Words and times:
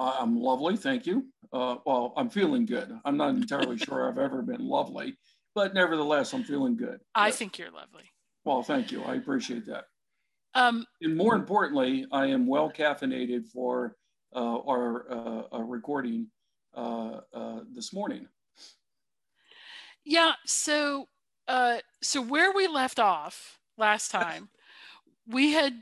I'm 0.00 0.40
lovely, 0.40 0.76
thank 0.76 1.06
you. 1.06 1.26
Uh, 1.52 1.76
well, 1.84 2.12
I'm 2.16 2.30
feeling 2.30 2.64
good. 2.64 2.90
I'm 3.04 3.16
not 3.16 3.30
entirely 3.30 3.76
sure 3.76 4.08
I've 4.08 4.18
ever 4.18 4.42
been 4.42 4.66
lovely, 4.66 5.16
but 5.54 5.74
nevertheless, 5.74 6.32
I'm 6.32 6.44
feeling 6.44 6.76
good. 6.76 7.00
I 7.14 7.26
yeah. 7.26 7.32
think 7.32 7.58
you're 7.58 7.70
lovely. 7.70 8.04
Well, 8.44 8.62
thank 8.62 8.90
you. 8.90 9.02
I 9.02 9.16
appreciate 9.16 9.66
that. 9.66 9.84
Um, 10.54 10.86
and 11.02 11.16
more 11.16 11.34
importantly, 11.34 12.06
I 12.12 12.26
am 12.26 12.46
well 12.46 12.70
caffeinated 12.70 13.46
for 13.46 13.96
uh, 14.34 14.58
our 14.60 15.46
uh, 15.52 15.58
recording 15.58 16.28
uh, 16.74 17.20
uh, 17.32 17.60
this 17.72 17.92
morning. 17.92 18.26
Yeah. 20.04 20.32
So, 20.46 21.06
uh, 21.48 21.78
so 22.02 22.22
where 22.22 22.52
we 22.52 22.66
left 22.66 22.98
off 22.98 23.58
last 23.76 24.10
time, 24.10 24.48
we 25.26 25.52
had 25.52 25.74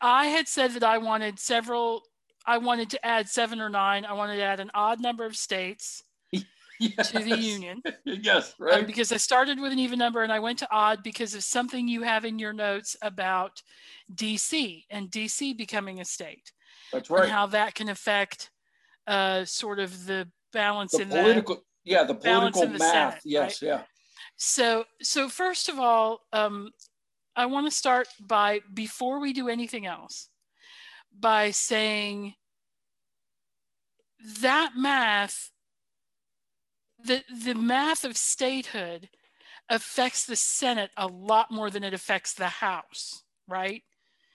I 0.00 0.26
had 0.26 0.48
said 0.48 0.72
that 0.72 0.84
I 0.84 0.98
wanted 0.98 1.38
several 1.38 2.02
I 2.46 2.58
wanted 2.58 2.90
to 2.90 3.06
add 3.06 3.28
seven 3.28 3.60
or 3.60 3.68
nine. 3.68 4.04
I 4.04 4.12
wanted 4.12 4.36
to 4.36 4.42
add 4.42 4.60
an 4.60 4.70
odd 4.74 5.00
number 5.00 5.24
of 5.24 5.36
states 5.36 6.02
yes. 6.80 7.10
to 7.12 7.18
the 7.18 7.36
union. 7.36 7.82
yes, 8.04 8.54
uh, 8.60 8.64
right. 8.64 8.86
because 8.86 9.12
I 9.12 9.18
started 9.18 9.60
with 9.60 9.72
an 9.72 9.78
even 9.78 9.98
number 9.98 10.22
and 10.22 10.32
I 10.32 10.40
went 10.40 10.58
to 10.60 10.68
odd 10.70 11.02
because 11.02 11.34
of 11.34 11.44
something 11.44 11.86
you 11.86 12.02
have 12.02 12.24
in 12.24 12.38
your 12.38 12.52
notes 12.52 12.96
about 13.02 13.62
DC 14.14 14.84
and 14.90 15.10
DC 15.10 15.56
becoming 15.56 16.00
a 16.00 16.04
state. 16.04 16.52
That's 16.92 17.10
right. 17.10 17.24
And 17.24 17.32
how 17.32 17.46
that 17.46 17.74
can 17.74 17.88
affect 17.88 18.50
uh, 19.06 19.44
sort 19.44 19.78
of 19.78 20.06
the 20.06 20.28
balance 20.52 20.98
in 20.98 21.08
the 21.08 21.18
in 21.18 21.22
political, 21.24 21.56
the 21.56 21.62
yeah, 21.84 22.04
the 22.04 22.14
political 22.14 22.68
math. 22.68 22.80
Senate, 22.80 23.20
yes, 23.24 23.62
right? 23.62 23.68
yeah. 23.68 23.82
So, 24.36 24.84
so 25.02 25.28
first 25.28 25.68
of 25.68 25.78
all, 25.78 26.20
um, 26.32 26.70
I 27.36 27.46
want 27.46 27.66
to 27.66 27.70
start 27.70 28.08
by 28.20 28.60
before 28.72 29.20
we 29.20 29.32
do 29.32 29.48
anything 29.48 29.86
else, 29.86 30.28
by 31.18 31.50
saying 31.50 32.34
that 34.40 34.72
math, 34.76 35.50
the, 37.02 37.22
the 37.44 37.54
math 37.54 38.04
of 38.04 38.16
statehood 38.16 39.08
affects 39.68 40.26
the 40.26 40.36
Senate 40.36 40.90
a 40.96 41.06
lot 41.06 41.50
more 41.50 41.70
than 41.70 41.84
it 41.84 41.94
affects 41.94 42.34
the 42.34 42.48
House, 42.48 43.22
right? 43.48 43.82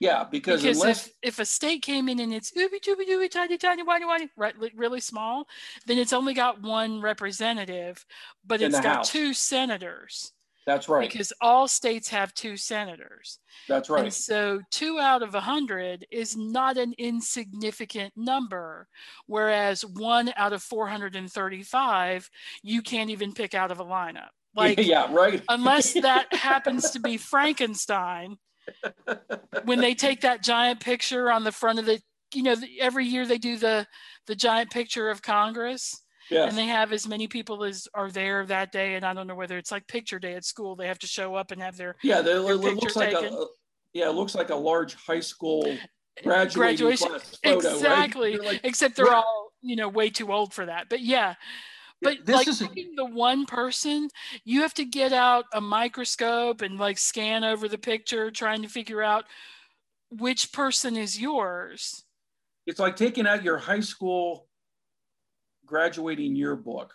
Yeah, 0.00 0.24
because, 0.30 0.62
because 0.62 0.80
unless... 0.80 1.06
if, 1.06 1.12
if 1.22 1.38
a 1.38 1.44
state 1.44 1.82
came 1.82 2.08
in 2.08 2.20
and 2.20 2.34
it's 2.34 2.52
ooby 2.52 2.80
dooby 2.80 3.08
dooby 3.08 3.30
tiny 3.30 3.56
tiny 3.56 3.82
whiny 3.82 4.04
whiny 4.04 4.28
right 4.36 4.54
really 4.74 5.00
small, 5.00 5.46
then 5.86 5.96
it's 5.96 6.12
only 6.12 6.34
got 6.34 6.60
one 6.62 7.00
representative, 7.00 8.04
but 8.44 8.60
in 8.60 8.68
it's 8.68 8.80
got 8.80 8.96
House. 8.96 9.10
two 9.10 9.32
senators. 9.32 10.32
That's 10.66 10.88
right. 10.88 11.08
Because 11.08 11.32
all 11.40 11.68
states 11.68 12.08
have 12.08 12.34
two 12.34 12.56
senators. 12.56 13.38
That's 13.68 13.88
right. 13.88 14.04
And 14.04 14.12
so 14.12 14.60
two 14.72 14.98
out 14.98 15.22
of 15.22 15.34
a 15.36 15.40
hundred 15.40 16.06
is 16.10 16.36
not 16.36 16.76
an 16.76 16.92
insignificant 16.98 18.12
number, 18.16 18.88
whereas 19.26 19.84
one 19.84 20.32
out 20.36 20.52
of 20.52 20.62
435 20.62 22.28
you 22.62 22.82
can't 22.82 23.10
even 23.10 23.32
pick 23.32 23.54
out 23.54 23.70
of 23.70 23.80
a 23.80 23.84
lineup. 23.84 24.28
Like 24.56 24.78
yeah, 24.78 25.06
right. 25.10 25.42
unless 25.50 25.92
that 25.92 26.32
happens 26.32 26.92
to 26.92 26.98
be 26.98 27.18
Frankenstein, 27.18 28.38
when 29.64 29.80
they 29.80 29.94
take 29.94 30.22
that 30.22 30.42
giant 30.42 30.80
picture 30.80 31.30
on 31.30 31.44
the 31.44 31.52
front 31.52 31.78
of 31.78 31.84
the, 31.84 32.00
you 32.32 32.42
know, 32.42 32.56
every 32.80 33.04
year 33.04 33.26
they 33.26 33.36
do 33.36 33.58
the 33.58 33.86
the 34.26 34.34
giant 34.34 34.70
picture 34.70 35.10
of 35.10 35.20
Congress 35.20 36.02
Yes. 36.30 36.48
And 36.48 36.58
they 36.58 36.66
have 36.66 36.92
as 36.92 37.06
many 37.06 37.28
people 37.28 37.64
as 37.64 37.86
are 37.94 38.10
there 38.10 38.44
that 38.46 38.72
day. 38.72 38.94
And 38.94 39.04
I 39.04 39.14
don't 39.14 39.26
know 39.26 39.34
whether 39.34 39.58
it's 39.58 39.70
like 39.70 39.86
picture 39.86 40.18
day 40.18 40.34
at 40.34 40.44
school. 40.44 40.76
They 40.76 40.88
have 40.88 40.98
to 41.00 41.06
show 41.06 41.34
up 41.34 41.50
and 41.50 41.62
have 41.62 41.76
their 41.76 41.96
yeah. 42.02 42.20
Their 42.20 42.38
it 42.38 42.56
looks 42.56 42.96
like 42.96 43.12
a, 43.12 43.46
yeah. 43.92 44.08
It 44.08 44.14
looks 44.14 44.34
like 44.34 44.50
a 44.50 44.56
large 44.56 44.94
high 44.94 45.20
school 45.20 45.76
graduation 46.22 47.08
photo, 47.44 47.58
exactly. 47.58 48.38
Right? 48.38 48.46
Like, 48.46 48.60
Except 48.64 48.96
they're 48.96 49.14
all 49.14 49.52
you 49.62 49.76
know 49.76 49.88
way 49.88 50.10
too 50.10 50.32
old 50.32 50.52
for 50.52 50.66
that. 50.66 50.88
But 50.88 51.00
yeah. 51.00 51.34
But 52.02 52.26
this 52.26 52.36
like 52.36 52.48
is 52.48 52.58
the 52.94 53.06
one 53.06 53.46
person, 53.46 54.10
you 54.44 54.60
have 54.60 54.74
to 54.74 54.84
get 54.84 55.14
out 55.14 55.46
a 55.54 55.62
microscope 55.62 56.60
and 56.60 56.78
like 56.78 56.98
scan 56.98 57.42
over 57.42 57.68
the 57.68 57.78
picture, 57.78 58.30
trying 58.30 58.60
to 58.62 58.68
figure 58.68 59.02
out 59.02 59.24
which 60.10 60.52
person 60.52 60.96
is 60.96 61.18
yours. 61.18 62.04
It's 62.66 62.80
like 62.80 62.96
taking 62.96 63.26
out 63.26 63.42
your 63.42 63.58
high 63.58 63.80
school 63.80 64.45
graduating 65.66 66.34
yearbook 66.36 66.94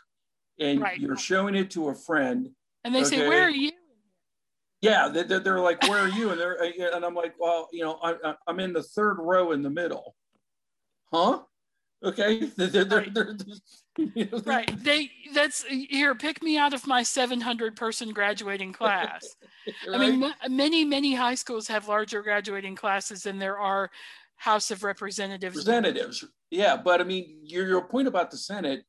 and 0.60 0.82
Right. 0.82 1.00
you're 1.00 1.18
showing 1.18 1.56
it 1.56 1.70
to 1.72 1.90
a 1.90 1.96
friend 1.96 2.50
And 2.84 2.96
they 2.96 3.04
say, 3.04 3.28
Where 3.28 3.44
are 3.44 3.50
you? 3.50 3.72
yeah 4.82 5.08
they- 5.10 5.24
they- 5.24 5.40
they're 5.40 5.60
like 5.60 5.82
where 5.84 6.00
are 6.00 6.08
you 6.08 6.32
and 6.32 6.40
they're 6.42 6.60
uh, 6.60 6.96
and 6.96 7.06
i'm 7.06 7.14
like 7.14 7.36
well 7.40 7.70
you 7.72 7.84
know 7.84 8.00
I, 8.02 8.34
i'm 8.48 8.60
in 8.60 8.74
the 8.74 8.82
third 8.82 9.18
row 9.20 9.52
in 9.52 9.62
the 9.62 9.70
middle 9.70 10.16
huh 11.14 11.42
okay 12.04 12.40
They're- 12.58 12.68
they're- 12.68 12.86
Right. 13.00 13.14
they're- 13.14 13.38
you 13.98 14.26
know, 14.32 14.40
Right. 14.46 14.72
They 14.84 15.12
that's 15.34 15.64
here, 15.66 16.16
pick 16.16 16.42
me 16.42 16.58
out 16.58 16.74
of 16.74 16.88
my 16.88 17.04
700 17.04 17.76
person 17.76 18.12
graduating 18.14 18.72
class. 18.72 19.36
I 19.94 19.98
mean, 19.98 20.34
many, 20.50 20.86
many 20.86 21.14
high 21.14 21.36
schools 21.36 21.68
have 21.68 21.90
larger 21.90 22.22
graduating 22.22 22.76
classes 22.78 23.24
than 23.24 23.38
there 23.38 23.60
are 23.60 23.92
House 24.42 24.72
of 24.72 24.84
Representatives. 24.84 25.56
representatives 25.56 26.26
yeah 26.50 26.76
but 26.76 27.00
i 27.00 27.04
mean 27.04 27.38
your, 27.44 27.68
your 27.68 27.84
point 27.84 28.08
about 28.08 28.32
the 28.32 28.38
senate 28.38 28.84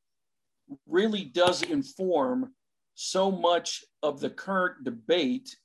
really 0.87 1.25
does 1.25 1.61
inform 1.61 2.51
so 2.95 3.29
much 3.29 3.83
of 4.01 4.19
the 4.19 4.31
current 4.31 4.83
debate 4.83 5.55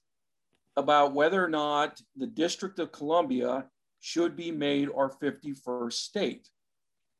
about 0.76 1.14
whether 1.14 1.42
or 1.42 1.48
not 1.48 1.98
the 2.16 2.26
district 2.26 2.78
of 2.78 2.92
columbia 2.92 3.64
should 4.00 4.36
be 4.36 4.50
made 4.50 4.90
our 4.94 5.10
51st 5.22 5.92
state 5.94 6.50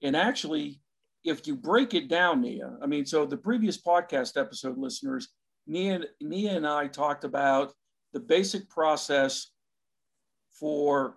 and 0.02 0.14
actually 0.14 0.78
if 1.24 1.46
you 1.46 1.56
break 1.56 1.94
it 1.94 2.06
down 2.08 2.42
nia 2.42 2.76
i 2.82 2.86
mean 2.86 3.06
so 3.06 3.24
the 3.24 3.36
previous 3.36 3.80
podcast 3.80 4.38
episode 4.38 4.76
listeners 4.76 5.28
nia, 5.66 6.00
nia 6.20 6.54
and 6.54 6.66
i 6.66 6.86
talked 6.86 7.24
about 7.24 7.72
the 8.12 8.20
basic 8.20 8.68
process 8.68 9.52
for 10.52 11.16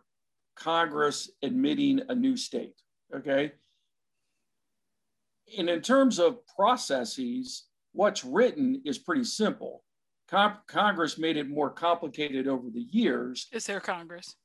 Congress 0.61 1.31
admitting 1.41 2.01
a 2.09 2.15
new 2.15 2.37
state. 2.37 2.75
Okay. 3.15 3.51
And 5.57 5.69
in 5.69 5.81
terms 5.81 6.19
of 6.19 6.45
processes, 6.55 7.65
what's 7.93 8.23
written 8.23 8.81
is 8.85 8.99
pretty 8.99 9.23
simple. 9.23 9.83
Con- 10.29 10.57
Congress 10.67 11.17
made 11.17 11.35
it 11.35 11.49
more 11.49 11.69
complicated 11.69 12.47
over 12.47 12.69
the 12.69 12.85
years, 12.91 13.47
Is 13.51 13.65
there 13.65 13.79
Congress? 13.79 14.35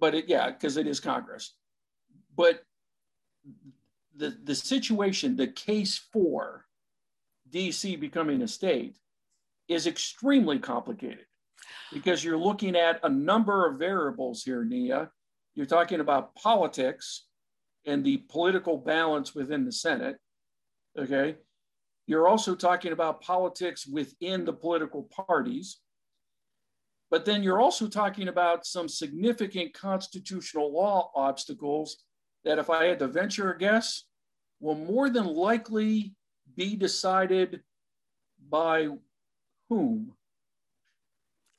but 0.00 0.14
it, 0.14 0.28
yeah, 0.28 0.50
because 0.50 0.76
it 0.76 0.86
is 0.86 1.00
Congress. 1.00 1.54
But 2.36 2.62
the, 4.16 4.38
the 4.44 4.54
situation, 4.54 5.36
the 5.36 5.48
case 5.48 5.98
for 6.12 6.64
DC 7.50 7.98
becoming 8.00 8.42
a 8.42 8.48
state 8.48 8.96
is 9.68 9.86
extremely 9.86 10.58
complicated 10.58 11.26
because 11.92 12.24
you're 12.24 12.38
looking 12.38 12.76
at 12.76 13.00
a 13.02 13.08
number 13.08 13.66
of 13.68 13.78
variables 13.78 14.42
here, 14.42 14.64
Nia. 14.64 15.10
You're 15.56 15.66
talking 15.66 16.00
about 16.00 16.34
politics 16.36 17.24
and 17.86 18.04
the 18.04 18.18
political 18.28 18.76
balance 18.76 19.34
within 19.34 19.64
the 19.64 19.72
Senate. 19.72 20.16
Okay. 20.98 21.36
You're 22.06 22.28
also 22.28 22.54
talking 22.54 22.92
about 22.92 23.22
politics 23.22 23.86
within 23.86 24.44
the 24.44 24.52
political 24.52 25.08
parties. 25.26 25.80
But 27.10 27.24
then 27.24 27.42
you're 27.42 27.60
also 27.60 27.88
talking 27.88 28.28
about 28.28 28.66
some 28.66 28.88
significant 28.88 29.72
constitutional 29.72 30.72
law 30.72 31.10
obstacles 31.14 32.04
that, 32.44 32.58
if 32.58 32.68
I 32.68 32.84
had 32.84 32.98
to 32.98 33.08
venture 33.08 33.50
a 33.52 33.58
guess, 33.58 34.04
will 34.60 34.74
more 34.74 35.08
than 35.08 35.24
likely 35.24 36.14
be 36.56 36.76
decided 36.76 37.62
by 38.50 38.88
whom? 39.68 40.12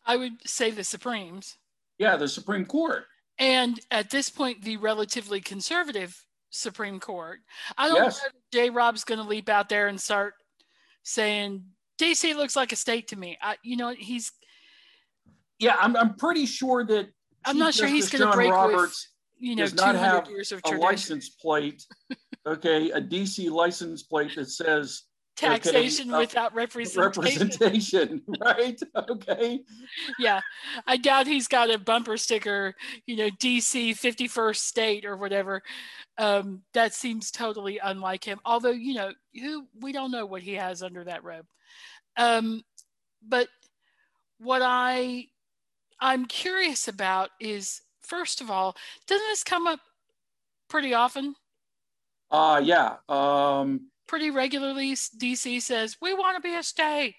I 0.06 0.18
would 0.18 0.48
say 0.48 0.72
the 0.72 0.84
Supremes. 0.84 1.58
Yeah, 1.98 2.16
the 2.16 2.28
Supreme 2.28 2.66
Court. 2.66 3.06
And 3.40 3.80
at 3.92 4.10
this 4.10 4.30
point, 4.30 4.64
the 4.64 4.78
relatively 4.78 5.42
conservative 5.42 6.26
Supreme 6.50 7.00
Court. 7.00 7.40
I 7.78 7.88
don't 7.88 8.04
Yes. 8.04 8.20
know 8.20 8.28
if 8.28 8.34
J. 8.52 8.70
Rob's 8.70 9.04
going 9.04 9.20
to 9.20 9.28
leap 9.28 9.50
out 9.50 9.70
there 9.70 9.88
and 9.88 10.00
start 10.00 10.34
saying 11.04 11.66
DC 12.00 12.36
looks 12.36 12.56
like 12.56 12.72
a 12.72 12.76
state 12.76 13.10
to 13.10 13.16
me. 13.16 13.38
I, 13.42 13.58
you 13.64 13.78
know, 13.78 13.90
he's. 13.90 14.32
Yeah, 15.60 15.76
I'm, 15.80 15.96
I'm 15.96 16.16
pretty 16.16 16.46
sure 16.46 16.86
that. 16.86 17.08
I'm 17.46 17.58
not 17.58 17.74
sure 17.74 17.88
he's 17.88 18.10
going 18.10 18.30
to 18.30 18.36
break 18.36 18.52
Roberts 18.52 19.10
with, 19.40 19.50
you 19.50 19.56
know, 19.56 19.64
does 19.64 19.74
not 19.74 19.96
have 19.96 20.30
years 20.30 20.52
of 20.52 20.62
a 20.66 20.70
license 20.72 21.30
plate, 21.30 21.86
okay, 22.46 22.92
a 22.92 23.00
DC 23.00 23.50
license 23.50 24.04
plate 24.04 24.36
that 24.36 24.50
says 24.50 25.04
taxation 25.38 26.12
without 26.12 26.54
representation. 26.54 27.22
representation, 27.24 28.22
right? 28.42 28.80
Okay. 28.96 29.62
yeah, 30.20 30.42
I 30.86 30.98
doubt 30.98 31.28
he's 31.28 31.48
got 31.48 31.70
a 31.70 31.78
bumper 31.78 32.18
sticker, 32.18 32.76
you 33.06 33.16
know, 33.16 33.30
DC 33.30 33.92
51st 33.92 34.56
state 34.58 35.06
or 35.06 35.16
whatever. 35.16 35.62
Um, 36.18 36.64
that 36.74 36.94
seems 36.94 37.32
totally 37.32 37.80
unlike 37.82 38.24
him. 38.24 38.40
Although, 38.44 38.72
you 38.72 38.96
know, 38.96 39.12
who 39.40 39.68
we 39.80 39.92
don't 39.92 40.12
know 40.12 40.26
what 40.26 40.42
he 40.42 40.54
has 40.54 40.82
under 40.82 41.04
that 41.04 41.24
robe. 41.24 41.46
Um, 42.18 42.64
but 43.26 43.48
what 44.40 44.62
I 44.64 45.28
I'm 46.00 46.26
curious 46.26 46.88
about 46.88 47.30
is 47.40 47.82
first 48.02 48.42
of 48.42 48.52
all, 48.52 48.76
doesn't 49.08 49.28
this 49.28 49.44
come 49.44 49.68
up 49.68 49.80
pretty 50.70 50.94
often? 50.94 51.36
Uh 52.32 52.62
yeah. 52.64 52.98
Um 53.08 53.90
pretty 54.08 54.32
regularly 54.32 54.94
DC 54.94 55.62
says 55.62 55.98
we 56.02 56.14
want 56.14 56.36
to 56.36 56.42
be 56.42 56.56
a 56.56 56.64
state, 56.64 57.16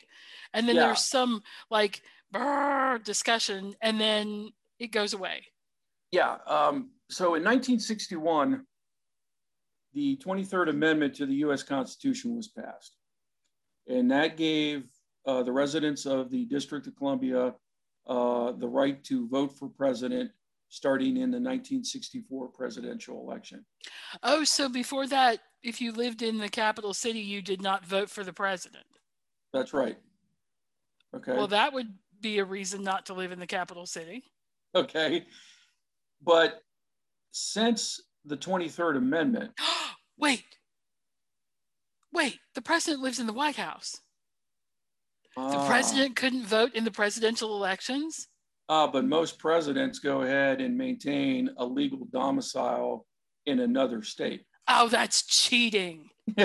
and 0.55 0.69
then 0.69 0.77
Yeah. 0.77 0.87
there's 0.87 1.05
some 1.05 1.43
like 1.71 2.03
brrr 2.35 3.03
discussion, 3.05 3.75
and 3.81 4.01
then 4.01 4.53
it 4.79 4.89
goes 4.89 5.13
away. 5.15 5.47
yeah. 6.11 6.39
Um 6.47 6.91
so 7.11 7.35
in 7.37 7.43
1961, 7.45 8.67
the 9.95 10.17
23rd 10.19 10.69
Amendment 10.71 11.15
to 11.17 11.27
the 11.27 11.37
US 11.47 11.63
Constitution 11.63 12.37
was 12.37 12.49
passed. 12.49 12.97
And 13.87 14.11
that 14.11 14.37
gave 14.37 14.91
uh, 15.27 15.43
the 15.43 15.53
residents 15.53 16.05
of 16.07 16.31
the 16.31 16.45
District 16.45 16.87
of 16.87 16.95
Columbia 16.97 17.55
uh, 18.07 18.53
the 18.53 18.69
right 18.69 19.03
to 19.05 19.27
vote 19.29 19.53
for 19.59 19.69
president 19.69 20.31
starting 20.69 21.17
in 21.17 21.31
the 21.31 21.39
1964 21.41 22.49
presidential 22.49 23.21
election. 23.27 23.65
Oh, 24.23 24.45
so 24.45 24.69
before 24.69 25.07
that, 25.07 25.41
if 25.63 25.81
you 25.81 25.93
lived 25.93 26.23
in 26.23 26.39
the 26.39 26.49
capital 26.49 26.95
city, 26.95 27.21
you 27.21 27.43
did 27.43 27.61
not 27.61 27.85
vote 27.85 28.11
for 28.11 28.25
the 28.25 28.33
president. 28.33 28.85
That's 29.53 29.73
right. 29.73 29.97
Okay. 31.15 31.33
Well, 31.33 31.49
that 31.49 31.73
would 31.73 31.95
be 32.21 32.39
a 32.39 32.45
reason 32.45 32.83
not 32.83 33.07
to 33.07 33.15
live 33.15 33.33
in 33.33 33.39
the 33.39 33.47
capital 33.47 33.87
city. 33.87 34.25
okay. 34.75 35.27
But 36.23 36.63
since 37.31 38.01
the 38.25 38.37
23rd 38.37 38.97
Amendment, 38.97 39.53
Wait, 40.19 40.43
wait, 42.13 42.41
the 42.57 42.61
president 42.63 43.01
lives 43.05 43.21
in 43.21 43.29
the 43.29 43.33
White 43.33 43.55
House. 43.55 44.01
The 45.37 45.43
Ah. 45.43 45.67
president 45.69 46.17
couldn't 46.17 46.45
vote 46.45 46.75
in 46.75 46.83
the 46.83 46.91
presidential 46.91 47.55
elections. 47.55 48.27
Ah, 48.69 48.89
but 48.89 49.05
most 49.05 49.39
presidents 49.39 50.01
go 50.01 50.23
ahead 50.23 50.61
and 50.61 50.77
maintain 50.77 51.51
a 51.59 51.65
legal 51.65 52.05
domicile 52.07 53.07
in 53.47 53.61
another 53.61 54.03
state. 54.03 54.45
Oh, 54.69 54.89
that's 54.89 55.23
cheating. 55.23 56.11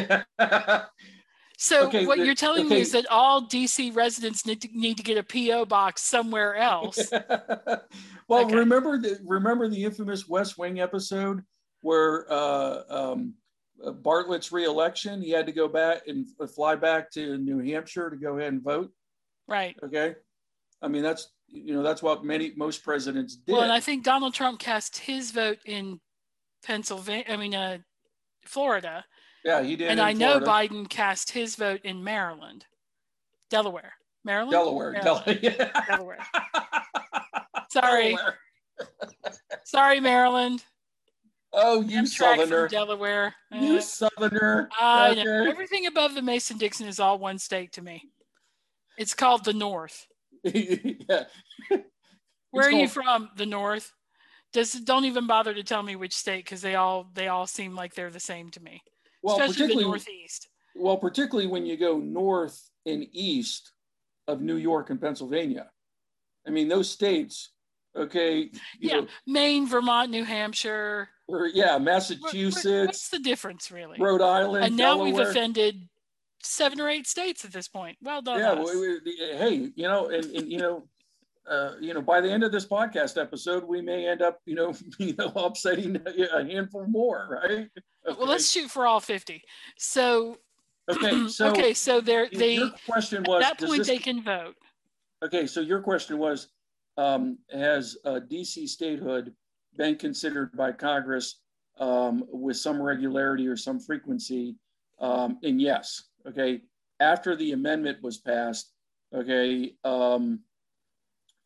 So 1.55 1.87
Okay, 1.87 2.05
what 2.05 2.17
the- 2.17 2.25
you're 2.25 2.35
telling 2.35 2.67
me 2.67 2.81
is 2.81 2.91
that 2.91 3.05
all 3.09 3.47
DC 3.47 3.95
residents 3.95 4.45
need 4.45 4.61
to, 4.63 4.67
need 4.73 4.97
to 4.97 5.03
get 5.03 5.17
a 5.17 5.23
PO 5.23 5.65
box 5.65 6.01
somewhere 6.01 6.55
else. 6.55 7.09
well, 8.27 8.45
Okay. 8.45 8.55
remember 8.55 8.97
the 8.97 9.19
remember 9.23 9.69
the 9.69 9.81
infamous 9.83 10.27
West 10.27 10.57
Wing 10.57 10.81
episode 10.81 11.41
where 11.81 12.25
uh, 12.29 12.81
um, 12.89 13.35
uh, 13.81 13.91
Bartlett's 13.91 14.51
reelection, 14.51 15.21
he 15.21 15.29
had 15.29 15.45
to 15.45 15.53
go 15.53 15.69
back 15.69 16.01
and 16.07 16.27
fly 16.53 16.75
back 16.75 17.09
to 17.11 17.37
New 17.37 17.59
Hampshire 17.59 18.09
to 18.09 18.17
go 18.17 18.37
ahead 18.37 18.51
and 18.51 18.61
vote. 18.61 18.91
right. 19.47 19.77
Okay, 19.83 20.15
I 20.81 20.89
mean 20.89 21.03
that's 21.03 21.29
you 21.47 21.73
know 21.75 21.83
that's 21.83 22.01
what 22.03 22.25
many 22.25 22.51
most 22.57 22.83
presidents 22.83 23.37
did. 23.37 23.53
Well, 23.53 23.61
and 23.61 23.71
I 23.71 23.79
think 23.79 24.03
Donald 24.03 24.33
Trump 24.33 24.59
cast 24.59 24.97
his 24.97 25.31
vote 25.31 25.59
in 25.65 26.01
Pennsylvania, 26.63 27.25
I 27.29 27.37
mean, 27.37 27.55
uh, 27.55 27.77
Florida. 28.45 29.05
yeah, 29.43 29.61
he 29.63 29.75
did. 29.75 29.89
and 29.89 29.99
I 30.01 30.13
know 30.13 30.39
Florida. 30.39 30.73
Biden 30.73 30.89
cast 30.89 31.31
his 31.31 31.55
vote 31.55 31.81
in 31.83 32.03
Maryland, 32.03 32.65
Delaware. 33.49 33.93
Maryland? 34.25 34.51
Delaware, 34.51 34.91
Maryland. 34.93 35.41
Delaware. 35.41 35.75
Delaware. 35.87 36.17
Sorry. 37.71 38.15
Delaware. 38.15 38.37
Sorry, 39.65 39.99
Maryland. 39.99 40.63
Oh, 41.51 41.81
you 41.81 42.05
southerner. 42.05 42.67
Delaware. 42.67 43.35
You 43.51 43.77
Eh, 43.77 43.81
southerner. 43.81 44.69
I 44.79 45.13
know. 45.15 45.45
Everything 45.47 45.85
above 45.85 46.15
the 46.15 46.21
Mason 46.21 46.57
Dixon 46.57 46.87
is 46.87 46.99
all 46.99 47.19
one 47.19 47.37
state 47.37 47.73
to 47.73 47.81
me. 47.83 48.09
It's 48.97 49.13
called 49.13 49.45
the 49.45 49.53
North. 49.53 50.07
yeah. 50.43 51.25
Where 52.51 52.67
are 52.67 52.71
you 52.71 52.87
from? 52.87 53.29
The 53.35 53.45
North. 53.45 53.91
Just 54.53 54.85
don't 54.85 55.05
even 55.05 55.25
bother 55.27 55.53
to 55.53 55.63
tell 55.63 55.81
me 55.83 55.95
which 55.95 56.15
state 56.15 56.45
because 56.45 56.61
they 56.61 56.75
all 56.75 57.07
they 57.13 57.27
all 57.27 57.47
seem 57.47 57.75
like 57.75 57.95
they're 57.95 58.09
the 58.11 58.19
same 58.19 58.49
to 58.51 58.61
me. 58.61 58.81
Well, 59.23 59.35
Especially 59.39 59.53
the 59.53 59.63
particularly 59.63 59.89
Northeast. 59.89 60.49
well, 60.75 60.97
particularly 60.97 61.47
when 61.47 61.65
you 61.65 61.77
go 61.77 61.97
north 61.97 62.69
and 62.85 63.05
east 63.11 63.71
of 64.27 64.41
New 64.41 64.57
York 64.57 64.89
and 64.89 65.01
Pennsylvania. 65.01 65.69
I 66.47 66.51
mean, 66.51 66.67
those 66.67 66.89
states, 66.89 67.51
okay, 67.95 68.39
you 68.39 68.49
Yeah, 68.79 68.99
know, 69.01 69.07
Maine, 69.25 69.65
Vermont, 69.67 70.11
New 70.11 70.23
Hampshire. 70.25 71.09
or 71.27 71.47
yeah, 71.47 71.73
what- 71.73 71.83
Massachusetts, 71.83 72.85
What's 72.87 73.09
the 73.09 73.19
difference, 73.19 73.71
really? 73.71 73.97
Rhode 73.99 74.21
Island, 74.21 74.65
and 74.65 74.77
now 74.77 75.01
we've 75.01 75.17
offended 75.17 75.87
seven 76.43 76.81
or 76.81 76.89
eight 76.89 77.07
states 77.07 77.45
at 77.45 77.53
this 77.53 77.67
point. 77.69 77.97
Well 78.01 78.21
done. 78.21 78.39
yeah, 78.39 78.53
we, 78.61 78.75
we, 78.99 78.99
hey, 79.17 79.71
you 79.75 79.83
know, 79.87 80.09
and, 80.09 80.25
and 80.25 80.51
you 80.51 80.57
know, 80.57 80.83
uh, 81.49 81.73
you 81.79 81.93
know, 81.93 82.01
by 82.01 82.21
the 82.21 82.31
end 82.31 82.43
of 82.43 82.51
this 82.51 82.65
podcast 82.65 83.21
episode, 83.21 83.63
we 83.63 83.81
may 83.81 84.07
end 84.07 84.21
up, 84.21 84.39
you 84.45 84.55
know, 84.55 84.73
you 84.99 85.13
know, 85.17 85.31
upsetting 85.35 85.99
a 86.33 86.43
handful 86.43 86.85
more, 86.87 87.41
right? 87.43 87.69
Well, 88.05 88.27
let's 88.27 88.49
shoot 88.49 88.69
for 88.69 88.85
all 88.87 88.99
50. 88.99 89.43
So, 89.77 90.37
okay. 90.89 91.27
So 91.29 91.49
okay, 91.49 91.73
so 91.73 92.01
they're, 92.01 92.29
they, 92.31 92.55
your 92.55 92.71
question 92.87 93.25
at 93.29 93.39
that 93.39 93.59
point, 93.59 93.79
this- 93.79 93.87
they 93.87 93.97
can 93.97 94.23
vote. 94.23 94.55
Okay, 95.23 95.47
so 95.47 95.61
your 95.61 95.81
question 95.81 96.17
was, 96.17 96.49
um, 96.97 97.39
has 97.51 97.97
uh, 98.05 98.19
DC 98.29 98.67
statehood 98.67 99.33
been 99.77 99.95
considered 99.95 100.51
by 100.55 100.71
Congress 100.71 101.39
um, 101.79 102.25
with 102.27 102.57
some 102.57 102.81
regularity 102.81 103.47
or 103.47 103.55
some 103.55 103.79
frequency? 103.79 104.55
Um, 104.99 105.39
and 105.43 105.61
yes, 105.61 106.03
okay, 106.27 106.61
after 106.99 107.35
the 107.35 107.53
amendment 107.53 108.03
was 108.03 108.17
passed, 108.17 108.73
okay, 109.13 109.75
um, 109.83 110.39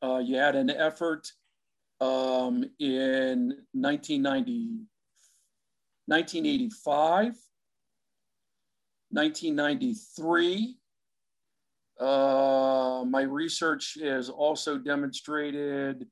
uh, 0.04 0.18
you 0.18 0.38
had 0.38 0.56
an 0.56 0.70
effort 0.70 1.32
um, 2.00 2.64
in 2.80 3.58
1990, 3.74 4.86
1985, 6.06 7.26
1993, 9.10 10.78
uh, 12.00 13.04
my 13.08 13.22
research 13.22 13.98
has 14.02 14.30
also 14.30 14.78
demonstrated 14.78 16.06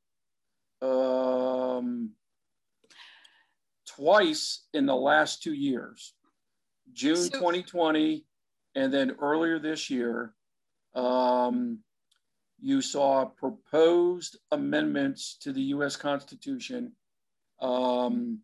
um, 0.82 2.12
twice 3.88 4.66
in 4.74 4.86
the 4.86 4.96
last 4.96 5.44
two 5.44 5.54
years, 5.54 6.14
June 6.94 7.16
So- 7.18 7.38
2020, 7.38 8.26
and 8.76 8.94
then 8.94 9.12
earlier 9.22 9.60
this 9.60 9.90
year, 9.90 10.34
um, 10.96 11.80
you 12.60 12.82
saw 12.82 13.26
proposed 13.26 14.38
amendments 14.52 15.38
to 15.42 15.52
the 15.52 15.62
U.S. 15.62 15.96
Constitution 15.96 16.92
um, 17.62 18.40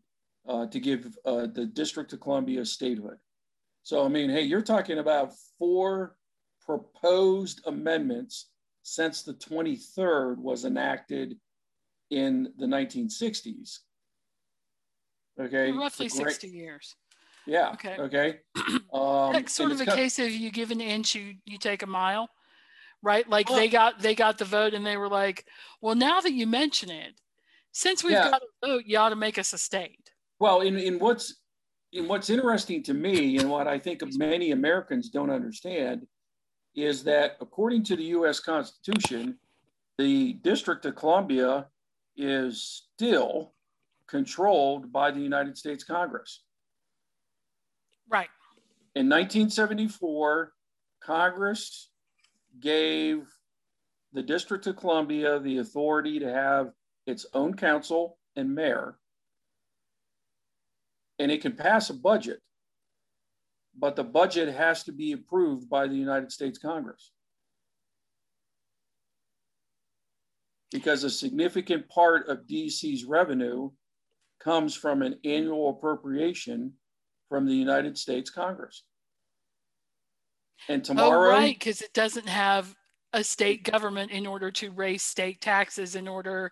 uh, 0.48 0.66
to 0.68 0.80
give 0.80 1.18
uh, 1.26 1.48
the 1.54 1.66
District 1.66 2.12
of 2.14 2.20
Columbia 2.20 2.66
statehood. 2.66 3.18
So, 3.84 4.06
I 4.06 4.10
mean, 4.10 4.30
hey, 4.30 4.42
you're 4.42 4.62
talking 4.62 5.00
about 5.00 5.34
four 5.58 6.16
proposed 6.64 7.62
amendments 7.66 8.50
since 8.84 9.24
the 9.24 9.34
23rd 9.34 10.38
was 10.38 10.66
enacted 10.66 11.38
in 12.10 12.52
the 12.58 12.66
1960s. 12.66 13.80
Okay. 15.40 15.72
Roughly 15.72 16.08
The 16.08 16.16
great- 16.24 16.34
60 16.34 16.48
years. 16.48 16.96
Yeah. 17.48 17.72
Okay. 17.72 17.98
Okay. 17.98 18.40
Um, 18.94 19.32
That's 19.32 19.54
sort 19.54 19.72
of 19.72 19.80
a 19.80 19.86
case 19.86 20.20
of 20.20 20.30
you 20.30 20.52
give 20.52 20.70
an 20.70 20.82
inch, 20.82 21.16
you, 21.16 21.36
you 21.46 21.58
take 21.58 21.82
a 21.82 21.88
mile, 21.88 22.28
right? 23.02 23.28
Like 23.28 23.50
Well- 23.50 23.58
they 23.60 23.68
got, 23.68 24.00
they 24.00 24.16
got 24.16 24.38
the 24.38 24.46
vote 24.46 24.74
and 24.74 24.86
they 24.86 24.98
were 24.98 25.10
like, 25.10 25.46
well, 25.82 25.96
now 25.96 26.22
that 26.22 26.34
you 26.34 26.48
mention 26.48 26.90
it, 26.90 27.20
since 27.72 28.04
we've 28.04 28.14
Yeah. 28.14 28.32
got 28.32 28.42
a 28.42 28.68
vote, 28.68 28.84
you 28.86 28.98
ought 28.98 29.10
to 29.10 29.16
make 29.16 29.38
us 29.38 29.54
a 29.54 29.58
state. 29.58 30.12
Well, 30.40 30.62
in, 30.62 30.78
in 30.78 31.00
what's 31.00 31.36
in 31.94 32.08
what's 32.08 32.30
interesting 32.30 32.82
to 32.84 32.94
me 32.94 33.38
and 33.38 33.50
what 33.50 33.68
I 33.68 33.78
think 33.78 34.02
many 34.18 34.52
Americans 34.52 35.10
don't 35.10 35.30
understand 35.30 36.08
is 36.74 37.04
that 37.04 37.36
according 37.42 37.84
to 37.84 37.98
the 37.98 38.04
US 38.16 38.40
Constitution, 38.40 39.38
the 39.98 40.34
District 40.42 40.86
of 40.86 40.96
Columbia 40.96 41.68
is 42.16 42.88
still 42.96 43.54
controlled 44.08 44.92
by 44.92 45.12
the 45.12 45.20
United 45.20 45.58
States 45.58 45.84
Congress. 45.84 46.44
Right. 48.10 48.30
In 48.96 49.08
1974, 49.10 50.54
Congress 51.02 51.91
gave 52.60 53.28
the 54.14 54.24
District 54.24 54.68
of 54.68 54.76
Columbia 54.76 55.40
the 55.40 55.58
authority 55.60 56.20
to 56.20 56.32
have 56.32 56.72
its 57.08 57.26
own 57.34 57.54
council 57.56 58.18
and 58.36 58.54
mayor, 58.54 59.00
and 61.20 61.32
it 61.32 61.42
can 61.42 61.54
pass 61.56 61.90
a 61.90 61.94
budget. 61.94 62.42
but 63.78 63.96
the 63.96 64.04
budget 64.04 64.54
has 64.54 64.84
to 64.84 64.92
be 64.92 65.14
approved 65.14 65.70
by 65.70 65.88
the 65.88 65.96
United 65.96 66.32
States 66.32 66.60
Congress. 66.60 67.12
Because 70.72 71.04
a 71.04 71.10
significant 71.10 71.88
part 71.90 72.28
of 72.28 72.48
DC's 72.48 73.06
revenue 73.06 73.72
comes 74.40 74.76
from 74.76 75.02
an 75.02 75.20
annual 75.24 75.70
appropriation 75.70 76.74
from 77.30 77.46
the 77.46 77.56
United 77.56 77.98
States 77.98 78.30
Congress. 78.30 78.84
And 80.68 80.84
tomorrow, 80.84 81.30
oh, 81.30 81.32
right, 81.32 81.58
because 81.58 81.82
it 81.82 81.94
doesn't 81.94 82.28
have 82.28 82.76
a 83.14 83.24
state 83.24 83.64
government 83.64 84.12
in 84.12 84.26
order 84.26 84.52
to 84.52 84.72
raise 84.72 85.04
state 85.04 85.42
taxes 85.42 85.96
in 85.96 86.08
order 86.08 86.52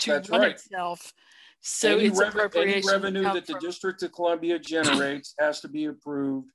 to 0.00 0.22
run 0.28 0.40
right. 0.40 0.50
itself. 0.52 1.12
So 1.60 1.98
any, 1.98 2.06
it's 2.06 2.20
any 2.56 2.82
revenue 2.86 3.22
that 3.22 3.46
the 3.46 3.58
District 3.60 4.02
of 4.02 4.12
Columbia 4.12 4.58
generates 4.58 5.34
has 5.38 5.60
to 5.60 5.68
be 5.68 5.84
approved 5.86 6.48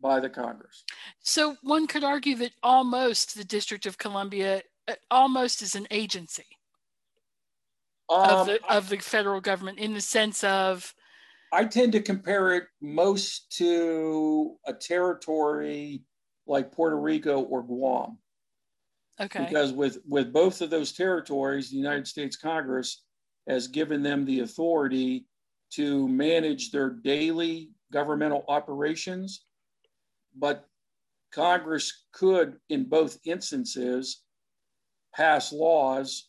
by 0.00 0.20
the 0.20 0.30
Congress. 0.30 0.84
So 1.20 1.56
one 1.62 1.86
could 1.86 2.04
argue 2.04 2.36
that 2.36 2.52
almost 2.62 3.36
the 3.36 3.44
District 3.44 3.86
of 3.86 3.98
Columbia 3.98 4.62
uh, 4.88 4.94
almost 5.10 5.62
is 5.62 5.74
an 5.74 5.86
agency 5.90 6.46
um, 8.08 8.30
of, 8.30 8.46
the, 8.46 8.60
of 8.68 8.88
the 8.88 8.98
federal 8.98 9.40
government 9.40 9.78
in 9.78 9.94
the 9.94 10.00
sense 10.00 10.44
of. 10.44 10.94
I 11.52 11.64
tend 11.64 11.92
to 11.92 12.00
compare 12.00 12.54
it 12.54 12.64
most 12.80 13.56
to 13.58 14.56
a 14.66 14.72
territory 14.72 16.02
like 16.46 16.72
Puerto 16.72 16.98
Rico 16.98 17.40
or 17.40 17.62
Guam. 17.62 18.18
Okay. 19.20 19.44
Because 19.44 19.72
with, 19.72 19.98
with 20.06 20.32
both 20.32 20.60
of 20.60 20.70
those 20.70 20.92
territories, 20.92 21.70
the 21.70 21.76
United 21.76 22.06
States 22.06 22.36
Congress 22.36 23.04
has 23.48 23.68
given 23.68 24.02
them 24.02 24.24
the 24.24 24.40
authority 24.40 25.26
to 25.72 26.08
manage 26.08 26.70
their 26.70 26.90
daily 26.90 27.70
governmental 27.92 28.44
operations. 28.48 29.44
But 30.36 30.66
Congress 31.32 32.04
could, 32.12 32.56
in 32.68 32.84
both 32.84 33.18
instances, 33.24 34.22
pass 35.14 35.52
laws 35.52 36.28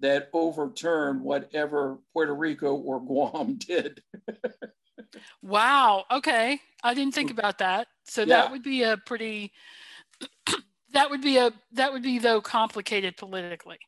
that 0.00 0.28
overturn 0.32 1.22
whatever 1.22 1.98
Puerto 2.12 2.34
Rico 2.34 2.74
or 2.74 3.00
Guam 3.00 3.56
did. 3.58 4.02
Wow. 5.42 6.04
Okay. 6.10 6.60
I 6.82 6.94
didn't 6.94 7.14
think 7.14 7.30
about 7.30 7.58
that. 7.58 7.88
So 8.04 8.22
yeah. 8.22 8.36
that 8.36 8.50
would 8.50 8.62
be 8.62 8.82
a 8.82 8.96
pretty 8.96 9.52
that 10.92 11.10
would 11.10 11.22
be 11.22 11.38
a 11.38 11.52
that 11.72 11.92
would 11.92 12.02
be 12.02 12.18
though 12.18 12.40
complicated 12.40 13.16
politically. 13.16 13.78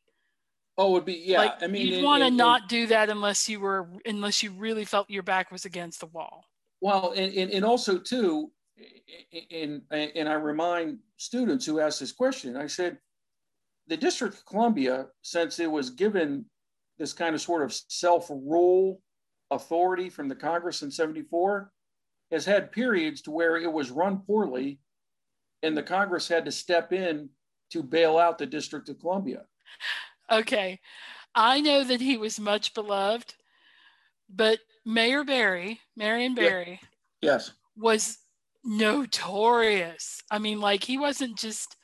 Oh, 0.78 0.88
it 0.88 0.92
would 0.92 1.04
be 1.04 1.22
yeah. 1.24 1.38
Like, 1.38 1.62
I 1.62 1.66
mean, 1.66 1.86
you'd 1.86 2.04
want 2.04 2.22
to 2.22 2.30
not 2.30 2.68
do 2.68 2.86
that 2.86 3.10
unless 3.10 3.48
you 3.48 3.60
were 3.60 3.88
unless 4.06 4.42
you 4.42 4.52
really 4.52 4.84
felt 4.84 5.10
your 5.10 5.22
back 5.22 5.50
was 5.50 5.64
against 5.64 6.00
the 6.00 6.06
wall. 6.06 6.44
Well, 6.80 7.12
and 7.12 7.32
and, 7.34 7.50
and 7.50 7.64
also 7.64 7.98
too, 7.98 8.50
and 9.50 9.82
and 9.90 10.28
I 10.28 10.34
remind 10.34 10.98
students 11.18 11.66
who 11.66 11.80
ask 11.80 12.00
this 12.00 12.12
question, 12.12 12.56
I 12.56 12.66
said, 12.66 12.98
the 13.86 13.96
District 13.96 14.34
of 14.34 14.46
Columbia, 14.46 15.08
since 15.20 15.58
it 15.60 15.70
was 15.70 15.90
given 15.90 16.46
this 16.98 17.12
kind 17.12 17.34
of 17.34 17.40
sort 17.40 17.62
of 17.62 17.72
self-rule 17.72 19.00
authority 19.52 20.08
from 20.08 20.28
the 20.28 20.34
Congress 20.34 20.82
in 20.82 20.90
'74, 20.90 21.72
has 22.30 22.44
had 22.44 22.72
periods 22.72 23.22
to 23.22 23.30
where 23.30 23.56
it 23.56 23.72
was 23.72 23.90
run 23.90 24.18
poorly, 24.18 24.80
and 25.62 25.76
the 25.76 25.82
Congress 25.82 26.28
had 26.28 26.44
to 26.44 26.52
step 26.52 26.92
in 26.92 27.28
to 27.70 27.82
bail 27.82 28.18
out 28.18 28.38
the 28.38 28.46
District 28.46 28.88
of 28.88 28.98
Columbia. 28.98 29.42
Okay. 30.30 30.80
I 31.34 31.60
know 31.60 31.84
that 31.84 32.00
he 32.00 32.16
was 32.16 32.38
much 32.38 32.74
beloved, 32.74 33.34
but 34.28 34.58
Mayor 34.84 35.24
Barry, 35.24 35.80
Marion 35.96 36.34
Barry, 36.34 36.80
yes, 37.20 37.52
was 37.76 38.18
notorious. 38.64 40.22
I 40.30 40.38
mean, 40.38 40.60
like 40.60 40.84
he 40.84 40.98
wasn't 40.98 41.38
just 41.38 41.76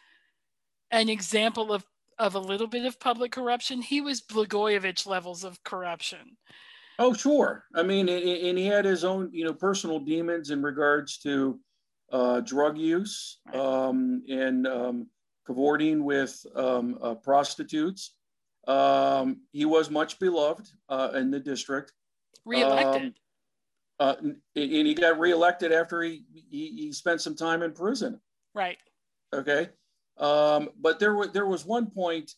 an 0.91 1.09
example 1.09 1.73
of 1.73 1.85
of 2.19 2.35
a 2.35 2.41
little 2.41 2.67
bit 2.67 2.85
of 2.85 2.99
public 3.01 3.33
corruption. 3.33 3.81
He 3.81 4.01
was 4.01 4.21
Blagojevich 4.21 5.07
levels 5.07 5.45
of 5.45 5.63
corruption. 5.63 6.37
Oh, 6.99 7.13
sure. 7.13 7.65
I 7.75 7.83
mean, 7.83 8.09
and 8.09 8.59
he 8.59 8.67
had 8.67 8.85
his 8.85 9.05
own, 9.05 9.31
you 9.33 9.45
know, 9.45 9.55
personal 9.55 10.01
demons 10.01 10.51
in 10.51 10.63
regards 10.63 11.19
to 11.19 11.61
uh, 12.11 12.41
drug 12.41 12.77
use 12.77 13.39
um, 13.55 14.23
and 14.29 14.67
um, 14.67 15.07
cavorting 15.47 16.05
with 16.05 16.45
um, 16.57 16.99
uh, 17.01 17.15
prostitutes. 17.15 18.15
Um, 18.67 19.43
he 19.53 19.65
was 19.65 19.91
much 19.91 20.19
beloved 20.19 20.69
uh, 20.89 21.11
in 21.15 21.31
the 21.31 21.39
district. 21.39 21.93
Reelected. 22.45 23.03
Um, 23.03 23.15
uh, 24.01 24.15
and 24.21 24.37
he 24.55 24.95
got 24.95 25.19
reelected 25.19 25.73
after 25.73 26.03
he, 26.03 26.25
he, 26.51 26.69
he 26.77 26.93
spent 26.93 27.21
some 27.21 27.35
time 27.35 27.63
in 27.63 27.73
prison. 27.73 28.21
Right. 28.55 28.79
Okay. 29.33 29.69
Um, 30.19 30.71
but 30.81 30.99
there 30.99 31.15
was 31.15 31.31
there 31.31 31.47
was 31.47 31.65
one 31.65 31.91
point 31.91 32.33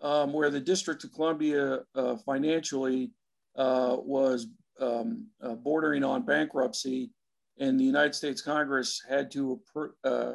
um, 0.00 0.32
where 0.32 0.50
the 0.50 0.60
District 0.60 1.04
of 1.04 1.12
Columbia 1.12 1.80
uh, 1.94 2.16
financially 2.16 3.10
uh, 3.56 3.96
was 3.98 4.48
um, 4.80 5.26
uh, 5.42 5.54
bordering 5.54 6.04
on 6.04 6.22
bankruptcy, 6.22 7.10
and 7.58 7.78
the 7.78 7.84
United 7.84 8.14
States 8.14 8.42
Congress 8.42 9.02
had 9.08 9.30
to 9.32 9.60
uh, 10.04 10.32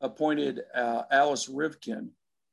appointed 0.00 0.60
uh, 0.74 1.02
Alice 1.10 1.48
Rivlin, 1.48 2.08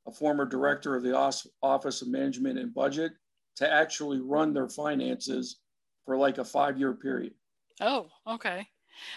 a 0.08 0.12
former 0.12 0.46
director 0.46 0.96
of 0.96 1.04
the 1.04 1.16
Office 1.62 2.02
of 2.02 2.08
Management 2.08 2.60
and 2.60 2.74
Budget, 2.74 3.14
to 3.58 3.72
actually 3.72 4.20
run 4.20 4.54
their 4.54 4.70
finances 4.70 5.58
for 6.06 6.18
like 6.18 6.38
a 6.38 6.46
five 6.46 6.78
year 6.78 6.94
period. 6.94 7.34
Oh, 7.80 8.08
okay. 8.28 8.68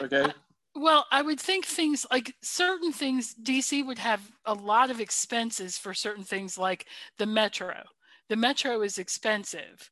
Okay. 0.00 0.22
Uh, 0.22 0.32
well, 0.76 1.06
I 1.12 1.22
would 1.22 1.38
think 1.38 1.66
things 1.66 2.04
like 2.10 2.34
certain 2.42 2.92
things, 2.92 3.34
DC 3.42 3.86
would 3.86 3.98
have 3.98 4.20
a 4.44 4.54
lot 4.54 4.90
of 4.90 5.00
expenses 5.00 5.78
for 5.78 5.94
certain 5.94 6.24
things 6.24 6.58
like 6.58 6.86
the 7.18 7.26
metro. 7.26 7.82
The 8.28 8.36
metro 8.36 8.82
is 8.82 8.98
expensive, 8.98 9.90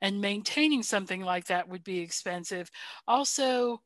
and 0.00 0.20
maintaining 0.20 0.82
something 0.82 1.22
like 1.22 1.46
that 1.46 1.68
would 1.68 1.84
be 1.84 2.00
expensive. 2.00 2.70
Also, 3.06 3.80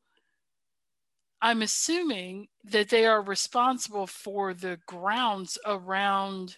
I'm 1.41 1.61
assuming 1.61 2.47
that 2.63 2.89
they 2.89 3.05
are 3.05 3.21
responsible 3.21 4.07
for 4.07 4.53
the 4.53 4.79
grounds 4.87 5.57
around 5.65 6.57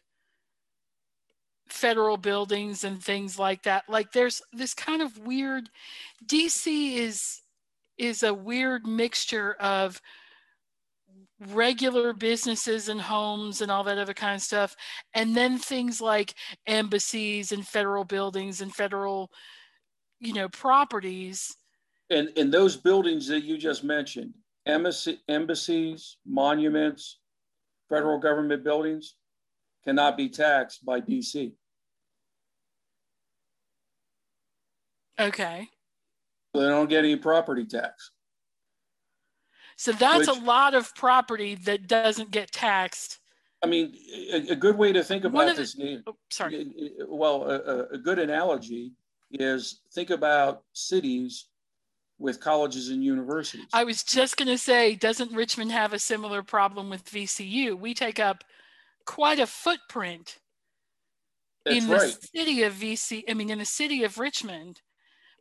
federal 1.67 2.17
buildings 2.17 2.83
and 2.83 3.03
things 3.03 3.37
like 3.37 3.63
that. 3.63 3.83
Like 3.87 4.11
there's 4.11 4.41
this 4.53 4.73
kind 4.73 5.01
of 5.01 5.17
weird 5.17 5.69
DC 6.25 6.95
is 6.95 7.41
is 7.97 8.23
a 8.23 8.33
weird 8.33 8.87
mixture 8.87 9.53
of 9.59 10.01
regular 11.47 12.13
businesses 12.13 12.89
and 12.89 12.99
homes 12.99 13.61
and 13.61 13.71
all 13.71 13.83
that 13.83 13.97
other 13.97 14.13
kind 14.13 14.35
of 14.35 14.41
stuff 14.41 14.75
and 15.13 15.37
then 15.37 15.57
things 15.57 16.01
like 16.01 16.33
embassies 16.67 17.51
and 17.53 17.65
federal 17.65 18.03
buildings 18.03 18.59
and 18.59 18.75
federal 18.75 19.31
you 20.19 20.33
know 20.33 20.49
properties 20.49 21.55
and 22.09 22.29
and 22.35 22.51
those 22.53 22.75
buildings 22.75 23.27
that 23.27 23.45
you 23.45 23.57
just 23.57 23.85
mentioned 23.85 24.33
embassy, 24.65 25.19
embassies, 25.27 26.17
monuments, 26.25 27.19
federal 27.89 28.19
government 28.19 28.63
buildings 28.63 29.15
cannot 29.83 30.17
be 30.17 30.29
taxed 30.29 30.85
by 30.85 31.01
DC. 31.01 31.53
Okay. 35.19 35.67
So 36.55 36.61
they 36.61 36.69
don't 36.69 36.89
get 36.89 37.03
any 37.03 37.15
property 37.15 37.65
tax. 37.65 38.11
So 39.79 39.93
that's 39.93 40.27
Which, 40.27 40.37
a 40.37 40.41
lot 40.41 40.73
of 40.73 40.93
property 40.93 41.55
that 41.55 41.87
doesn't 41.87 42.31
get 42.31 42.51
taxed. 42.51 43.19
I 43.63 43.67
mean, 43.67 43.95
a, 44.29 44.51
a 44.51 44.55
good 44.55 44.77
way 44.77 44.91
to 44.91 45.01
think 45.01 45.23
about 45.23 45.55
this. 45.55 45.73
oh, 46.05 46.17
sorry. 46.29 46.69
Well, 47.07 47.49
a, 47.49 47.85
a 47.93 47.97
good 47.97 48.19
analogy 48.19 48.91
is 49.31 49.79
think 49.93 50.09
about 50.09 50.63
cities 50.73 51.45
with 52.17 52.41
colleges 52.41 52.89
and 52.89 53.01
universities. 53.01 53.67
I 53.71 53.85
was 53.85 54.03
just 54.03 54.35
going 54.35 54.49
to 54.49 54.57
say, 54.57 54.95
doesn't 54.95 55.31
Richmond 55.31 55.71
have 55.71 55.93
a 55.93 55.99
similar 55.99 56.43
problem 56.43 56.89
with 56.89 57.05
VCU? 57.05 57.79
We 57.79 57.93
take 57.93 58.19
up 58.19 58.43
quite 59.05 59.39
a 59.39 59.47
footprint 59.47 60.39
That's 61.63 61.77
in 61.77 61.87
the 61.87 61.95
right. 61.95 62.17
city 62.35 62.63
of 62.63 62.73
VC. 62.73 63.23
I 63.29 63.33
mean, 63.33 63.49
in 63.49 63.59
the 63.59 63.65
city 63.65 64.03
of 64.03 64.17
Richmond, 64.17 64.81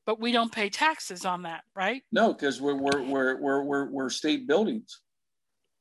but 0.09 0.19
we 0.19 0.33
don't 0.33 0.51
pay 0.51 0.71
taxes 0.71 1.27
on 1.27 1.43
that, 1.43 1.65
right? 1.77 2.03
No, 2.11 2.33
because 2.33 2.63
we're 2.63 2.75
we're, 2.75 3.03
we're 3.03 3.37
we're 3.37 3.63
we're 3.63 3.91
we're 3.91 4.09
state 4.09 4.49
buildings, 4.49 5.03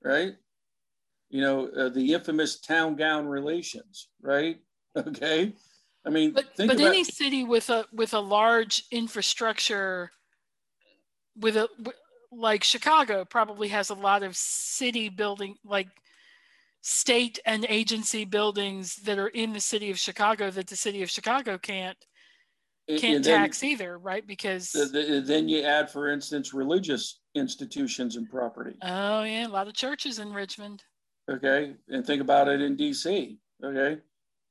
right? 0.03 0.33
You 1.29 1.39
know, 1.39 1.67
uh, 1.69 1.87
the 1.87 2.13
infamous 2.13 2.59
town 2.59 2.97
gown 2.97 3.25
relations, 3.25 4.09
right? 4.21 4.57
Okay. 4.97 5.53
I 6.05 6.09
mean, 6.09 6.31
but, 6.33 6.45
but 6.57 6.71
about- 6.71 6.79
any 6.87 7.03
city 7.03 7.43
with 7.43 7.69
a 7.69 7.85
with 7.93 8.15
a 8.15 8.19
large 8.19 8.83
infrastructure 8.91 10.11
with 11.37 11.55
a 11.55 11.69
like 12.31 12.63
Chicago 12.63 13.23
probably 13.23 13.67
has 13.67 13.91
a 13.91 13.93
lot 13.93 14.23
of 14.23 14.35
city 14.35 15.07
building 15.07 15.55
like 15.63 15.87
state 16.81 17.37
and 17.45 17.65
agency 17.69 18.25
buildings 18.25 18.95
that 19.03 19.19
are 19.19 19.27
in 19.27 19.53
the 19.53 19.59
city 19.59 19.91
of 19.91 19.99
Chicago 19.99 20.49
that 20.49 20.67
the 20.67 20.75
city 20.75 21.03
of 21.03 21.11
Chicago 21.11 21.59
can't 21.59 21.97
can't 22.87 23.23
then- 23.23 23.39
tax 23.41 23.63
either, 23.63 23.97
right? 23.97 24.25
Because 24.25 24.71
the- 24.71 24.85
the- 24.85 25.21
Then 25.21 25.49
you 25.49 25.61
add, 25.61 25.89
for 25.91 26.07
instance, 26.09 26.53
religious 26.53 27.19
institutions 27.35 28.15
and 28.15 28.29
property. 28.29 28.77
oh 28.81 29.23
yeah, 29.23 29.47
a 29.47 29.49
lot 29.49 29.67
of 29.67 29.73
churches 29.73 30.19
in 30.19 30.31
Richmond. 30.33 30.83
Okay, 31.29 31.75
and 31.89 32.05
think 32.05 32.21
about 32.21 32.47
it 32.47 32.61
in 32.61 32.77
DC. 32.77 33.37
Okay, 33.63 34.01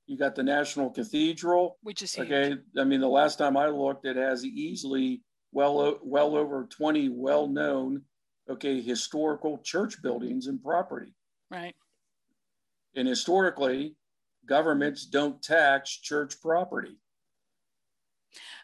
you 0.07 0.17
got 0.19 0.35
the 0.35 0.43
National 0.43 0.91
Cathedral. 0.91 1.79
which 1.83 2.03
is 2.03 2.15
huge. 2.15 2.31
Okay, 2.31 2.61
I 2.79 2.85
mean 2.85 3.01
the 3.01 3.09
last 3.09 3.37
time 3.39 3.57
I 3.57 3.69
looked, 3.69 4.05
it 4.05 4.17
has 4.17 4.45
easily 4.45 5.23
well 5.53 5.99
well 6.03 6.37
over 6.37 6.67
twenty 6.67 7.09
well-known 7.09 8.05
okay 8.49 8.81
historical 8.83 9.59
church 9.59 10.03
buildings 10.03 10.47
and 10.47 10.63
property. 10.63 11.15
Right. 11.51 11.75
And 12.95 13.09
historically, 13.09 13.97
governments 14.47 15.07
don't 15.07 15.43
tax 15.43 15.91
church 15.91 16.41
property. 16.41 16.97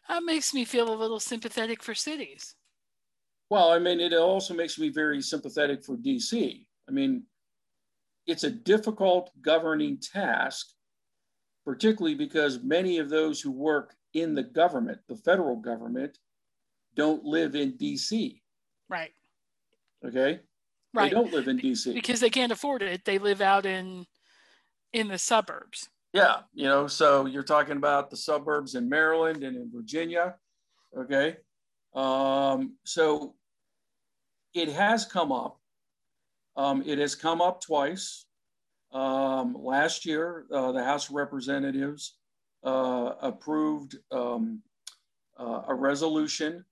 That 0.09 0.25
makes 0.25 0.53
me 0.53 0.65
feel 0.65 0.93
a 0.93 0.97
little 0.97 1.21
sympathetic 1.21 1.83
for 1.83 1.95
cities. 1.95 2.55
Well, 3.51 3.71
I 3.71 3.79
mean, 3.79 4.01
it 4.01 4.15
also 4.15 4.55
makes 4.55 4.79
me 4.79 4.89
very 4.89 5.21
sympathetic 5.21 5.85
for 5.85 5.97
DC. 5.97 6.65
I 6.89 6.93
mean, 6.93 7.25
it's 8.27 8.45
a 8.45 8.51
difficult 8.51 9.31
governing 9.43 9.99
task, 9.99 10.69
particularly 11.65 12.15
because 12.15 12.63
many 12.63 12.99
of 12.99 13.11
those 13.11 13.41
who 13.41 13.51
work 13.51 13.95
in 14.15 14.35
the 14.35 14.43
government, 14.43 15.01
the 15.09 15.17
federal 15.17 15.57
government, 15.57 16.19
don't 16.95 17.25
live 17.25 17.55
in 17.55 17.73
DC. 17.73 18.41
Right. 18.89 19.13
Okay. 20.05 20.41
Right. 20.95 21.11
They 21.11 21.15
don't 21.15 21.33
live 21.33 21.49
in 21.49 21.59
DC. 21.59 21.95
Because 21.95 22.21
they 22.21 22.31
can't 22.31 22.53
afford 22.53 22.83
it. 22.83 23.05
They 23.05 23.19
live 23.19 23.41
out 23.41 23.67
in 23.67 24.07
in 24.93 25.09
the 25.09 25.19
suburbs. 25.19 25.89
Yeah. 26.13 26.41
You 26.53 26.65
know, 26.65 26.87
so 26.87 27.27
you're 27.27 27.43
talking 27.43 27.77
about 27.77 28.11
the 28.11 28.17
suburbs 28.17 28.75
in 28.75 28.89
Maryland 28.89 29.43
and 29.43 29.57
in 29.57 29.71
Virginia. 29.75 30.37
Okay. 30.97 31.37
Um, 31.95 32.77
so 32.85 33.35
it 34.55 34.69
has 34.69 35.07
come 35.07 35.33
up. 35.33 35.59
Um, 36.57 36.83
it 36.87 36.99
has 36.99 37.15
come 37.15 37.41
up 37.41 37.63
twice. 37.63 38.27
Um, 38.93 39.57
last 39.59 40.05
year, 40.05 40.45
uh, 40.53 40.73
the 40.73 40.85
House 40.85 41.09
of 41.09 41.15
Representatives 41.15 42.19
uh, 42.63 43.13
approved 43.23 43.97
um, 44.11 44.61
uh, 45.39 45.63
a 45.69 45.75
resolution 45.75 46.65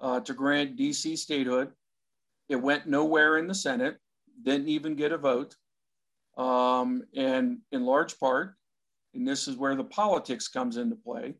uh, 0.00 0.20
to 0.20 0.34
grant 0.34 0.76
DC 0.76 1.16
statehood. 1.16 1.70
It 2.50 2.56
went 2.56 2.86
nowhere 2.86 3.38
in 3.38 3.46
the 3.46 3.54
Senate, 3.54 3.96
didn't 4.42 4.68
even 4.68 4.96
get 4.96 5.12
a 5.12 5.18
vote. 5.18 5.56
Um, 6.36 7.04
and 7.16 7.58
in 7.72 7.86
large 7.86 8.18
part, 8.18 8.54
and 9.14 9.26
this 9.26 9.48
is 9.48 9.56
where 9.56 9.74
the 9.74 9.84
politics 9.84 10.48
comes 10.48 10.76
into 10.76 10.96
play. 10.96 11.34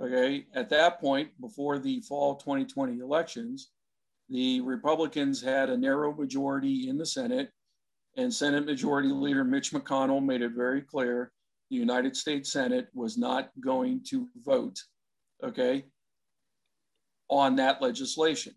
Okay, 0.00 0.46
at 0.54 0.70
that 0.70 1.00
point, 1.00 1.28
before 1.40 1.78
the 1.78 2.00
fall 2.00 2.36
2020 2.36 3.00
elections, 3.00 3.70
the 4.30 4.60
Republicans 4.62 5.42
had 5.42 5.68
a 5.68 5.76
narrow 5.76 6.14
majority 6.14 6.88
in 6.88 6.96
the 6.96 7.04
Senate, 7.04 7.50
and 8.16 8.32
Senate 8.32 8.64
Majority 8.64 9.08
Leader 9.08 9.44
Mitch 9.44 9.72
McConnell 9.72 10.24
made 10.24 10.40
it 10.40 10.52
very 10.52 10.80
clear 10.80 11.32
the 11.68 11.76
United 11.76 12.16
States 12.16 12.52
Senate 12.52 12.88
was 12.94 13.18
not 13.18 13.50
going 13.60 14.02
to 14.08 14.28
vote, 14.36 14.78
okay, 15.42 15.84
on 17.28 17.56
that 17.56 17.82
legislation. 17.82 18.54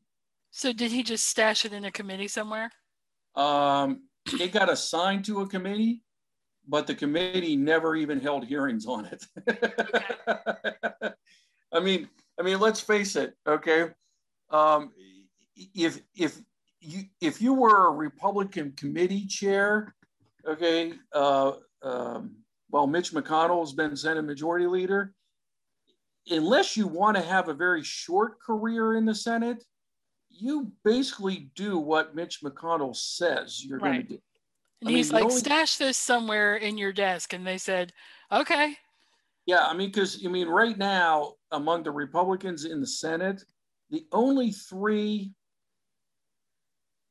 So 0.51 0.71
did 0.71 0.91
he 0.91 1.03
just 1.03 1.27
stash 1.27 1.65
it 1.65 1.73
in 1.73 1.85
a 1.85 1.91
committee 1.91 2.27
somewhere? 2.27 2.71
Um, 3.35 4.03
it 4.39 4.51
got 4.51 4.69
assigned 4.69 5.25
to 5.25 5.41
a 5.41 5.47
committee, 5.47 6.02
but 6.67 6.87
the 6.87 6.95
committee 6.95 7.55
never 7.55 7.95
even 7.95 8.19
held 8.19 8.45
hearings 8.45 8.85
on 8.85 9.05
it. 9.05 9.25
I 11.73 11.79
mean, 11.79 12.09
I 12.39 12.43
mean, 12.43 12.59
let's 12.59 12.79
face 12.79 13.15
it, 13.15 13.35
okay? 13.47 13.89
Um, 14.49 14.91
if 15.55 15.99
if 16.15 16.39
you 16.79 17.03
if 17.21 17.41
you 17.41 17.53
were 17.53 17.87
a 17.87 17.91
Republican 17.91 18.73
committee 18.77 19.25
chair, 19.25 19.95
okay, 20.47 20.93
uh, 21.13 21.53
um, 21.81 22.35
well, 22.69 22.87
Mitch 22.87 23.11
McConnell 23.11 23.61
has 23.61 23.73
been 23.73 23.95
Senate 23.95 24.23
Majority 24.23 24.67
Leader. 24.67 25.13
Unless 26.29 26.77
you 26.77 26.87
want 26.87 27.17
to 27.17 27.23
have 27.23 27.49
a 27.49 27.53
very 27.53 27.83
short 27.83 28.39
career 28.41 28.95
in 28.95 29.03
the 29.05 29.13
Senate, 29.13 29.63
you 30.29 30.71
basically 30.85 31.49
do 31.55 31.77
what 31.77 32.15
Mitch 32.15 32.39
McConnell 32.41 32.95
says 32.95 33.63
you're 33.63 33.79
going 33.79 34.01
to 34.01 34.07
do. 34.07 34.19
And 34.83 34.89
I 34.89 34.91
mean, 34.91 34.97
he's 34.97 35.13
like, 35.13 35.23
only- 35.23 35.37
stash 35.37 35.77
this 35.77 35.97
somewhere 35.97 36.57
in 36.57 36.77
your 36.77 36.91
desk. 36.91 37.31
And 37.31 37.47
they 37.47 37.57
said, 37.57 37.93
okay. 38.29 38.75
Yeah, 39.45 39.65
I 39.65 39.73
mean, 39.73 39.89
because 39.89 40.21
I 40.25 40.27
mean, 40.27 40.49
right 40.49 40.77
now 40.77 41.35
among 41.51 41.83
the 41.83 41.91
Republicans 41.91 42.65
in 42.65 42.81
the 42.81 42.87
Senate, 42.87 43.43
the 43.89 44.05
only 44.11 44.51
three 44.51 45.31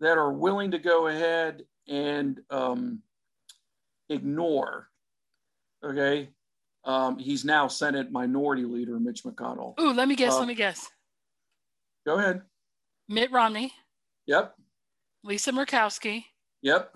that 0.01 0.19
are 0.19 0.33
willing 0.33 0.71
to 0.73 0.79
go 0.79 1.07
ahead 1.07 1.63
and 1.89 2.41
um, 2.51 3.01
ignore, 4.11 4.89
okay, 5.83 6.29
um, 6.85 7.19
he's 7.19 7.45
now 7.45 7.69
Senate 7.69 8.13
Minority 8.13 8.65
Leader 8.65 8.99
Mitch 8.99 9.25
McConnell. 9.25 9.79
Ooh, 9.81 9.93
let 9.93 10.09
me 10.09 10.17
guess. 10.17 10.35
Uh, 10.35 10.41
let 10.41 10.49
me 10.49 10.55
guess. 10.55 10.91
Go 12.05 12.19
ahead. 12.19 12.43
Mitt 13.09 13.31
Romney, 13.33 13.73
Yep, 14.27 14.57
Lisa 15.25 15.53
Murkowski, 15.53 16.25
yep. 16.63 16.95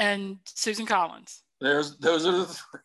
And 0.00 0.38
Susan 0.46 0.86
Collins, 0.86 1.42
There's 1.60 1.96
those 1.98 2.26
are 2.26 2.32
the 2.32 2.46
three. 2.46 2.80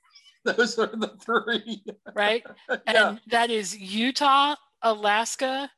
Those 0.45 0.77
are 0.77 0.85
the 0.85 1.11
three. 1.25 1.83
right? 2.13 2.43
yeah. 2.69 2.77
And 3.09 3.19
that 3.31 3.49
is 3.49 3.75
Utah, 3.75 4.53
Alaska, 4.83 5.71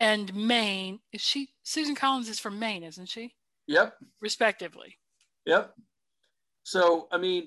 and 0.00 0.34
Maine. 0.34 0.98
Is 1.12 1.20
she 1.20 1.50
Susan 1.62 1.94
Collins 1.94 2.28
is 2.28 2.40
from 2.40 2.58
Maine, 2.58 2.82
isn't 2.82 3.06
she? 3.08 3.32
Yep. 3.68 3.94
Respectively. 4.20 4.96
Yep. 5.46 5.72
So 6.64 7.06
I 7.12 7.18
mean, 7.18 7.46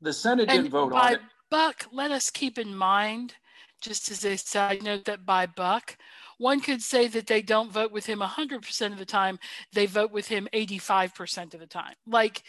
the 0.00 0.12
Senate 0.12 0.48
didn't 0.48 0.62
And 0.64 0.70
vote 0.72 0.84
on 0.86 0.90
by 0.90 1.12
it. 1.12 1.20
buck, 1.52 1.86
let 1.92 2.10
us 2.10 2.30
keep 2.30 2.58
in 2.58 2.74
mind, 2.74 3.34
just 3.80 4.10
as 4.10 4.24
a 4.24 4.36
side 4.36 4.82
note, 4.82 5.04
that 5.04 5.24
by 5.24 5.46
buck, 5.46 5.96
one 6.38 6.60
could 6.60 6.80
say 6.82 7.08
that 7.08 7.26
they 7.26 7.42
don't 7.42 7.70
vote 7.70 7.92
with 7.92 8.06
him 8.06 8.20
100% 8.20 8.92
of 8.92 8.98
the 8.98 9.04
time. 9.04 9.38
They 9.72 9.86
vote 9.86 10.10
with 10.12 10.28
him 10.28 10.48
85% 10.54 11.54
of 11.54 11.60
the 11.60 11.66
time. 11.66 11.94
Like 12.06 12.42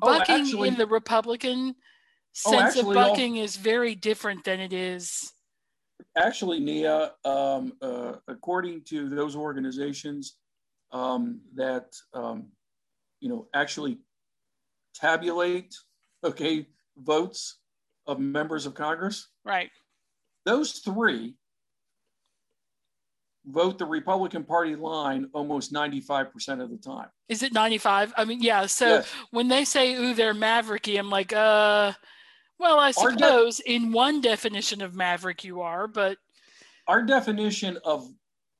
Oh, 0.00 0.06
bucking 0.18 0.42
actually- 0.42 0.68
in 0.68 0.76
the 0.76 0.86
Republican 0.86 1.74
Oh, 2.46 2.52
sense 2.52 2.76
actually, 2.76 2.96
of 2.96 3.08
bucking 3.08 3.36
is 3.36 3.56
very 3.56 3.96
different 3.96 4.44
than 4.44 4.60
it 4.60 4.72
is. 4.72 5.32
Actually, 6.16 6.60
Nia, 6.60 7.12
um, 7.24 7.72
uh, 7.82 8.16
according 8.28 8.82
to 8.84 9.08
those 9.08 9.34
organizations 9.34 10.36
um, 10.92 11.40
that 11.54 11.92
um, 12.14 12.52
you 13.20 13.28
know 13.28 13.48
actually 13.54 13.98
tabulate, 14.94 15.74
okay, 16.24 16.66
votes 16.96 17.58
of 18.06 18.18
members 18.20 18.66
of 18.66 18.74
Congress, 18.74 19.28
Right. 19.44 19.70
those 20.44 20.78
three 20.78 21.34
vote 23.46 23.78
the 23.78 23.86
Republican 23.86 24.44
Party 24.44 24.76
line 24.76 25.28
almost 25.32 25.72
95% 25.72 26.62
of 26.62 26.70
the 26.70 26.76
time. 26.76 27.08
Is 27.28 27.42
it 27.42 27.52
95? 27.52 28.12
I 28.16 28.24
mean, 28.24 28.42
yeah. 28.42 28.66
So 28.66 28.86
Yes. 28.86 29.12
when 29.30 29.48
they 29.48 29.64
say, 29.64 29.94
ooh, 29.94 30.14
they're 30.14 30.34
mavericky, 30.34 30.98
I'm 30.98 31.10
like, 31.10 31.32
uh, 31.32 31.92
well, 32.58 32.78
I 32.78 32.92
Our 32.98 33.12
de- 33.12 33.18
suppose 33.18 33.60
in 33.60 33.92
one 33.92 34.20
definition 34.20 34.82
of 34.82 34.94
maverick 34.94 35.44
you 35.44 35.62
are, 35.62 35.86
but 35.88 36.18
Our 36.86 37.02
definition 37.02 37.78
of 37.84 38.08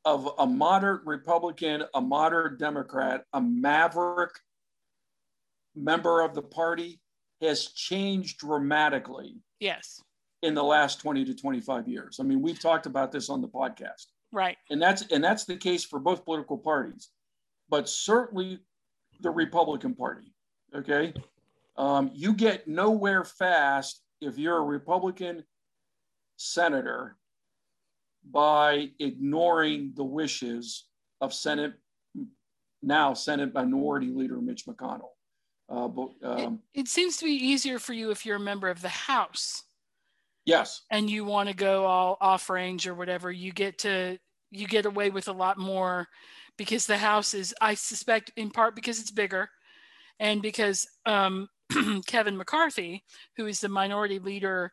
of 0.07 0.31
a 0.39 0.47
moderate 0.47 1.05
Republican, 1.05 1.85
a 1.93 2.01
moderate 2.01 2.59
Democrat, 2.59 3.27
a 3.35 3.41
maverick 3.41 4.31
member 5.75 6.23
of 6.23 6.35
the 6.35 6.41
party 6.41 7.01
has 7.43 7.67
changed 7.67 8.39
dramatically 8.39 9.37
yes, 9.61 10.01
in 10.43 10.55
the 10.55 10.65
last 10.65 11.01
20 11.01 11.27
to 11.27 11.35
25 11.35 11.87
years. 11.87 12.19
I 12.19 12.23
mean, 12.23 12.41
we've 12.41 12.59
talked 12.59 12.87
about 12.87 13.13
this 13.13 13.29
on 13.29 13.43
the 13.43 13.49
podcast. 13.49 14.07
Right. 14.33 14.57
And 14.71 14.81
that's 14.81 15.03
and 15.11 15.23
that's 15.23 15.45
the 15.45 15.57
case 15.57 15.85
for 15.85 15.99
both 15.99 16.25
political 16.25 16.59
parties, 16.59 17.09
but 17.69 17.89
certainly 17.89 18.61
the 19.21 19.31
Republican 19.31 19.95
Party. 19.95 20.33
Okay, 20.75 21.15
um, 21.77 22.11
you 22.15 22.33
get 22.33 22.69
nowhere 22.69 23.25
fast 23.25 24.03
if 24.21 24.39
you're 24.39 24.59
a 24.59 24.63
Republican 24.63 25.45
senator 26.37 27.17
by 28.31 28.91
ignoring 28.99 29.93
the 29.95 30.05
wishes 30.05 30.87
of 31.21 31.35
Senate 31.35 31.75
now 32.83 33.15
Senate 33.15 33.53
Minority 33.53 34.09
Leader 34.09 34.41
Mitch 34.41 34.67
McConnell. 34.67 35.11
Uh, 35.69 35.87
but, 35.87 36.09
um, 36.25 36.61
it, 36.75 36.81
it 36.81 36.89
seems 36.89 37.17
to 37.19 37.25
be 37.25 37.33
easier 37.33 37.79
for 37.79 37.93
you 37.93 38.11
if 38.11 38.27
you're 38.27 38.37
a 38.37 38.41
member 38.41 38.69
of 38.69 38.83
the 38.83 38.89
House 38.89 39.65
yes, 40.51 40.83
and 40.91 41.09
you 41.09 41.25
want 41.25 41.49
to 41.49 41.55
go 41.55 41.87
all 41.87 42.17
off 42.21 42.51
range 42.51 42.87
or 42.87 42.95
whatever. 42.95 43.31
You 43.31 43.53
get 43.53 43.79
to 43.79 44.19
you 44.51 44.67
get 44.67 44.85
away 44.87 45.11
with 45.11 45.29
a 45.29 45.33
lot 45.33 45.59
more 45.59 46.09
because 46.57 46.85
the 46.87 46.99
House 46.99 47.33
is, 47.35 47.55
I 47.61 47.75
suspect, 47.75 48.33
in 48.37 48.51
part 48.51 48.75
because 48.75 49.01
it's 49.01 49.11
bigger, 49.11 49.49
and 50.19 50.43
because 50.43 50.87
um, 51.07 51.49
Kevin 52.07 52.37
McCarthy, 52.37 53.05
who 53.37 53.47
is 53.47 53.61
the 53.61 53.69
minority 53.69 54.19
leader 54.19 54.73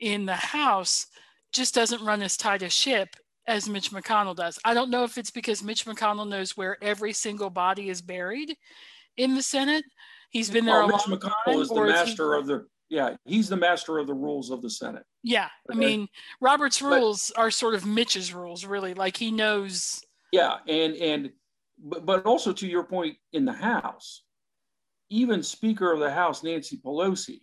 in 0.00 0.24
the 0.26 0.34
House, 0.36 1.06
just 1.52 1.74
doesn't 1.74 2.04
run 2.04 2.22
as 2.22 2.36
tight 2.36 2.62
a 2.62 2.70
ship 2.70 3.08
as 3.46 3.68
Mitch 3.68 3.90
McConnell 3.90 4.36
does. 4.36 4.58
I 4.64 4.72
don't 4.74 4.90
know 4.90 5.02
if 5.04 5.18
it's 5.18 5.30
because 5.32 5.62
Mitch 5.62 5.84
McConnell 5.84 6.28
knows 6.28 6.56
where 6.56 6.76
every 6.82 7.12
single 7.12 7.50
body 7.50 7.90
is 7.90 8.00
buried 8.00 8.56
in 9.16 9.34
the 9.34 9.42
Senate. 9.42 9.84
He's 10.30 10.48
been 10.50 10.64
there 10.64 10.82
Oh, 10.82 10.84
a 10.84 10.86
Mitch 10.86 11.08
long 11.08 11.18
McConnell 11.18 11.44
time, 11.46 11.60
is 11.60 11.68
the 11.68 11.74
or 11.74 11.86
is 11.88 11.92
he- 12.00 12.06
master 12.06 12.34
of 12.34 12.46
the, 12.46 12.66
yeah, 12.90 13.14
he's 13.24 13.48
the 13.48 13.56
master 13.56 13.98
of 13.98 14.08
the 14.08 14.14
rules 14.14 14.50
of 14.50 14.62
the 14.62 14.68
Senate. 14.68 15.04
Yeah, 15.22 15.48
I 15.70 15.74
mean, 15.74 16.08
Robert's 16.40 16.80
But- 16.80 16.88
rules 16.88 17.30
are 17.36 17.50
sort 17.50 17.74
of 17.74 17.86
Mitch's 17.86 18.34
rules, 18.34 18.64
really. 18.64 18.94
Like 18.94 19.16
he 19.16 19.30
knows. 19.30 20.02
Yeah, 20.32 20.58
and 20.66 20.96
and 20.96 21.30
but, 21.78 22.04
but 22.04 22.26
also 22.26 22.52
to 22.52 22.66
your 22.66 22.84
point 22.84 23.16
in 23.32 23.44
the 23.44 23.52
House, 23.52 24.24
even 25.08 25.42
Speaker 25.42 25.92
of 25.92 26.00
the 26.00 26.10
House 26.10 26.42
Nancy 26.42 26.78
Pelosi, 26.78 27.40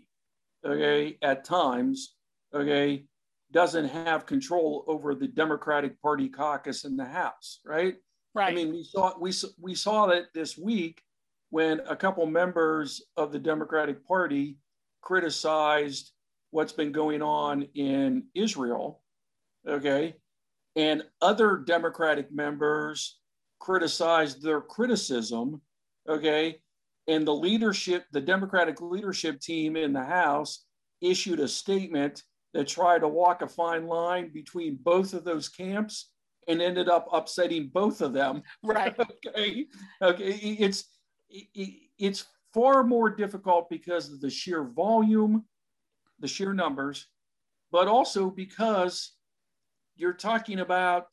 okay, 0.66 1.18
at 1.22 1.46
times, 1.46 2.16
okay, 2.54 3.06
doesn't 3.52 3.88
have 3.88 4.26
control 4.26 4.84
over 4.88 5.16
the 5.16 5.28
Democratic 5.28 6.00
Party 6.02 6.28
caucus 6.28 6.84
in 6.84 6.98
the 6.98 7.06
House, 7.06 7.62
right? 7.66 7.96
Right. 8.36 8.52
I 8.52 8.56
mean, 8.56 8.72
we 8.72 8.84
saw 8.84 9.18
we 9.18 9.32
we 9.60 9.76
saw 9.76 10.08
that 10.08 10.26
this 10.34 10.58
week 10.58 11.02
when 11.52 11.80
a 11.88 11.96
couple 11.96 12.26
members 12.26 13.02
of 13.16 13.32
the 13.32 13.40
Democratic 13.40 14.06
Party 14.06 14.58
criticized 15.08 16.12
what's 16.52 16.74
been 16.74 16.92
going 16.92 17.22
on 17.22 17.66
in 17.76 18.26
Israel, 18.36 19.02
okay, 19.66 20.14
and 20.76 21.02
other 21.22 21.64
Democratic 21.66 22.30
members 22.30 23.18
criticized 23.58 24.44
their 24.44 24.60
criticism, 24.60 25.62
okay, 26.10 26.58
and 27.08 27.26
the 27.26 27.34
leadership, 27.34 28.04
the 28.12 28.20
Democratic 28.20 28.82
leadership 28.82 29.40
team 29.40 29.78
in 29.78 29.94
the 29.94 30.04
House 30.04 30.66
issued 31.00 31.40
a 31.40 31.48
statement 31.48 32.24
that 32.54 32.68
tried 32.68 33.00
to 33.00 33.08
walk 33.08 33.42
a 33.42 33.48
fine 33.48 33.88
line 33.88 34.30
between 34.34 34.78
both 34.84 35.14
of 35.14 35.24
those 35.24 35.48
camps 35.48 36.12
and 36.50 36.62
ended 36.62 36.90
up 36.90 37.08
upsetting 37.14 37.70
both 37.74 38.02
of 38.02 38.12
them. 38.12 38.44
Right. 38.62 38.94
okay? 39.28 39.68
Okay 40.02 40.32
it's 40.60 40.84
it, 41.30 41.80
it's 41.98 42.26
far 42.54 42.84
more 42.84 43.10
difficult 43.10 43.70
because 43.70 44.12
of 44.12 44.22
the 44.22 44.30
sheer 44.30 44.64
volume 44.64 45.44
the 46.20 46.28
sheer 46.28 46.54
numbers 46.54 47.08
but 47.72 47.88
also 47.88 48.30
because 48.30 49.14
you're 49.96 50.14
talking 50.14 50.60
about 50.60 51.08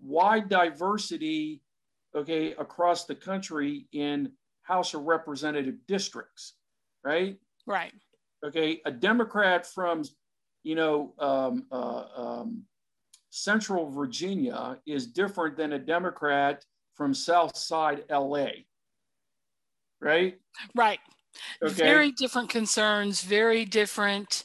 wide 0.00 0.48
diversity 0.48 1.62
okay 2.14 2.52
across 2.54 3.04
the 3.04 3.14
country 3.14 3.86
in 3.92 4.30
house 4.62 4.94
of 4.94 5.02
representative 5.02 5.76
districts 5.86 6.54
right 7.04 7.36
Right. 7.66 7.92
okay 8.44 8.80
a 8.86 8.90
democrat 8.90 9.66
from 9.66 10.02
you 10.64 10.74
know 10.74 11.14
um, 11.18 11.66
uh, 11.70 12.04
um, 12.16 12.64
central 13.30 13.88
virginia 13.90 14.78
is 14.86 15.06
different 15.06 15.56
than 15.56 15.74
a 15.74 15.78
democrat 15.78 16.64
from 16.94 17.14
south 17.14 17.56
side 17.56 18.04
la 18.10 18.48
right 20.02 20.38
Right. 20.74 20.98
okay 21.62 21.72
Very 21.74 22.12
different 22.12 22.50
concerns, 22.50 23.22
very 23.22 23.64
different 23.64 24.44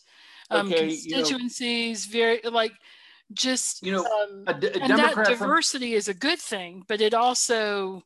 um, 0.50 0.68
Okay, 0.72 0.92
you 0.92 1.12
know- 1.12 1.18
constituencies, 1.18 2.06
very 2.06 2.40
like 2.46 2.72
just 3.34 3.86
you 3.86 3.92
know 3.92 4.06
um, 4.06 4.44
a, 4.48 4.54
d- 4.54 4.68
a 4.68 4.74
and 4.80 4.92
that 4.94 4.98
democrat 4.98 5.28
from 5.28 5.40
diversity 5.40 5.94
is 5.96 6.08
a 6.08 6.14
good 6.14 6.40
thing, 6.40 6.84
but 6.88 7.02
it 7.02 7.14
also 7.14 8.02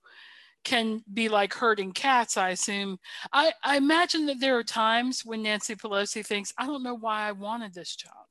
can 0.63 1.03
be 1.13 1.29
like 1.29 1.53
herding 1.53 1.91
cats, 1.91 2.37
I 2.37 2.49
assume. 2.49 2.97
I, 3.33 3.51
I 3.63 3.77
imagine 3.77 4.25
that 4.27 4.39
there 4.39 4.57
are 4.57 4.63
times 4.63 5.23
when 5.25 5.41
Nancy 5.43 5.75
Pelosi 5.75 6.25
thinks, 6.25 6.53
I 6.57 6.65
don't 6.67 6.83
know 6.83 6.95
why 6.95 7.27
I 7.27 7.31
wanted 7.31 7.73
this 7.73 7.95
job. 7.95 8.25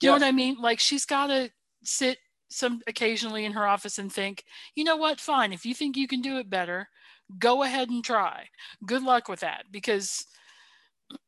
Do 0.00 0.06
you 0.06 0.10
know 0.12 0.16
what 0.18 0.26
I 0.26 0.32
mean? 0.32 0.56
Like 0.60 0.78
she's 0.80 1.04
got 1.04 1.28
to 1.28 1.50
sit 1.84 2.18
some 2.50 2.80
occasionally 2.86 3.44
in 3.44 3.52
her 3.52 3.66
office 3.66 3.98
and 3.98 4.12
think, 4.12 4.44
you 4.74 4.82
know 4.84 4.96
what? 4.96 5.20
Fine. 5.20 5.52
If 5.52 5.64
you 5.66 5.74
think 5.74 5.96
you 5.96 6.06
can 6.08 6.20
do 6.20 6.38
it 6.38 6.48
better, 6.50 6.88
go 7.38 7.62
ahead 7.62 7.90
and 7.90 8.04
try. 8.04 8.48
Good 8.86 9.02
luck 9.02 9.28
with 9.28 9.40
that 9.40 9.64
because 9.70 10.24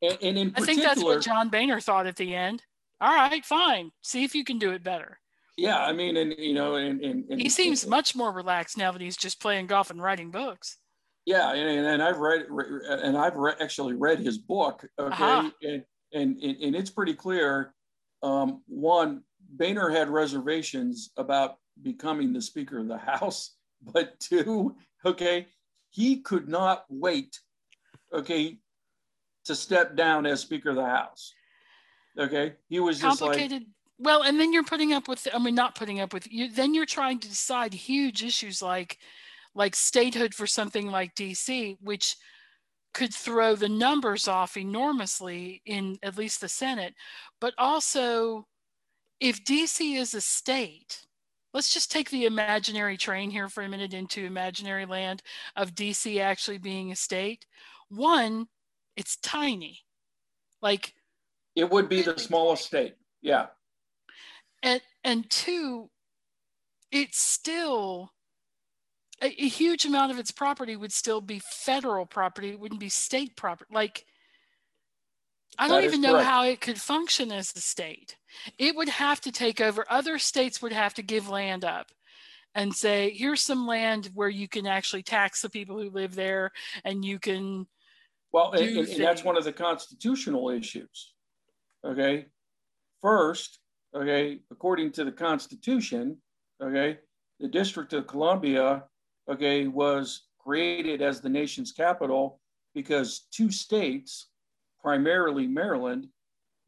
and, 0.01 0.17
and 0.21 0.37
in 0.37 0.53
I 0.55 0.61
think 0.61 0.81
that's 0.81 1.03
what 1.03 1.21
John 1.21 1.49
Boehner 1.49 1.79
thought 1.79 2.07
at 2.07 2.15
the 2.15 2.35
end. 2.35 2.63
All 2.99 3.13
right, 3.13 3.43
fine. 3.45 3.91
See 4.01 4.23
if 4.23 4.35
you 4.35 4.43
can 4.43 4.59
do 4.59 4.71
it 4.71 4.83
better. 4.83 5.19
yeah 5.57 5.83
i 5.83 5.91
mean 5.91 6.15
and 6.17 6.33
you 6.37 6.53
know 6.53 6.75
and, 6.75 7.01
and, 7.01 7.25
and 7.29 7.41
He 7.41 7.49
seems 7.49 7.85
much 7.85 8.15
more 8.15 8.31
relaxed 8.31 8.77
now 8.77 8.91
that 8.91 9.01
he's 9.01 9.17
just 9.17 9.41
playing 9.41 9.67
golf 9.67 9.89
and 9.89 10.01
writing 10.01 10.31
books. 10.31 10.77
Yeah, 11.25 11.53
and, 11.53 11.85
and 11.85 12.01
I've 12.01 12.17
read 12.17 12.45
and 13.05 13.15
I've 13.17 13.35
re- 13.35 13.53
actually 13.61 13.93
read 13.93 14.19
his 14.19 14.37
book. 14.39 14.87
Okay, 14.97 15.13
Aha. 15.13 15.51
and, 15.61 15.83
and 16.13 16.41
and 16.41 16.75
it's 16.75 16.89
pretty 16.89 17.13
clear. 17.13 17.73
Um, 18.23 18.61
one, 18.67 19.23
Boehner 19.49 19.89
had 19.89 20.09
reservations 20.09 21.11
about 21.17 21.57
becoming 21.83 22.33
the 22.33 22.41
Speaker 22.41 22.79
of 22.79 22.87
the 22.87 22.97
House, 23.11 23.55
but 23.93 24.19
two, 24.19 24.75
okay, 25.05 25.47
he 25.91 26.21
could 26.21 26.49
not 26.49 26.85
wait, 26.89 27.39
okay, 28.13 28.57
to 29.45 29.55
step 29.55 29.95
down 29.95 30.25
as 30.25 30.41
Speaker 30.41 30.71
of 30.71 30.75
the 30.75 30.85
House. 30.85 31.33
Okay, 32.17 32.53
he 32.67 32.79
was 32.79 32.99
just 32.99 33.21
like, 33.21 33.51
well, 33.99 34.23
and 34.23 34.39
then 34.39 34.51
you're 34.51 34.63
putting 34.63 34.93
up 34.93 35.07
with 35.07 35.27
I 35.33 35.39
mean 35.39 35.55
not 35.55 35.75
putting 35.75 35.99
up 35.99 36.13
with 36.13 36.31
you 36.31 36.51
then 36.51 36.73
you're 36.73 36.85
trying 36.85 37.19
to 37.19 37.29
decide 37.29 37.73
huge 37.73 38.23
issues 38.23 38.61
like 38.61 38.97
like 39.53 39.75
statehood 39.75 40.33
for 40.33 40.47
something 40.47 40.87
like 40.87 41.15
DC, 41.15 41.77
which 41.81 42.15
could 42.93 43.13
throw 43.13 43.55
the 43.55 43.69
numbers 43.69 44.27
off 44.27 44.57
enormously 44.57 45.61
in 45.65 45.97
at 46.03 46.17
least 46.17 46.41
the 46.41 46.49
Senate. 46.49 46.93
But 47.39 47.53
also, 47.57 48.47
if 49.19 49.43
DC 49.43 49.95
is 49.97 50.13
a 50.13 50.21
state, 50.21 51.05
let's 51.53 51.73
just 51.73 51.91
take 51.91 52.09
the 52.09 52.25
imaginary 52.25 52.97
train 52.97 53.29
here 53.29 53.49
for 53.49 53.63
a 53.63 53.69
minute 53.69 53.93
into 53.93 54.25
imaginary 54.25 54.85
land 54.85 55.21
of 55.55 55.75
DC 55.75 56.21
actually 56.21 56.57
being 56.57 56.91
a 56.91 56.95
state. 56.95 57.45
One, 57.89 58.47
it's 58.95 59.17
tiny. 59.17 59.79
Like, 60.61 60.93
it 61.55 61.69
would 61.69 61.89
be 61.89 62.01
the 62.01 62.17
smallest 62.17 62.65
state. 62.65 62.95
Yeah, 63.21 63.47
and 64.63 64.81
and 65.03 65.29
two, 65.29 65.89
it's 66.91 67.19
still 67.19 68.11
a, 69.21 69.27
a 69.27 69.47
huge 69.47 69.85
amount 69.85 70.11
of 70.11 70.19
its 70.19 70.31
property 70.31 70.75
would 70.75 70.93
still 70.93 71.21
be 71.21 71.39
federal 71.39 72.05
property. 72.05 72.49
It 72.49 72.59
wouldn't 72.59 72.79
be 72.79 72.89
state 72.89 73.35
property. 73.35 73.69
Like, 73.73 74.05
I 75.57 75.67
don't 75.67 75.83
even 75.83 76.01
know 76.01 76.13
correct. 76.13 76.27
how 76.27 76.43
it 76.45 76.61
could 76.61 76.79
function 76.79 77.31
as 77.31 77.51
the 77.51 77.61
state. 77.61 78.15
It 78.57 78.75
would 78.75 78.89
have 78.89 79.21
to 79.21 79.31
take 79.31 79.61
over. 79.61 79.85
Other 79.89 80.17
states 80.17 80.61
would 80.61 80.73
have 80.73 80.93
to 80.95 81.01
give 81.01 81.29
land 81.29 81.65
up 81.65 81.87
and 82.55 82.73
say, 82.73 83.11
here's 83.11 83.41
some 83.41 83.67
land 83.67 84.09
where 84.13 84.29
you 84.29 84.47
can 84.47 84.65
actually 84.65 85.03
tax 85.03 85.41
the 85.41 85.49
people 85.49 85.77
who 85.79 85.89
live 85.89 86.15
there 86.15 86.51
and 86.83 87.03
you 87.03 87.19
can 87.19 87.67
Well, 88.31 88.51
and, 88.51 88.77
and, 88.77 88.87
and 88.87 89.03
that's 89.03 89.23
one 89.23 89.37
of 89.37 89.43
the 89.43 89.53
constitutional 89.53 90.49
issues. 90.49 91.13
Okay. 91.85 92.27
First, 93.01 93.59
okay, 93.95 94.39
according 94.51 94.91
to 94.93 95.03
the 95.03 95.11
Constitution, 95.11 96.17
okay, 96.61 96.99
the 97.39 97.47
District 97.47 97.93
of 97.93 98.07
Columbia, 98.07 98.83
okay, 99.29 99.67
was 99.67 100.27
created 100.39 101.01
as 101.01 101.21
the 101.21 101.29
nation's 101.29 101.71
capital 101.71 102.39
because 102.73 103.27
two 103.31 103.51
states, 103.51 104.27
primarily 104.81 105.47
Maryland, 105.47 106.07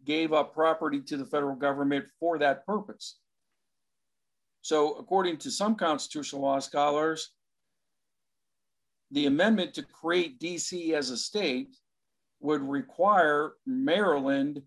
gave 0.05 0.33
up 0.33 0.53
property 0.53 1.01
to 1.01 1.17
the 1.17 1.25
federal 1.25 1.55
government 1.55 2.05
for 2.19 2.37
that 2.37 2.65
purpose. 2.65 3.17
So, 4.61 4.95
according 4.95 5.37
to 5.37 5.51
some 5.51 5.75
constitutional 5.75 6.41
law 6.41 6.59
scholars, 6.59 7.31
the 9.11 9.25
amendment 9.25 9.73
to 9.75 9.83
create 9.83 10.39
DC 10.39 10.93
as 10.93 11.09
a 11.09 11.17
state 11.17 11.75
would 12.39 12.61
require 12.61 13.53
Maryland, 13.65 14.61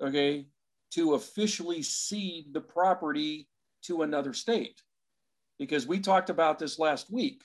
okay, 0.00 0.46
to 0.92 1.14
officially 1.14 1.82
cede 1.82 2.52
the 2.52 2.60
property 2.60 3.48
to 3.84 4.02
another 4.02 4.32
state. 4.32 4.80
Because 5.58 5.86
we 5.86 6.00
talked 6.00 6.30
about 6.30 6.58
this 6.58 6.78
last 6.78 7.10
week. 7.10 7.42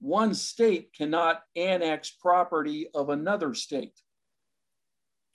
One 0.00 0.34
state 0.34 0.92
cannot 0.92 1.42
annex 1.56 2.10
property 2.10 2.88
of 2.94 3.08
another 3.08 3.54
state. 3.54 3.98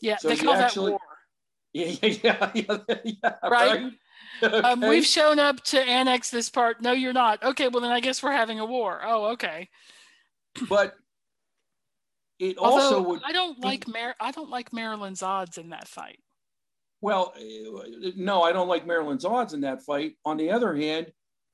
Yeah, 0.02 0.18
So 0.18 0.28
they 0.30 0.36
call 0.38 0.54
actually- 0.54 0.92
that 0.92 1.00
war. 1.00 1.00
Yeah, 1.74 1.86
yeah, 2.02 2.52
yeah, 2.54 2.78
yeah, 3.06 3.34
Right. 3.50 3.94
right? 4.42 4.54
Um, 4.66 4.82
we've 4.82 5.06
shown 5.06 5.40
up 5.40 5.64
to 5.66 5.80
annex 5.80 6.30
this 6.30 6.50
part. 6.50 6.82
No, 6.82 6.92
you're 6.92 7.14
not. 7.14 7.42
Okay, 7.42 7.70
well 7.70 7.82
then 7.82 7.92
I 7.94 8.02
guess 8.02 8.22
we're 8.22 8.34
having 8.34 8.60
a 8.60 8.66
war. 8.66 9.00
Oh, 9.02 9.28
okay. 9.32 9.70
but 10.68 10.96
it 12.40 12.58
Although 12.58 12.74
also 12.84 13.02
would 13.04 13.22
I 13.24 13.32
don't 13.32 13.64
like 13.64 13.88
Mar- 13.88 14.16
I 14.20 14.32
don't 14.32 14.50
like 14.50 14.74
Maryland's 14.74 15.24
odds 15.24 15.58
in 15.58 15.70
that 15.70 15.88
fight. 15.88 16.20
Well, 17.00 17.34
no, 18.18 18.42
I 18.44 18.52
don't 18.52 18.68
like 18.68 18.86
Maryland's 18.86 19.24
odds 19.24 19.54
in 19.54 19.62
that 19.62 19.82
fight. 19.84 20.16
On 20.26 20.36
the 20.36 20.52
other 20.52 20.76
hand, 20.76 21.14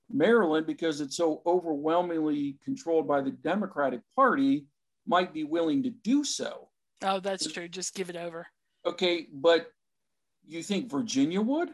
Maryland, 0.09 0.65
because 0.65 0.99
it's 0.99 1.15
so 1.15 1.43
overwhelmingly 1.45 2.57
controlled 2.65 3.07
by 3.07 3.21
the 3.21 3.31
Democratic 3.31 4.01
Party, 4.15 4.65
might 5.05 5.31
be 5.31 5.43
willing 5.43 5.83
to 5.83 5.89
do 5.91 6.23
so. 6.23 6.66
Oh, 7.03 7.19
that's 7.19 7.51
true. 7.51 7.67
Just 7.67 7.93
give 7.93 8.09
it 8.09 8.15
over. 8.15 8.47
Okay, 8.85 9.27
but 9.31 9.67
you 10.45 10.63
think 10.63 10.89
Virginia 10.89 11.41
would? 11.41 11.69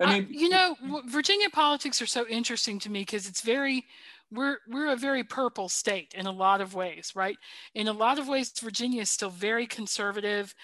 I 0.00 0.14
mean, 0.14 0.24
uh, 0.24 0.26
you 0.30 0.48
know, 0.48 0.76
Virginia 1.06 1.48
politics 1.50 2.02
are 2.02 2.06
so 2.06 2.26
interesting 2.26 2.78
to 2.80 2.90
me 2.90 3.00
because 3.00 3.28
it's 3.28 3.42
very 3.42 3.84
we're 4.30 4.58
we're 4.68 4.92
a 4.92 4.96
very 4.96 5.22
purple 5.22 5.68
state 5.68 6.14
in 6.16 6.26
a 6.26 6.32
lot 6.32 6.60
of 6.60 6.74
ways, 6.74 7.12
right? 7.14 7.36
In 7.74 7.88
a 7.88 7.92
lot 7.92 8.18
of 8.18 8.28
ways, 8.28 8.52
Virginia 8.60 9.02
is 9.02 9.10
still 9.10 9.30
very 9.30 9.66
conservative. 9.66 10.54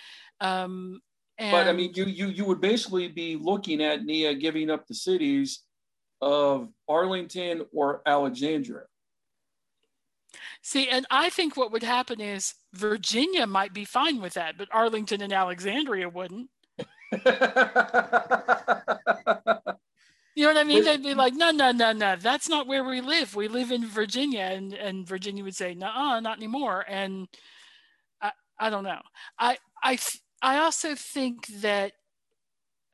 Um, 0.41 1.01
and... 1.39 1.53
But 1.53 1.69
I 1.69 1.73
mean, 1.73 1.93
you 1.95 2.07
you 2.07 2.29
you 2.29 2.45
would 2.47 2.61
basically 2.61 3.09
be 3.09 3.37
looking 3.37 3.83
at 3.83 4.05
Nia 4.05 4.35
giving 4.35 4.71
up 4.71 4.87
the 4.87 4.95
cities 4.95 5.61
of 6.21 6.69
Arlington 6.89 7.67
or 7.73 8.03
Alexandria. 8.07 8.85
See, 10.63 10.89
and 10.89 11.07
I 11.11 11.31
think 11.31 11.57
what 11.57 11.73
would 11.73 11.83
happen 11.83 12.21
is 12.21 12.55
Virginia 12.75 13.47
might 13.47 13.73
be 13.73 13.85
fine 13.85 14.21
with 14.21 14.35
that, 14.35 14.59
but 14.59 14.69
Arlington 14.73 15.23
and 15.23 15.33
Alexandria 15.33 16.09
wouldn't. 16.09 16.51
You 20.35 20.45
know 20.45 20.53
what 20.55 20.61
I 20.61 20.65
mean? 20.65 20.85
They'd 20.85 21.03
be 21.03 21.15
like, 21.15 21.35
no, 21.35 21.51
no, 21.51 21.73
no, 21.73 21.93
no, 21.93 22.15
that's 22.15 22.49
not 22.49 22.69
where 22.69 22.85
we 22.85 23.01
live. 23.01 23.35
We 23.35 23.49
live 23.49 23.73
in 23.73 23.85
Virginia. 23.85 24.43
And, 24.43 24.73
and 24.73 25.05
Virginia 25.05 25.43
would 25.43 25.57
say, 25.57 25.75
no, 25.75 26.21
not 26.21 26.37
anymore. 26.37 26.85
And 26.87 27.27
I, 28.23 28.31
I 28.57 28.71
don't 28.71 28.85
know. 28.85 29.01
I, 29.37 29.59
I, 29.83 29.99
I 30.41 30.59
also 30.59 30.95
think 30.95 31.49
that 31.61 31.93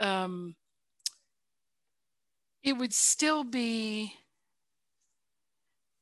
um, 0.01 0.57
it 2.63 2.73
would 2.75 2.95
still 2.95 3.45
be, 3.45 4.15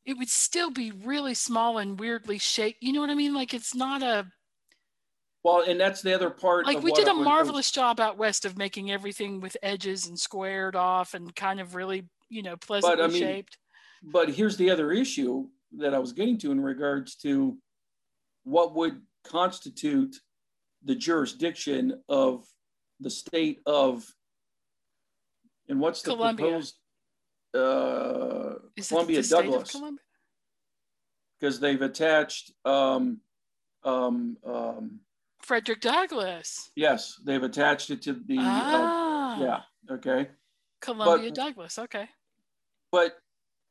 it 0.04 0.18
would 0.18 0.28
still 0.28 0.70
be 0.70 0.90
really 0.90 1.34
small 1.34 1.78
and 1.78 1.98
weirdly 1.98 2.38
shaped. 2.38 2.82
You 2.82 2.92
know 2.92 3.00
what 3.00 3.10
I 3.10 3.14
mean? 3.14 3.34
Like 3.34 3.54
it's 3.54 3.74
not 3.74 4.02
a, 4.02 4.26
well, 5.44 5.64
and 5.66 5.80
that's 5.80 6.02
the 6.02 6.14
other 6.14 6.30
part. 6.30 6.66
Like 6.66 6.82
we 6.82 6.92
did 6.92 7.08
a 7.08 7.14
marvelous 7.14 7.70
job 7.70 7.98
out 8.00 8.16
west 8.16 8.44
of 8.44 8.56
making 8.56 8.90
everything 8.90 9.40
with 9.40 9.56
edges 9.62 10.06
and 10.06 10.18
squared 10.18 10.76
off 10.76 11.14
and 11.14 11.34
kind 11.34 11.60
of 11.60 11.74
really, 11.74 12.08
you 12.28 12.42
know, 12.42 12.56
pleasantly 12.56 12.96
but, 12.96 13.04
I 13.04 13.08
mean, 13.08 13.20
shaped. 13.20 13.58
But 14.02 14.30
here's 14.30 14.56
the 14.56 14.70
other 14.70 14.92
issue 14.92 15.46
that 15.78 15.94
I 15.94 15.98
was 15.98 16.12
getting 16.12 16.38
to 16.38 16.52
in 16.52 16.60
regards 16.60 17.16
to 17.16 17.56
what 18.44 18.74
would 18.74 19.00
constitute 19.24 20.16
the 20.84 20.94
jurisdiction 20.94 22.00
of 22.08 22.44
the 23.00 23.10
state 23.10 23.60
of 23.66 24.04
and 25.68 25.80
what's 25.80 26.02
the 26.02 26.10
Columbia. 26.10 26.46
proposed 26.46 26.76
uh, 27.54 28.54
Columbia 28.88 29.22
Douglass 29.22 29.76
because 31.42 31.58
they've 31.58 31.82
attached 31.82 32.52
um, 32.64 33.20
um, 33.84 34.36
um, 34.46 35.00
Frederick 35.40 35.80
Douglass. 35.80 36.70
Yes, 36.76 37.20
they've 37.24 37.42
attached 37.42 37.90
it 37.90 38.02
to 38.02 38.12
the. 38.12 38.38
Uh, 38.38 38.42
ah. 38.42 39.36
Uh, 39.36 39.44
yeah. 39.44 39.60
Okay. 39.94 40.28
Columbia 40.80 41.30
but, 41.30 41.34
Douglass. 41.34 41.78
Okay. 41.78 42.08
But. 42.90 43.16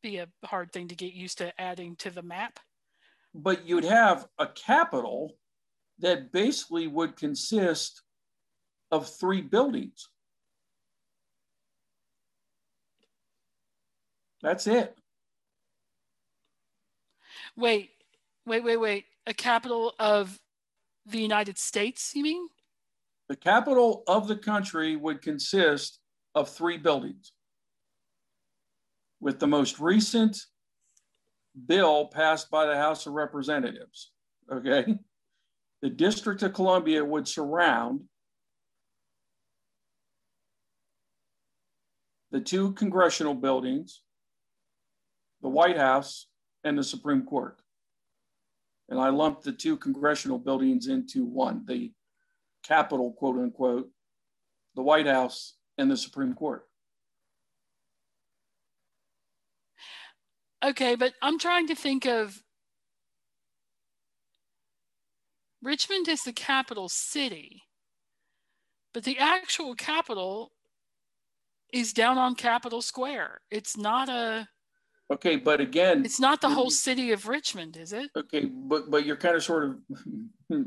Be 0.03 0.17
a 0.17 0.27
hard 0.43 0.73
thing 0.73 0.87
to 0.87 0.95
get 0.95 1.13
used 1.13 1.37
to 1.37 1.53
adding 1.61 1.95
to 1.97 2.09
the 2.09 2.23
map. 2.23 2.59
But 3.35 3.67
you'd 3.67 3.85
have 3.85 4.27
a 4.39 4.47
capital 4.47 5.37
that 5.99 6.31
basically 6.31 6.87
would 6.87 7.15
consist 7.15 8.01
of 8.89 9.07
three 9.07 9.41
buildings. 9.41 10.09
That's 14.41 14.67
it. 14.67 14.97
Wait, 17.55 17.91
wait, 18.45 18.63
wait, 18.63 18.77
wait. 18.77 19.05
A 19.27 19.33
capital 19.33 19.93
of 19.99 20.39
the 21.05 21.19
United 21.19 21.57
States, 21.57 22.13
you 22.15 22.23
mean? 22.23 22.47
The 23.29 23.35
capital 23.35 24.03
of 24.07 24.27
the 24.27 24.35
country 24.35 24.95
would 24.95 25.21
consist 25.21 25.99
of 26.35 26.49
three 26.49 26.77
buildings. 26.77 27.33
With 29.19 29.39
the 29.39 29.47
most 29.47 29.79
recent 29.79 30.37
bill 31.67 32.07
passed 32.07 32.49
by 32.49 32.65
the 32.65 32.75
House 32.75 33.05
of 33.05 33.13
Representatives, 33.13 34.11
okay, 34.51 34.97
the 35.81 35.89
District 35.89 36.41
of 36.41 36.53
Columbia 36.53 37.05
would 37.05 37.27
surround 37.27 38.01
the 42.31 42.39
two 42.39 42.73
congressional 42.73 43.35
buildings, 43.35 44.01
the 45.41 45.49
White 45.49 45.77
House, 45.77 46.27
and 46.63 46.77
the 46.77 46.83
Supreme 46.83 47.23
Court 47.23 47.61
and 48.91 48.99
I 48.99 49.07
lumped 49.07 49.43
the 49.43 49.53
two 49.53 49.77
congressional 49.77 50.37
buildings 50.37 50.87
into 50.87 51.25
one 51.25 51.63
the 51.65 51.93
Capitol, 52.63 53.13
quote 53.13 53.37
unquote, 53.37 53.89
the 54.75 54.83
White 54.83 55.07
House, 55.07 55.55
and 55.79 55.89
the 55.89 55.97
Supreme 55.97 56.35
Court. 56.35 56.67
Okay, 60.63 60.93
but 60.95 61.13
I'm 61.23 61.39
trying 61.39 61.67
to 61.67 61.75
think 61.75 62.05
of 62.05 62.43
Richmond 65.63 66.07
is 66.07 66.21
the 66.23 66.33
capital 66.33 66.87
city, 66.89 67.63
but 68.93 69.05
the 69.05 69.17
actual 69.17 69.73
capital 69.73 70.51
is 71.73 71.93
down 71.93 72.17
on 72.17 72.35
Capitol 72.35 72.81
Square. 72.81 73.41
It's 73.49 73.77
not 73.77 74.09
a 74.09 74.49
Okay, 75.11 75.35
but 75.35 75.59
again, 75.59 76.05
it's 76.05 76.21
not 76.21 76.39
the 76.39 76.49
whole 76.49 76.69
city 76.69 77.11
of 77.11 77.27
Richmond, 77.27 77.75
is 77.75 77.91
it? 77.91 78.09
Okay, 78.15 78.45
but 78.45 78.89
but 78.89 79.05
you're 79.05 79.17
kind 79.17 79.35
of 79.35 79.43
sort 79.43 79.65
of 79.65 79.77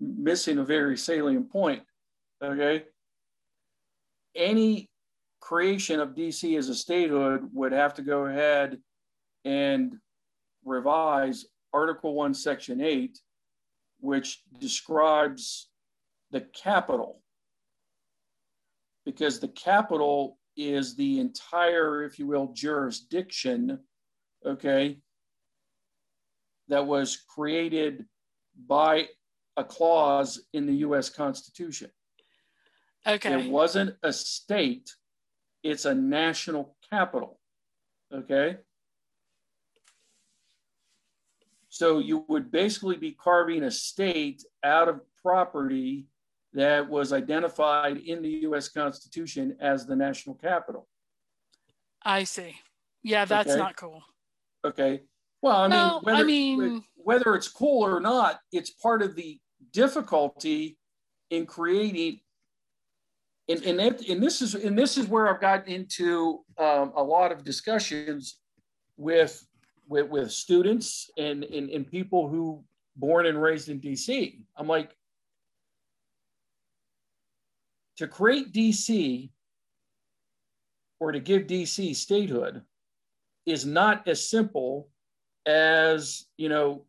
missing 0.00 0.58
a 0.58 0.64
very 0.64 0.98
salient 0.98 1.50
point. 1.50 1.82
Okay, 2.44 2.84
any 4.36 4.90
creation 5.40 5.98
of 5.98 6.10
DC 6.10 6.58
as 6.58 6.68
a 6.68 6.74
statehood 6.74 7.48
would 7.54 7.72
have 7.72 7.94
to 7.94 8.02
go 8.02 8.26
ahead 8.26 8.78
and 9.46 9.96
revise 10.64 11.46
Article 11.72 12.14
1, 12.14 12.34
Section 12.34 12.82
8, 12.82 13.18
which 14.00 14.42
describes 14.60 15.68
the 16.32 16.42
capital. 16.42 17.22
Because 19.06 19.40
the 19.40 19.48
capital 19.48 20.38
is 20.58 20.96
the 20.96 21.20
entire, 21.20 22.02
if 22.02 22.18
you 22.18 22.26
will, 22.26 22.48
jurisdiction, 22.52 23.78
okay, 24.44 24.98
that 26.66 26.84
was 26.84 27.24
created 27.28 28.04
by 28.66 29.06
a 29.56 29.64
clause 29.64 30.42
in 30.52 30.66
the 30.66 30.74
US 30.74 31.08
Constitution. 31.08 31.90
Okay. 33.06 33.46
It 33.46 33.50
wasn't 33.50 33.96
a 34.02 34.12
state, 34.12 34.90
it's 35.62 35.84
a 35.84 35.94
national 35.94 36.76
capital. 36.90 37.40
Okay. 38.12 38.58
So 41.68 42.00
you 42.00 42.24
would 42.28 42.50
basically 42.50 42.96
be 42.96 43.12
carving 43.12 43.62
a 43.62 43.70
state 43.70 44.42
out 44.64 44.88
of 44.88 45.00
property 45.22 46.06
that 46.54 46.88
was 46.88 47.12
identified 47.12 47.98
in 47.98 48.22
the 48.22 48.30
US 48.48 48.68
Constitution 48.68 49.56
as 49.60 49.86
the 49.86 49.96
national 49.96 50.36
capital. 50.36 50.88
I 52.02 52.24
see. 52.24 52.56
Yeah, 53.02 53.24
that's 53.24 53.50
okay. 53.50 53.58
not 53.58 53.76
cool. 53.76 54.02
Okay. 54.64 55.02
Well, 55.42 55.56
I 55.56 55.68
mean, 55.68 56.00
whether, 56.02 56.18
I 56.18 56.22
mean, 56.24 56.84
whether 56.96 57.34
it's 57.34 57.48
cool 57.48 57.84
or 57.84 58.00
not, 58.00 58.40
it's 58.52 58.70
part 58.70 59.02
of 59.02 59.14
the 59.14 59.38
difficulty 59.72 60.78
in 61.30 61.46
creating. 61.46 62.20
And, 63.48 63.62
and, 63.62 63.80
and 63.80 64.22
this 64.22 64.42
is 64.42 64.54
and 64.54 64.78
this 64.78 64.98
is 64.98 65.06
where 65.06 65.32
I've 65.32 65.40
gotten 65.40 65.72
into 65.72 66.44
um, 66.58 66.92
a 66.96 67.02
lot 67.02 67.32
of 67.32 67.44
discussions 67.44 68.38
with 68.96 69.46
with, 69.88 70.08
with 70.08 70.30
students 70.30 71.10
and, 71.16 71.44
and, 71.44 71.70
and 71.70 71.86
people 71.86 72.28
who 72.28 72.62
born 72.96 73.26
and 73.26 73.40
raised 73.40 73.68
in 73.68 73.80
DC. 73.80 74.38
I'm 74.56 74.66
like, 74.66 74.90
to 77.98 78.08
create 78.08 78.52
DC 78.52 79.30
or 81.00 81.12
to 81.12 81.20
give 81.20 81.46
DC 81.46 81.94
statehood 81.94 82.62
is 83.44 83.66
not 83.66 84.06
as 84.08 84.28
simple 84.28 84.88
as, 85.46 86.26
you 86.36 86.48
know, 86.48 86.84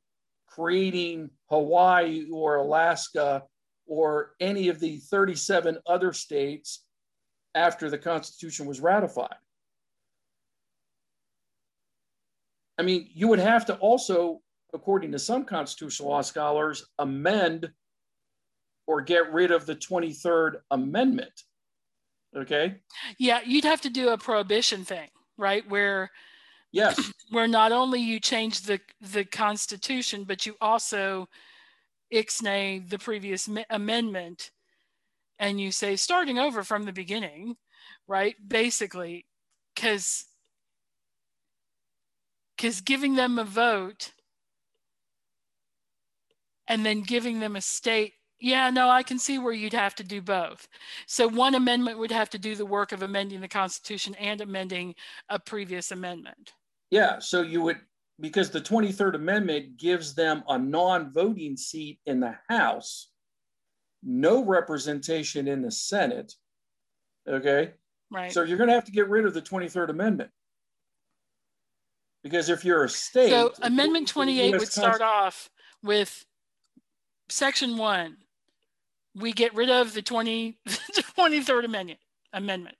creating 0.48 1.30
Hawaii 1.50 2.28
or 2.32 2.58
Alaska 2.58 3.44
or 3.88 4.32
any 4.40 4.68
of 4.70 4.80
the 4.80 4.98
37 4.98 5.78
other 5.88 6.14
states 6.14 6.84
after 7.56 7.90
the 7.90 7.98
Constitution 7.98 8.66
was 8.66 8.80
ratified. 8.80 9.36
I 12.78 12.84
mean, 12.84 13.10
you 13.14 13.28
would 13.28 13.40
have 13.40 13.66
to 13.66 13.76
also, 13.78 14.42
according 14.74 15.12
to 15.14 15.20
some 15.20 15.44
constitutional 15.44 16.10
law 16.10 16.22
scholars, 16.22 16.86
amend 17.00 17.72
or 18.90 19.02
get 19.02 19.32
rid 19.32 19.52
of 19.52 19.68
the 19.68 19.76
23rd 19.76 20.62
Amendment. 20.72 21.44
Okay. 22.36 22.78
Yeah, 23.20 23.40
you'd 23.46 23.64
have 23.64 23.82
to 23.82 23.90
do 23.90 24.10
a 24.10 24.18
prohibition 24.18 24.84
thing, 24.84 25.10
right? 25.38 25.68
Where 25.70 26.10
yes, 26.72 27.00
where 27.30 27.48
not 27.48 27.72
only 27.72 28.02
you 28.02 28.20
change 28.20 28.62
the 28.62 28.80
the 29.00 29.26
Constitution, 29.26 30.24
but 30.24 30.48
you 30.48 30.56
also 30.60 31.30
ixnay 32.12 32.90
the 32.90 32.98
previous 32.98 33.48
amendment 33.70 34.50
and 35.38 35.62
you 35.62 35.72
say 35.72 35.96
starting 35.96 36.40
over 36.40 36.64
from 36.64 36.86
the 36.86 36.92
beginning, 36.92 37.58
right? 38.08 38.36
Basically, 38.48 39.28
because 39.76 40.26
because 42.58 42.82
giving 42.82 43.16
them 43.16 43.38
a 43.38 43.44
vote 43.44 44.14
and 46.68 46.84
then 46.84 47.02
giving 47.02 47.40
them 47.40 47.56
a 47.56 47.62
state 47.62 48.14
yeah, 48.40 48.70
no, 48.70 48.90
I 48.90 49.04
can 49.04 49.20
see 49.20 49.38
where 49.38 49.54
you'd 49.54 49.74
have 49.74 49.96
to 49.96 50.04
do 50.04 50.22
both. 50.22 50.68
So 51.08 51.28
one 51.28 51.56
amendment 51.56 52.00
would 52.00 52.12
have 52.12 52.30
to 52.32 52.40
do 52.40 52.56
the 52.56 52.66
work 52.66 52.92
of 52.92 53.04
amending 53.04 53.42
the 53.42 53.48
Constitution 53.48 54.16
and 54.16 54.40
amending 54.40 54.96
a 55.28 55.38
previous 55.38 55.92
amendment. 55.92 56.54
Yeah, 56.90 57.20
so 57.20 57.42
you 57.42 57.62
would, 57.62 57.78
because 58.20 58.50
the 58.50 58.62
23rd 58.62 59.16
Amendment 59.16 59.78
gives 59.78 60.16
them 60.16 60.44
a 60.48 60.58
non 60.58 61.12
voting 61.12 61.58
seat 61.58 62.00
in 62.06 62.20
the 62.20 62.36
House, 62.48 63.10
no 64.04 64.44
representation 64.44 65.48
in 65.48 65.62
the 65.62 65.72
Senate. 65.72 66.34
Okay. 67.28 67.74
Right. 68.10 68.32
So 68.32 68.44
you're 68.44 68.58
going 68.58 68.70
to 68.70 68.74
have 68.74 68.86
to 68.86 68.92
get 68.92 69.10
rid 69.10 69.26
of 69.26 69.34
the 69.34 69.42
23rd 69.42 69.90
Amendment. 69.90 70.32
Because 72.24 72.50
if 72.50 72.66
you're 72.66 72.86
a 72.86 72.90
state. 72.90 73.30
So 73.30 73.54
Amendment 73.62 74.08
28 74.08 74.52
would 74.52 74.68
start 74.68 75.02
off 75.02 75.50
with 75.84 76.26
Section 77.30 77.78
1 77.78 78.18
we 79.20 79.34
get 79.34 79.54
rid 79.54 79.70
of 79.70 79.94
the 79.94 80.02
20, 80.02 80.58
23rd 80.68 81.66
Amendment, 81.66 82.00
Amendment. 82.34 82.76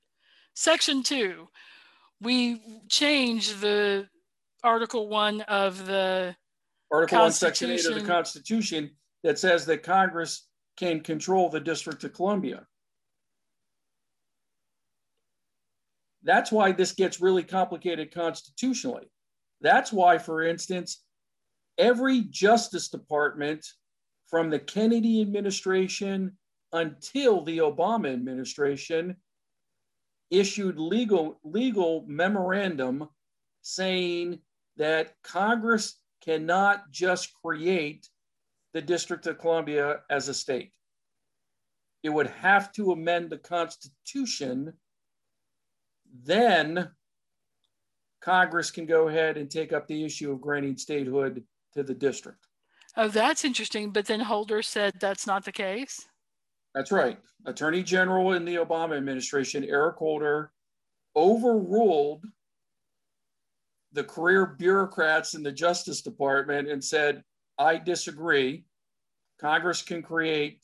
Section 0.56 1.04
2, 1.04 1.48
we 2.22 2.62
change 2.90 3.60
the 3.60 4.08
Article 4.64 5.08
1 5.08 5.42
of 5.42 5.86
the 5.86 6.36
Article 6.92 7.20
1, 7.20 7.32
Section 7.32 7.72
8 7.72 7.86
of 7.86 7.96
the 7.96 8.08
Constitution 8.08 8.92
that 9.24 9.38
says 9.38 9.66
that 9.66 9.84
Congress 9.84 10.48
can 10.78 11.02
control 11.02 11.50
the 11.50 11.60
District 11.60 12.04
of 12.04 12.14
Columbia. 12.14 12.66
That's 16.24 16.52
why 16.52 16.72
this 16.72 16.92
gets 16.94 17.22
really 17.22 17.44
complicated 17.44 18.14
constitutionally. 18.14 19.10
That's 19.62 19.94
why, 19.94 20.18
for 20.18 20.42
instance, 20.44 21.04
every 21.78 22.22
Justice 22.22 22.90
Department 22.90 23.66
from 24.30 24.50
the 24.50 24.60
Kennedy 24.60 25.22
administration 25.22 26.38
until 26.72 27.44
the 27.44 27.58
Obama 27.60 28.14
administration 28.14 29.16
issued 30.30 30.78
legal, 30.78 31.40
legal 31.44 32.06
memorandum 32.08 33.10
saying 33.62 34.40
that 34.78 35.16
Congress 35.24 35.96
cannot 36.24 36.92
just 36.92 37.34
create 37.44 38.08
the 38.74 38.82
District 38.82 39.26
of 39.26 39.40
Columbia 39.40 40.02
as 40.10 40.28
a 40.28 40.34
state. 40.34 40.72
It 42.04 42.10
would 42.10 42.28
have 42.28 42.72
to 42.74 42.92
amend 42.92 43.30
the 43.30 43.38
Constitution. 43.38 44.74
Then 46.24 46.90
Congress 48.22 48.70
can 48.70 48.86
go 48.86 49.08
ahead 49.08 49.38
and 49.38 49.50
take 49.50 49.74
up 49.74 49.88
the 49.88 50.06
issue 50.06 50.32
of 50.32 50.42
granting 50.42 50.78
statehood 50.78 51.44
to 51.74 51.84
the 51.84 51.94
district. 51.94 52.49
Oh, 53.00 53.08
that's 53.08 53.46
interesting. 53.46 53.92
But 53.92 54.08
then 54.08 54.20
Holder 54.20 54.62
said 54.62 54.94
that's 55.00 55.26
not 55.26 55.46
the 55.46 55.54
case. 55.54 56.06
That's 56.76 56.92
right. 56.92 57.18
Attorney 57.46 57.82
General 57.82 58.34
in 58.34 58.44
the 58.44 58.56
Obama 58.56 58.98
administration, 58.98 59.64
Eric 59.64 59.96
Holder, 59.96 60.52
overruled 61.16 62.26
the 63.94 64.04
career 64.04 64.46
bureaucrats 64.46 65.34
in 65.34 65.44
the 65.44 65.52
Justice 65.52 66.02
Department 66.02 66.68
and 66.68 66.84
said, 66.84 67.24
I 67.58 67.78
disagree. 67.78 68.66
Congress 69.40 69.82
can 69.82 70.04
create 70.04 70.60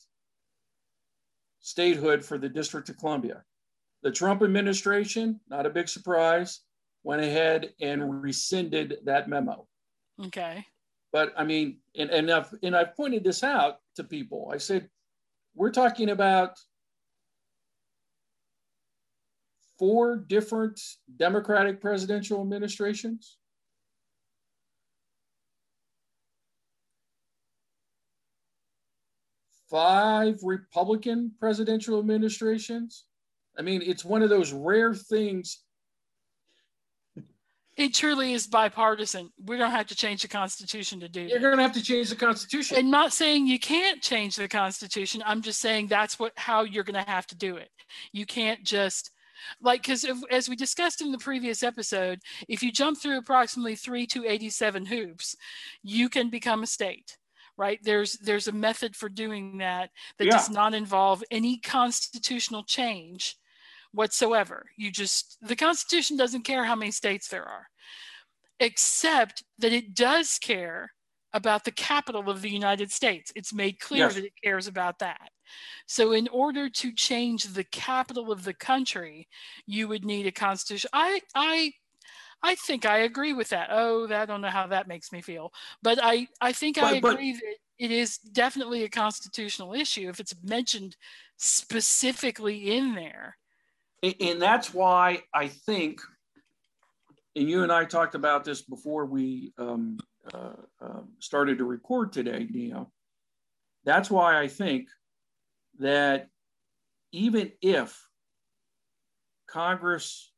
statehood 1.60 2.22
for 2.22 2.36
the 2.36 2.50
District 2.50 2.90
of 2.90 2.98
Columbia. 2.98 3.44
The 4.02 4.12
Trump 4.12 4.42
administration, 4.42 5.40
not 5.48 5.64
a 5.64 5.70
big 5.70 5.88
surprise, 5.88 6.60
went 7.02 7.22
ahead 7.22 7.72
and 7.80 8.22
rescinded 8.22 8.98
that 9.04 9.26
memo. 9.26 9.66
Okay. 10.26 10.66
But 11.16 11.32
I 11.34 11.44
mean, 11.44 11.78
and, 11.96 12.10
and 12.10 12.30
I've 12.30 12.54
and 12.62 12.76
I've 12.76 12.94
pointed 12.94 13.24
this 13.24 13.42
out 13.42 13.78
to 13.94 14.04
people. 14.04 14.50
I 14.52 14.58
said, 14.58 14.90
we're 15.54 15.70
talking 15.70 16.10
about 16.10 16.58
four 19.78 20.18
different 20.18 20.78
Democratic 21.16 21.80
presidential 21.80 22.42
administrations. 22.42 23.38
Five 29.70 30.40
Republican 30.42 31.32
presidential 31.40 31.98
administrations. 31.98 33.06
I 33.58 33.62
mean, 33.62 33.80
it's 33.80 34.04
one 34.04 34.20
of 34.20 34.28
those 34.28 34.52
rare 34.52 34.94
things 34.94 35.62
it 37.76 37.94
truly 37.94 38.32
is 38.32 38.46
bipartisan. 38.46 39.30
We 39.44 39.58
don't 39.58 39.70
have 39.70 39.86
to 39.88 39.94
change 39.94 40.22
the 40.22 40.28
Constitution 40.28 41.00
to 41.00 41.08
do 41.08 41.22
You're 41.22 41.40
going 41.40 41.56
to 41.56 41.62
have 41.62 41.72
to 41.72 41.82
change 41.82 42.08
the 42.08 42.16
Constitution. 42.16 42.78
And 42.78 42.90
not 42.90 43.12
saying 43.12 43.46
you 43.46 43.58
can't 43.58 44.02
change 44.02 44.36
the 44.36 44.48
Constitution. 44.48 45.22
I'm 45.26 45.42
just 45.42 45.60
saying 45.60 45.88
that's 45.88 46.18
what 46.18 46.32
how 46.36 46.62
you're 46.62 46.84
going 46.84 47.02
to 47.02 47.10
have 47.10 47.26
to 47.28 47.36
do 47.36 47.56
it. 47.56 47.70
You 48.12 48.24
can't 48.24 48.64
just 48.64 49.10
like 49.60 49.82
because 49.82 50.06
as 50.30 50.48
we 50.48 50.56
discussed 50.56 51.02
in 51.02 51.12
the 51.12 51.18
previous 51.18 51.62
episode, 51.62 52.20
if 52.48 52.62
you 52.62 52.72
jump 52.72 52.98
through 52.98 53.18
approximately 53.18 53.76
three 53.76 54.06
to 54.06 54.24
87 54.24 54.86
hoops, 54.86 55.36
you 55.82 56.08
can 56.08 56.30
become 56.30 56.62
a 56.62 56.66
state 56.66 57.18
right 57.58 57.78
there's 57.82 58.18
there's 58.18 58.48
a 58.48 58.52
method 58.52 58.94
for 58.94 59.08
doing 59.08 59.56
that 59.56 59.88
that 60.18 60.26
yeah. 60.26 60.32
does 60.32 60.50
not 60.50 60.74
involve 60.74 61.24
any 61.30 61.56
constitutional 61.56 62.62
change 62.62 63.36
whatsoever. 63.96 64.66
You 64.76 64.92
just, 64.92 65.38
the 65.40 65.56
Constitution 65.56 66.16
doesn't 66.16 66.44
care 66.44 66.64
how 66.64 66.76
many 66.76 66.90
states 66.90 67.28
there 67.28 67.44
are, 67.44 67.66
except 68.60 69.42
that 69.58 69.72
it 69.72 69.94
does 69.94 70.38
care 70.38 70.92
about 71.32 71.64
the 71.64 71.72
capital 71.72 72.30
of 72.30 72.42
the 72.42 72.50
United 72.50 72.92
States. 72.92 73.32
It's 73.34 73.52
made 73.52 73.80
clear 73.80 74.06
yes. 74.06 74.14
that 74.14 74.24
it 74.24 74.32
cares 74.42 74.66
about 74.66 74.98
that. 75.00 75.30
So, 75.86 76.12
in 76.12 76.28
order 76.28 76.68
to 76.68 76.92
change 76.92 77.44
the 77.44 77.64
capital 77.64 78.32
of 78.32 78.44
the 78.44 78.54
country, 78.54 79.28
you 79.66 79.88
would 79.88 80.04
need 80.04 80.26
a 80.26 80.32
constitution. 80.32 80.90
I, 80.92 81.20
I, 81.34 81.72
I 82.42 82.54
think 82.54 82.84
I 82.86 82.98
agree 82.98 83.32
with 83.32 83.50
that. 83.50 83.68
Oh, 83.70 84.08
I 84.12 84.26
don't 84.26 84.40
know 84.40 84.48
how 84.48 84.66
that 84.66 84.88
makes 84.88 85.12
me 85.12 85.20
feel, 85.20 85.52
but 85.82 85.98
I, 86.02 86.28
I 86.40 86.52
think 86.52 86.76
but, 86.76 86.84
I 86.84 86.96
agree 86.96 87.32
but, 87.32 87.40
that 87.40 87.56
it 87.78 87.90
is 87.90 88.18
definitely 88.18 88.84
a 88.84 88.88
constitutional 88.88 89.74
issue 89.74 90.08
if 90.08 90.20
it's 90.20 90.34
mentioned 90.42 90.96
specifically 91.36 92.76
in 92.76 92.94
there 92.94 93.36
and 94.02 94.40
that's 94.40 94.72
why 94.72 95.22
I 95.32 95.48
think, 95.48 96.00
and 97.34 97.48
you 97.48 97.62
and 97.62 97.72
I 97.72 97.84
talked 97.84 98.14
about 98.14 98.44
this 98.44 98.62
before 98.62 99.06
we 99.06 99.52
um, 99.58 99.98
uh, 100.32 100.52
uh, 100.80 101.00
started 101.18 101.58
to 101.58 101.64
record 101.64 102.12
today, 102.12 102.46
Neo. 102.50 102.90
That's 103.84 104.10
why 104.10 104.40
I 104.40 104.48
think 104.48 104.88
that 105.78 106.28
even 107.12 107.52
if 107.62 108.06
Congress 109.48 110.32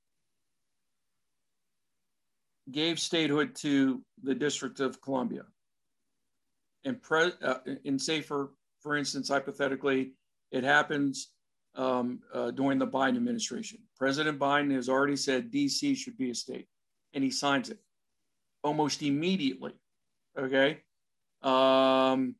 gave 2.70 3.00
statehood 3.00 3.54
to 3.56 4.02
the 4.22 4.34
District 4.34 4.80
of 4.80 5.00
Columbia, 5.00 5.44
and, 6.84 7.02
pre- 7.02 7.32
uh, 7.42 7.58
and 7.84 8.00
say 8.00 8.20
for 8.20 8.50
for 8.80 8.96
instance, 8.96 9.28
hypothetically, 9.28 10.12
it 10.52 10.64
happens 10.64 11.30
um, 11.78 12.20
uh, 12.34 12.50
during 12.50 12.78
the 12.78 12.86
Biden 12.86 13.16
administration. 13.16 13.78
President 13.96 14.38
Biden 14.38 14.74
has 14.74 14.88
already 14.88 15.16
said 15.16 15.50
DC 15.50 15.96
should 15.96 16.18
be 16.18 16.30
a 16.30 16.34
state, 16.34 16.66
and 17.14 17.24
he 17.24 17.30
signs 17.30 17.70
it 17.70 17.78
almost 18.62 19.03
immediately. 19.03 19.72
Okay. 20.36 20.80
Um, 21.42 22.34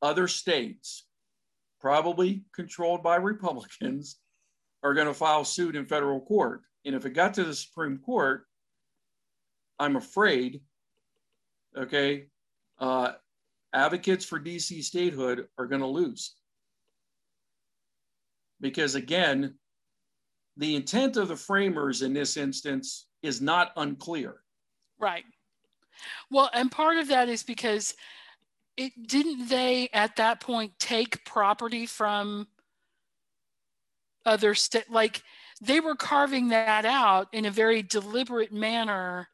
other 0.00 0.28
states, 0.28 1.06
probably 1.80 2.44
controlled 2.54 3.02
by 3.02 3.16
Republicans, 3.16 4.18
are 4.84 4.94
going 4.94 5.08
to 5.08 5.14
file 5.14 5.44
suit 5.44 5.76
in 5.76 5.86
federal 5.86 6.20
court. 6.20 6.60
And 6.84 6.94
if 6.94 7.04
it 7.04 7.10
got 7.10 7.34
to 7.34 7.44
the 7.44 7.54
Supreme 7.54 7.98
Court, 7.98 8.44
I'm 9.78 9.96
afraid, 9.96 10.60
okay, 11.76 12.26
uh, 12.78 13.12
advocates 13.72 14.24
for 14.24 14.38
DC 14.38 14.84
statehood 14.84 15.48
are 15.58 15.66
going 15.66 15.80
to 15.80 15.86
lose 15.86 16.34
because 18.64 18.94
again, 18.94 19.52
the 20.56 20.74
intent 20.74 21.18
of 21.18 21.28
the 21.28 21.36
framers 21.36 22.00
in 22.00 22.14
this 22.14 22.38
instance 22.38 23.08
is 23.22 23.42
not 23.42 23.72
unclear. 23.76 24.36
Right. 24.98 25.24
Well, 26.30 26.48
and 26.54 26.72
part 26.72 26.96
of 26.96 27.08
that 27.08 27.28
is 27.28 27.42
because 27.42 27.94
it 28.78 28.92
didn't 29.06 29.48
they 29.48 29.90
at 29.92 30.16
that 30.16 30.40
point 30.40 30.72
take 30.78 31.26
property 31.26 31.84
from 31.84 32.48
other 34.24 34.54
state 34.54 34.90
like 34.90 35.22
they 35.60 35.80
were 35.80 35.94
carving 35.94 36.48
that 36.48 36.86
out 36.86 37.28
in 37.34 37.44
a 37.44 37.50
very 37.50 37.82
deliberate 37.82 38.50
manner. 38.50 39.28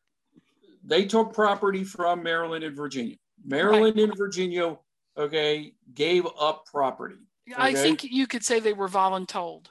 They 0.83 1.05
took 1.05 1.33
property 1.33 1.85
from 1.85 2.25
Maryland 2.25 2.65
and 2.65 2.75
Virginia. 2.75 3.15
Maryland 3.45 3.95
right. 3.95 4.09
and 4.09 4.19
Virginia, 4.19 4.77
okay, 5.17 5.75
gave 5.95 6.27
up 6.37 6.67
property. 6.67 7.15
I 7.57 7.75
think 7.75 8.05
you 8.05 8.27
could 8.27 8.45
say 8.45 8.61
they 8.61 8.73
were 8.73 8.89
voluntold. 8.89 9.67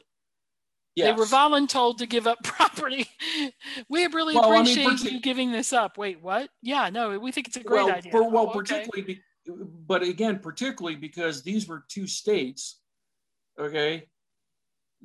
Yes. 0.95 1.07
They 1.15 1.19
were 1.19 1.25
voluntold 1.25 1.97
to 1.99 2.05
give 2.05 2.27
up 2.27 2.39
property. 2.43 3.07
we 3.89 4.07
really 4.07 4.35
Well, 4.35 4.51
I 4.51 4.63
mean, 4.63 4.77
partic- 4.77 5.11
you 5.11 5.21
giving 5.21 5.51
this 5.51 5.71
up. 5.71 5.97
Wait, 5.97 6.21
what? 6.21 6.49
Yeah, 6.61 6.89
no, 6.89 7.17
we 7.19 7.31
think 7.31 7.47
it's 7.47 7.57
a 7.57 7.63
great 7.63 7.85
well, 7.85 7.95
idea. 7.95 8.11
For, 8.11 8.29
well, 8.29 8.47
Oh, 8.47 8.49
okay. 8.49 8.59
particularly, 8.59 9.01
be, 9.03 9.21
but 9.87 10.03
again, 10.03 10.39
particularly 10.39 10.97
because 10.97 11.41
these 11.43 11.67
were 11.67 11.85
two 11.87 12.07
states, 12.07 12.79
okay, 13.57 14.07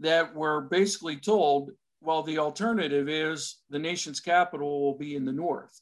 that 0.01 0.35
were 0.35 0.63
basically 0.63 1.17
told, 1.17 1.71
well, 2.01 2.23
the 2.23 2.39
alternative 2.39 3.09
is 3.09 3.59
the 3.71 3.79
nation's 3.79 4.21
capital 4.21 4.83
will 4.83 4.99
be 4.99 5.15
in 5.15 5.25
the 5.25 5.33
north, 5.33 5.81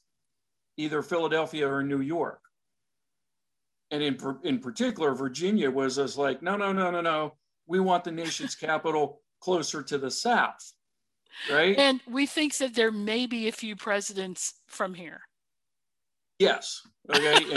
either 0.76 1.02
Philadelphia 1.02 1.66
or 1.68 1.82
New 1.82 2.00
York. 2.00 2.40
And 3.92 4.02
in, 4.02 4.18
in 4.42 4.58
particular, 4.58 5.14
Virginia 5.14 5.70
was 5.70 5.98
as 5.98 6.16
like, 6.16 6.42
no, 6.42 6.56
no, 6.56 6.72
no, 6.72 6.90
no, 6.90 7.02
no. 7.02 7.34
We 7.66 7.78
want 7.78 8.04
the 8.04 8.10
nation's 8.10 8.54
capital 8.68 9.20
closer 9.40 9.82
to 9.82 9.98
the 9.98 10.10
south, 10.10 10.72
right? 11.50 11.76
And 11.78 12.00
we 12.08 12.26
think 12.26 12.56
that 12.56 12.74
there 12.74 12.90
may 12.90 13.26
be 13.26 13.48
a 13.48 13.52
few 13.52 13.76
presidents 13.76 14.54
from 14.66 14.94
here. 14.94 15.20
Yes. 16.38 16.80
Okay. 17.14 17.44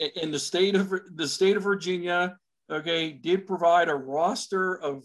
And 0.00 0.12
in 0.16 0.30
the 0.30 0.38
state 0.38 0.76
of 0.76 0.92
the 1.14 1.26
state 1.26 1.56
of 1.56 1.64
Virginia, 1.64 2.38
okay, 2.70 3.10
did 3.10 3.46
provide 3.46 3.88
a 3.88 3.94
roster 3.94 4.80
of 4.80 5.04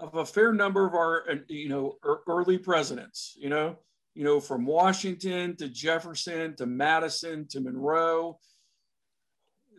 of 0.00 0.16
a 0.16 0.26
fair 0.26 0.52
number 0.52 0.84
of 0.84 0.94
our 0.94 1.30
uh, 1.30 1.34
you 1.48 1.68
know 1.68 1.96
early 2.26 2.58
presidents. 2.58 3.36
You 3.38 3.50
know, 3.50 3.78
you 4.14 4.24
know 4.24 4.40
from 4.40 4.66
Washington 4.66 5.56
to 5.58 5.68
Jefferson 5.68 6.56
to 6.56 6.66
Madison 6.66 7.46
to 7.50 7.60
Monroe. 7.60 8.40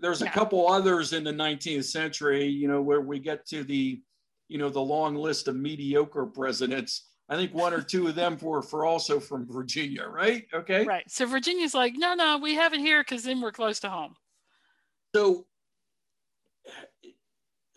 There's 0.04 0.22
a 0.22 0.30
couple 0.30 0.68
others 0.68 1.14
in 1.14 1.24
the 1.24 1.32
19th 1.32 1.86
century. 1.86 2.46
You 2.46 2.68
know 2.68 2.82
where 2.82 3.00
we 3.00 3.20
get 3.20 3.48
to 3.48 3.64
the 3.64 4.02
you 4.50 4.58
know 4.58 4.70
the 4.70 4.82
long 4.82 5.16
list 5.16 5.48
of 5.48 5.56
mediocre 5.56 6.26
presidents. 6.26 7.08
I 7.30 7.38
think 7.38 7.54
one 7.54 7.74
or 7.74 7.82
two 7.82 8.08
of 8.08 8.16
them 8.16 8.38
were 8.42 8.62
for 8.62 8.86
also 8.86 9.18
from 9.18 9.48
Virginia, 9.50 10.04
right? 10.04 10.46
Okay. 10.54 10.84
Right. 10.84 11.10
So 11.10 11.26
Virginia's 11.26 11.74
like, 11.74 11.94
no, 11.96 12.16
no, 12.16 12.38
we 12.38 12.54
have 12.56 12.74
it 12.74 12.82
here 12.82 13.02
because 13.02 13.24
then 13.24 13.40
we're 13.40 13.54
close 13.54 13.80
to 13.80 13.90
home. 13.90 14.16
So, 15.16 15.46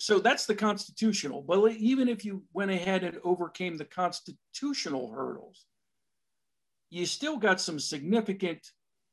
so 0.00 0.18
that's 0.18 0.46
the 0.46 0.54
constitutional. 0.56 1.42
But 1.42 1.70
even 1.74 2.08
if 2.08 2.24
you 2.24 2.42
went 2.52 2.72
ahead 2.72 3.04
and 3.04 3.18
overcame 3.22 3.76
the 3.76 3.84
constitutional 3.84 5.12
hurdles, 5.12 5.64
you 6.90 7.06
still 7.06 7.36
got 7.36 7.60
some 7.60 7.78
significant 7.78 8.72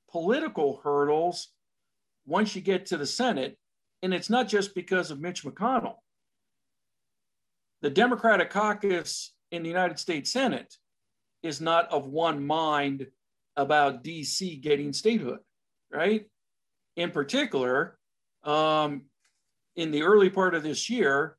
political 0.10 0.82
hurdles 0.84 1.50
once 2.26 2.56
you 2.56 2.62
get 2.62 2.86
to 2.88 2.98
the 2.98 3.06
Senate. 3.06 3.58
And 4.02 4.14
it's 4.14 4.30
not 4.30 4.48
just 4.48 4.76
because 4.76 5.12
of 5.12 5.20
Mitch 5.20 5.44
McConnell. 5.44 5.96
The 7.82 7.90
Democratic 7.90 8.50
caucus 8.50 9.34
in 9.52 9.64
the 9.64 9.70
United 9.70 10.00
States 10.00 10.32
Senate 10.32 10.76
is 11.42 11.62
not 11.62 11.92
of 11.92 12.08
one 12.08 12.46
mind 12.46 13.08
about 13.56 14.04
DC 14.04 14.62
getting 14.62 14.94
statehood, 14.94 15.40
right? 15.92 16.26
In 16.96 17.12
particular, 17.12 17.98
um, 18.44 19.04
in 19.76 19.92
the 19.92 20.04
early 20.04 20.30
part 20.30 20.56
of 20.56 20.64
this 20.64 20.90
year, 20.90 21.38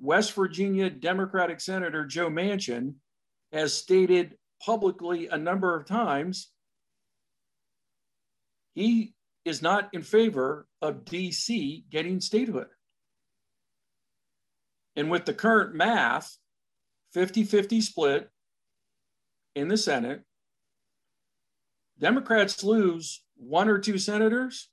West 0.00 0.32
Virginia 0.32 0.88
Democratic 0.90 1.60
Senator 1.60 2.04
Joe 2.04 2.30
Manchin 2.30 2.94
has 3.52 3.74
stated 3.74 4.36
publicly 4.64 5.28
a 5.28 5.36
number 5.36 5.76
of 5.76 5.86
times 5.86 6.50
he 8.74 9.14
is 9.44 9.62
not 9.62 9.88
in 9.92 10.02
favor 10.02 10.66
of 10.82 11.04
DC 11.04 11.84
getting 11.90 12.20
statehood. 12.20 12.68
And 14.96 15.10
with 15.10 15.24
the 15.24 15.34
current 15.34 15.74
math, 15.74 16.36
50 17.12 17.44
50 17.44 17.80
split 17.80 18.30
in 19.54 19.68
the 19.68 19.76
Senate, 19.76 20.22
Democrats 21.98 22.62
lose 22.62 23.22
one 23.36 23.68
or 23.68 23.78
two 23.78 23.98
senators, 23.98 24.68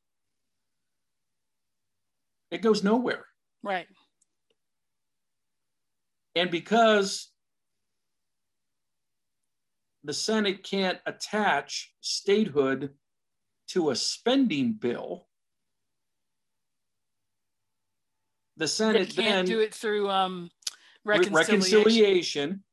it 2.52 2.62
goes 2.62 2.84
nowhere. 2.84 3.26
Right. 3.64 3.88
And 6.36 6.52
because 6.52 7.32
the 10.04 10.14
Senate 10.14 10.64
can't 10.64 11.00
attach 11.06 11.94
statehood 12.02 12.92
to 13.70 13.90
a 13.90 13.96
spending 13.96 14.74
bill, 14.74 15.28
the 18.58 18.66
They 18.66 18.68
Senate 18.68 19.16
can't 19.16 19.16
then 19.16 19.46
do 19.46 19.60
it 19.60 19.74
through 19.74 20.10
um, 20.10 20.50
reconciliation. 21.04 21.54
reconciliation, 21.80 22.64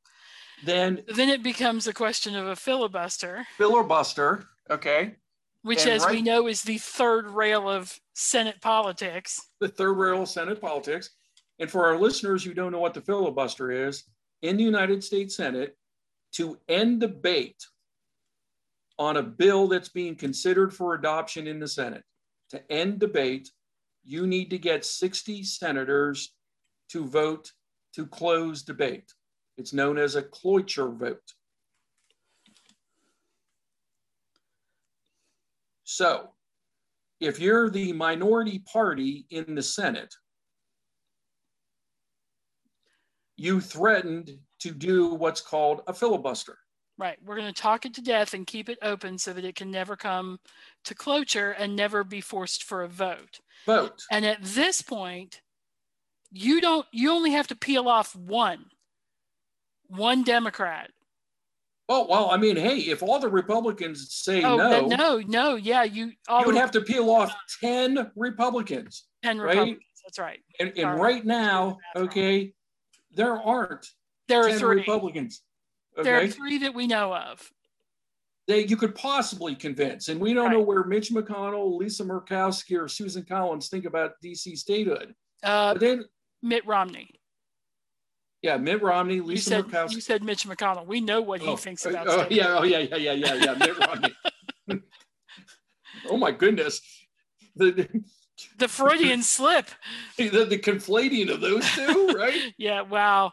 then 0.65 1.03
Then 1.07 1.29
it 1.29 1.43
becomes 1.43 1.87
a 1.87 1.93
question 1.93 2.35
of 2.35 2.47
a 2.47 2.55
filibuster, 2.55 3.45
filibuster, 3.57 4.45
okay, 4.69 5.15
which, 5.63 5.81
And 5.81 5.91
as 5.91 6.05
we 6.07 6.21
know, 6.21 6.47
is 6.47 6.61
the 6.63 6.77
third 6.77 7.27
rail 7.27 7.69
of 7.69 7.99
Senate 8.13 8.61
politics. 8.61 9.39
the 9.59 9.69
third 9.69 9.93
rail 9.93 10.21
of 10.23 10.29
Senate 10.29 10.61
politics. 10.61 11.09
And 11.59 11.69
for 11.69 11.85
our 11.85 11.97
listeners 11.99 12.43
who 12.43 12.53
don't 12.53 12.71
know 12.71 12.79
what 12.79 12.93
the 12.93 13.01
filibuster 13.01 13.71
is, 13.71 14.03
in 14.41 14.57
the 14.57 14.63
United 14.63 15.03
States 15.03 15.35
Senate, 15.37 15.77
to 16.33 16.57
end 16.67 16.99
debate 16.99 17.63
on 18.99 19.17
a 19.17 19.23
bill 19.23 19.67
that's 19.67 19.89
being 19.89 20.15
considered 20.15 20.73
for 20.73 20.93
adoption 20.93 21.47
in 21.47 21.59
the 21.59 21.67
Senate, 21.67 22.03
to 22.51 22.71
end 22.71 22.99
debate, 22.99 23.49
you 24.03 24.27
need 24.27 24.49
to 24.49 24.57
get 24.57 24.85
60 24.85 25.43
senators 25.43 26.33
to 26.89 27.05
vote 27.05 27.51
to 27.95 28.05
close 28.05 28.63
debate. 28.63 29.11
It's 29.57 29.73
known 29.73 29.97
as 29.97 30.15
a 30.15 30.21
cloture 30.21 30.89
vote. 30.89 31.21
So, 35.83 36.29
if 37.19 37.39
you're 37.39 37.69
the 37.69 37.93
minority 37.93 38.59
party 38.59 39.25
in 39.29 39.55
the 39.55 39.61
Senate, 39.61 40.13
you 43.37 43.61
threatened 43.61 44.31
to 44.59 44.71
do 44.71 45.13
what's 45.13 45.41
called 45.41 45.81
a 45.87 45.93
filibuster. 45.93 46.57
Right. 46.97 47.17
We're 47.25 47.37
going 47.37 47.51
to 47.51 47.61
talk 47.61 47.85
it 47.85 47.93
to 47.95 48.01
death 48.01 48.33
and 48.33 48.45
keep 48.45 48.69
it 48.69 48.77
open 48.81 49.17
so 49.17 49.33
that 49.33 49.45
it 49.45 49.55
can 49.55 49.71
never 49.71 49.95
come 49.95 50.39
to 50.85 50.93
cloture 50.93 51.51
and 51.51 51.75
never 51.75 52.03
be 52.03 52.21
forced 52.21 52.63
for 52.63 52.83
a 52.83 52.87
vote. 52.87 53.39
Vote. 53.65 54.01
And 54.11 54.25
at 54.25 54.43
this 54.43 54.81
point, 54.81 55.41
you 56.31 56.61
don't 56.61 56.85
you 56.91 57.11
only 57.11 57.31
have 57.31 57.47
to 57.47 57.55
peel 57.55 57.87
off 57.87 58.15
one. 58.15 58.65
One 59.87 60.23
Democrat. 60.23 60.91
Oh, 61.89 62.07
well, 62.09 62.31
I 62.31 62.37
mean, 62.37 62.55
hey, 62.55 62.77
if 62.77 63.03
all 63.03 63.19
the 63.19 63.29
Republicans 63.29 64.13
say 64.13 64.41
Oh 64.43 64.57
no, 64.57 64.87
no, 64.87 65.17
no, 65.19 65.55
yeah, 65.55 65.83
you 65.83 66.13
all 66.27 66.41
you 66.41 66.47
would 66.47 66.55
have 66.55 66.71
to 66.71 66.81
peel 66.81 67.09
off 67.09 67.33
10 67.61 68.11
Republicans. 68.15 69.05
10 69.23 69.39
right? 69.39 69.49
Republicans. 69.49 69.85
That's 70.05 70.19
right. 70.19 70.39
And, 70.59 70.73
and 70.77 70.99
right 70.99 71.25
now, 71.25 71.61
Doing 71.61 71.77
the 71.93 71.99
math 71.99 72.09
okay, 72.09 72.53
there 73.11 73.33
aren't 73.33 73.87
There 74.27 74.45
are 74.45 74.49
10 74.49 74.59
three. 74.59 74.75
Republicans. 74.77 75.41
There 76.01 76.19
are 76.21 76.27
three 76.27 76.57
that 76.59 76.73
we 76.73 76.87
know 76.87 77.13
of. 77.13 77.51
That 78.47 78.69
you 78.69 78.75
could 78.75 78.93
possibly 78.95 79.55
convince, 79.55 80.09
and 80.09 80.19
we 80.19 80.33
don't 80.33 80.51
know 80.51 80.59
where 80.59 80.83
Mitch 80.83 81.11
McConnell, 81.11 81.77
Lisa 81.77 82.03
Murkowski, 82.03 82.77
or 82.77 82.87
Susan 82.89 83.23
Collins 83.23 83.69
think 83.69 83.85
about 83.85 84.13
DC 84.23 84.57
statehood. 84.57 85.13
Uh, 85.41 85.73
But 85.73 85.79
then, 85.79 86.05
Mitt 86.41 86.65
Romney. 86.67 87.09
yeah, 88.41 88.57
Mitt 88.57 88.81
Romney, 88.81 89.15
You 89.15 89.23
Lisa 89.23 89.49
said 89.49 89.65
Murkowski. 89.65 89.93
you 89.93 90.01
said 90.01 90.23
Mitch 90.23 90.45
McConnell. 90.45 90.85
We 90.85 90.99
know 90.99 91.21
what 91.21 91.39
he 91.41 91.47
Oh, 91.47 91.55
thinks 91.55 91.85
oh, 91.85 91.91
about 91.91 92.07
oh, 92.09 92.27
yeah, 92.29 92.57
oh 92.59 92.63
yeah, 92.63 92.79
yeah, 92.79 92.97
yeah, 92.97 93.13
yeah, 93.13 93.33
yeah, 93.35 93.53
Mitt 93.53 93.77
Romney. 93.79 94.13
oh 96.09 96.17
my 96.17 96.31
goodness, 96.31 96.81
the, 97.55 97.87
The 98.57 98.67
Freudian 98.67 99.23
slip. 99.23 99.67
the 100.17 100.27
the 100.43 100.57
conflating 100.57 101.29
of 101.31 101.39
those 101.39 101.65
two, 101.71 102.09
right? 102.17 102.53
Yeah, 102.57 102.81
wow. 102.81 103.31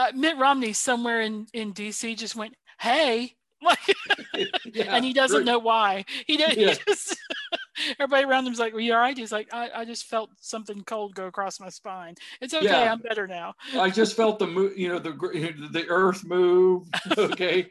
Uh, 0.00 0.12
Mitt 0.14 0.38
Romney 0.38 0.72
somewhere 0.72 1.20
in 1.20 1.46
in 1.52 1.74
DC 1.74 2.16
just 2.16 2.34
went, 2.34 2.54
"Hey," 2.80 3.34
Yeah, 4.64 4.94
and 4.96 5.04
he 5.04 5.12
doesn't 5.12 5.44
know 5.44 5.58
why. 5.58 6.04
He 6.26 6.38
did. 6.38 6.56
Yeah. 6.56 6.70
He 6.70 6.78
just, 6.86 7.16
everybody 7.98 8.24
around 8.24 8.46
him's 8.46 8.58
like, 8.58 8.72
"Well, 8.72 8.80
you 8.80 8.94
all 8.94 9.00
right?" 9.00 9.16
He's 9.16 9.32
like, 9.32 9.52
I, 9.52 9.68
"I 9.74 9.84
just 9.84 10.04
felt 10.06 10.30
something 10.40 10.82
cold 10.84 11.14
go 11.14 11.26
across 11.26 11.60
my 11.60 11.68
spine. 11.68 12.14
It's 12.40 12.54
okay. 12.54 12.64
Yeah. 12.64 12.92
I'm 12.92 13.00
better 13.00 13.26
now." 13.26 13.52
I 13.78 13.90
just 13.90 14.16
felt 14.16 14.38
the 14.38 14.46
mo- 14.46 14.72
you 14.74 14.88
know 14.88 14.98
the 14.98 15.12
the 15.72 15.84
earth 15.88 16.24
move. 16.24 16.88
Okay, 17.18 17.68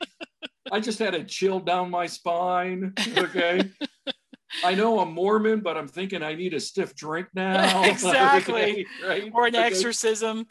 I 0.71 0.79
just 0.79 0.99
had 0.99 1.15
a 1.15 1.23
chill 1.23 1.59
down 1.59 1.89
my 1.89 2.05
spine. 2.05 2.93
Okay, 3.17 3.71
I 4.63 4.75
know 4.75 4.99
I'm 4.99 5.13
Mormon, 5.13 5.61
but 5.61 5.77
I'm 5.77 5.87
thinking 5.87 6.21
I 6.21 6.35
need 6.35 6.53
a 6.53 6.59
stiff 6.59 6.93
drink 6.93 7.27
now. 7.33 7.83
Exactly. 7.83 8.61
Okay, 8.61 8.85
right? 9.07 9.31
Or 9.33 9.47
an 9.47 9.55
Okay. 9.55 9.65
exorcism. 9.65 10.45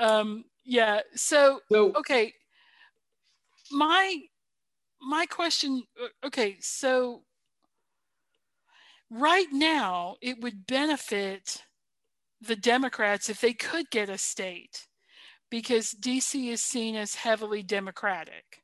Um, 0.00 0.44
yeah. 0.64 1.00
So 1.14 1.60
So 1.70 1.92
okay 1.96 2.32
my 3.70 4.18
my 5.00 5.26
question 5.26 5.82
uh, 6.02 6.26
okay 6.26 6.56
so 6.60 7.22
right 9.10 9.46
now 9.50 10.16
it 10.20 10.40
would 10.40 10.66
benefit 10.66 11.62
the 12.40 12.56
Democrats 12.56 13.28
if 13.28 13.40
they 13.40 13.52
could 13.52 13.90
get 13.90 14.08
a 14.08 14.18
state 14.18 14.86
because 15.50 15.94
DC 15.94 16.50
is 16.50 16.62
seen 16.62 16.96
as 16.96 17.14
heavily 17.14 17.62
Democratic. 17.62 18.62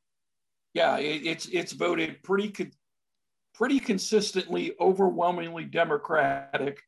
Yeah, 0.73 0.97
it, 0.97 1.25
it's 1.25 1.45
it's 1.47 1.73
voted 1.73 2.21
pretty 2.23 2.49
con- 2.49 2.71
pretty 3.53 3.79
consistently, 3.79 4.73
overwhelmingly 4.79 5.65
Democratic 5.65 6.81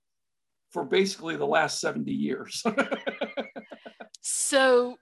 for 0.71 0.85
basically 0.85 1.35
the 1.35 1.45
last 1.45 1.79
70 1.81 2.11
years. 2.11 2.63
so 4.21 4.95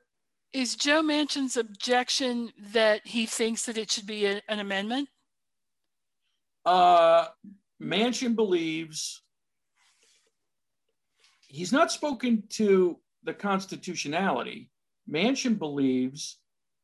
is 0.54 0.76
Joe 0.76 1.02
Manchin's 1.02 1.58
objection 1.58 2.52
that 2.72 3.06
he 3.06 3.26
thinks 3.26 3.66
that 3.66 3.78
it 3.78 3.91
should 3.91 4.08
be 4.08 4.26
a, 4.26 4.41
an 4.47 4.60
amendment? 4.60 5.10
Uh, 6.66 7.28
Manchin 7.82 8.36
believes 8.36 9.22
he's 11.47 11.72
not 11.72 11.91
spoken 11.91 12.43
to 12.50 13.00
the 13.24 13.34
constitutionality. 13.34 14.70
Manchin 15.10 15.58
believes 15.58 16.38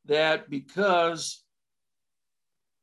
that 0.06 0.50
because 0.50 1.44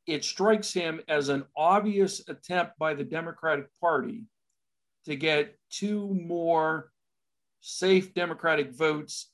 it 0.05 0.25
strikes 0.25 0.73
him 0.73 1.01
as 1.07 1.29
an 1.29 1.45
obvious 1.55 2.27
attempt 2.27 2.77
by 2.77 2.93
the 2.93 3.03
Democratic 3.03 3.67
Party 3.79 4.25
to 5.05 5.15
get 5.15 5.57
two 5.69 6.13
more 6.13 6.91
safe 7.61 8.13
Democratic 8.13 8.73
votes 8.73 9.32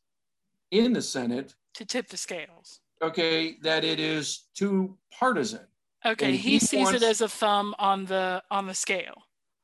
in 0.71 0.93
the 0.93 1.01
Senate 1.01 1.53
to 1.75 1.85
tip 1.85 2.07
the 2.07 2.17
scales. 2.17 2.79
Okay, 3.01 3.57
that 3.61 3.83
it 3.83 3.99
is 3.99 4.47
too 4.55 4.97
partisan. 5.17 5.61
Okay, 6.05 6.31
he, 6.31 6.51
he, 6.53 6.59
sees 6.59 6.85
wants, 6.85 7.01
it 7.01 7.05
as 7.05 7.21
a 7.21 7.29
thumb 7.29 7.75
on 7.79 8.05
the 8.05 8.41
on 8.51 8.67
the 8.67 8.73
scale. 8.73 9.15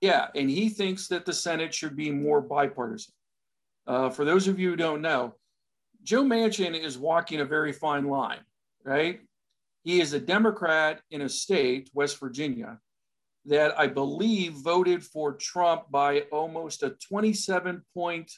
Yeah, 0.02 0.28
and 0.36 0.50
he 0.50 0.70
thinks 0.70 1.08
that 1.08 1.26
the 1.26 1.34
Senate 1.34 1.74
should 1.74 1.96
be 1.96 2.12
more 2.12 2.42
bipartisan. 2.42 3.14
Uh, 3.88 4.10
for 4.10 4.26
those 4.26 4.48
of 4.48 4.60
you 4.60 4.72
who 4.72 4.76
don't 4.76 5.02
know, 5.02 5.36
Joe 6.04 6.24
Manchin 6.24 6.80
is 6.80 6.98
walking 6.98 7.40
a 7.40 7.46
very 7.46 7.72
fine 7.72 8.06
line, 8.06 8.42
right? 8.84 9.22
He 9.84 10.02
is 10.02 10.14
a 10.14 10.20
Democrat 10.20 11.02
in 11.12 11.22
a 11.22 11.30
state, 11.30 11.90
West 11.94 12.20
Virginia, 12.20 12.80
that 13.46 13.78
I 13.80 13.88
believe 13.88 14.54
voted 14.54 15.04
for 15.04 15.34
Trump 15.34 15.92
by 15.92 16.22
almost 16.32 16.84
a 16.84 16.96
27 17.08 17.84
point 17.94 18.32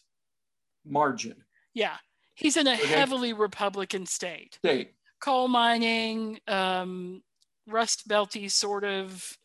margin. 0.85 1.35
Yeah, 1.73 1.95
he's 2.37 2.55
in 2.55 2.67
a 2.67 2.73
okay. 2.73 2.87
heavily 2.87 3.33
Republican 3.33 4.05
state. 4.05 4.55
State. 4.55 4.93
Coal 5.19 5.47
mining, 5.47 6.39
um, 6.47 7.21
Rust 7.67 8.07
Belty 8.07 8.49
sort 8.49 8.83
of. 8.83 9.37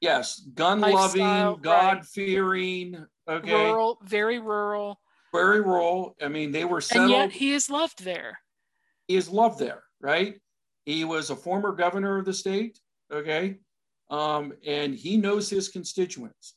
Yes, 0.00 0.40
gun 0.54 0.80
loving, 0.80 1.60
God 1.62 2.06
fearing. 2.06 3.06
Okay. 3.28 3.52
Rural, 3.52 3.98
very 4.02 4.38
rural. 4.38 5.00
Very 5.32 5.60
rural. 5.60 6.16
I 6.20 6.28
mean, 6.28 6.50
they 6.50 6.64
were 6.64 6.80
settled. 6.80 7.12
And 7.12 7.30
yet 7.30 7.32
he 7.32 7.52
is 7.52 7.70
loved 7.70 8.02
there. 8.02 8.40
He 9.06 9.16
is 9.16 9.28
loved 9.28 9.58
there, 9.58 9.84
right? 10.00 10.40
He 10.84 11.04
was 11.04 11.30
a 11.30 11.36
former 11.36 11.72
governor 11.72 12.18
of 12.18 12.24
the 12.24 12.32
state. 12.32 12.80
Okay. 13.12 13.58
Um, 14.08 14.52
and 14.66 14.94
he 14.94 15.16
knows 15.16 15.48
his 15.48 15.68
constituents. 15.68 16.54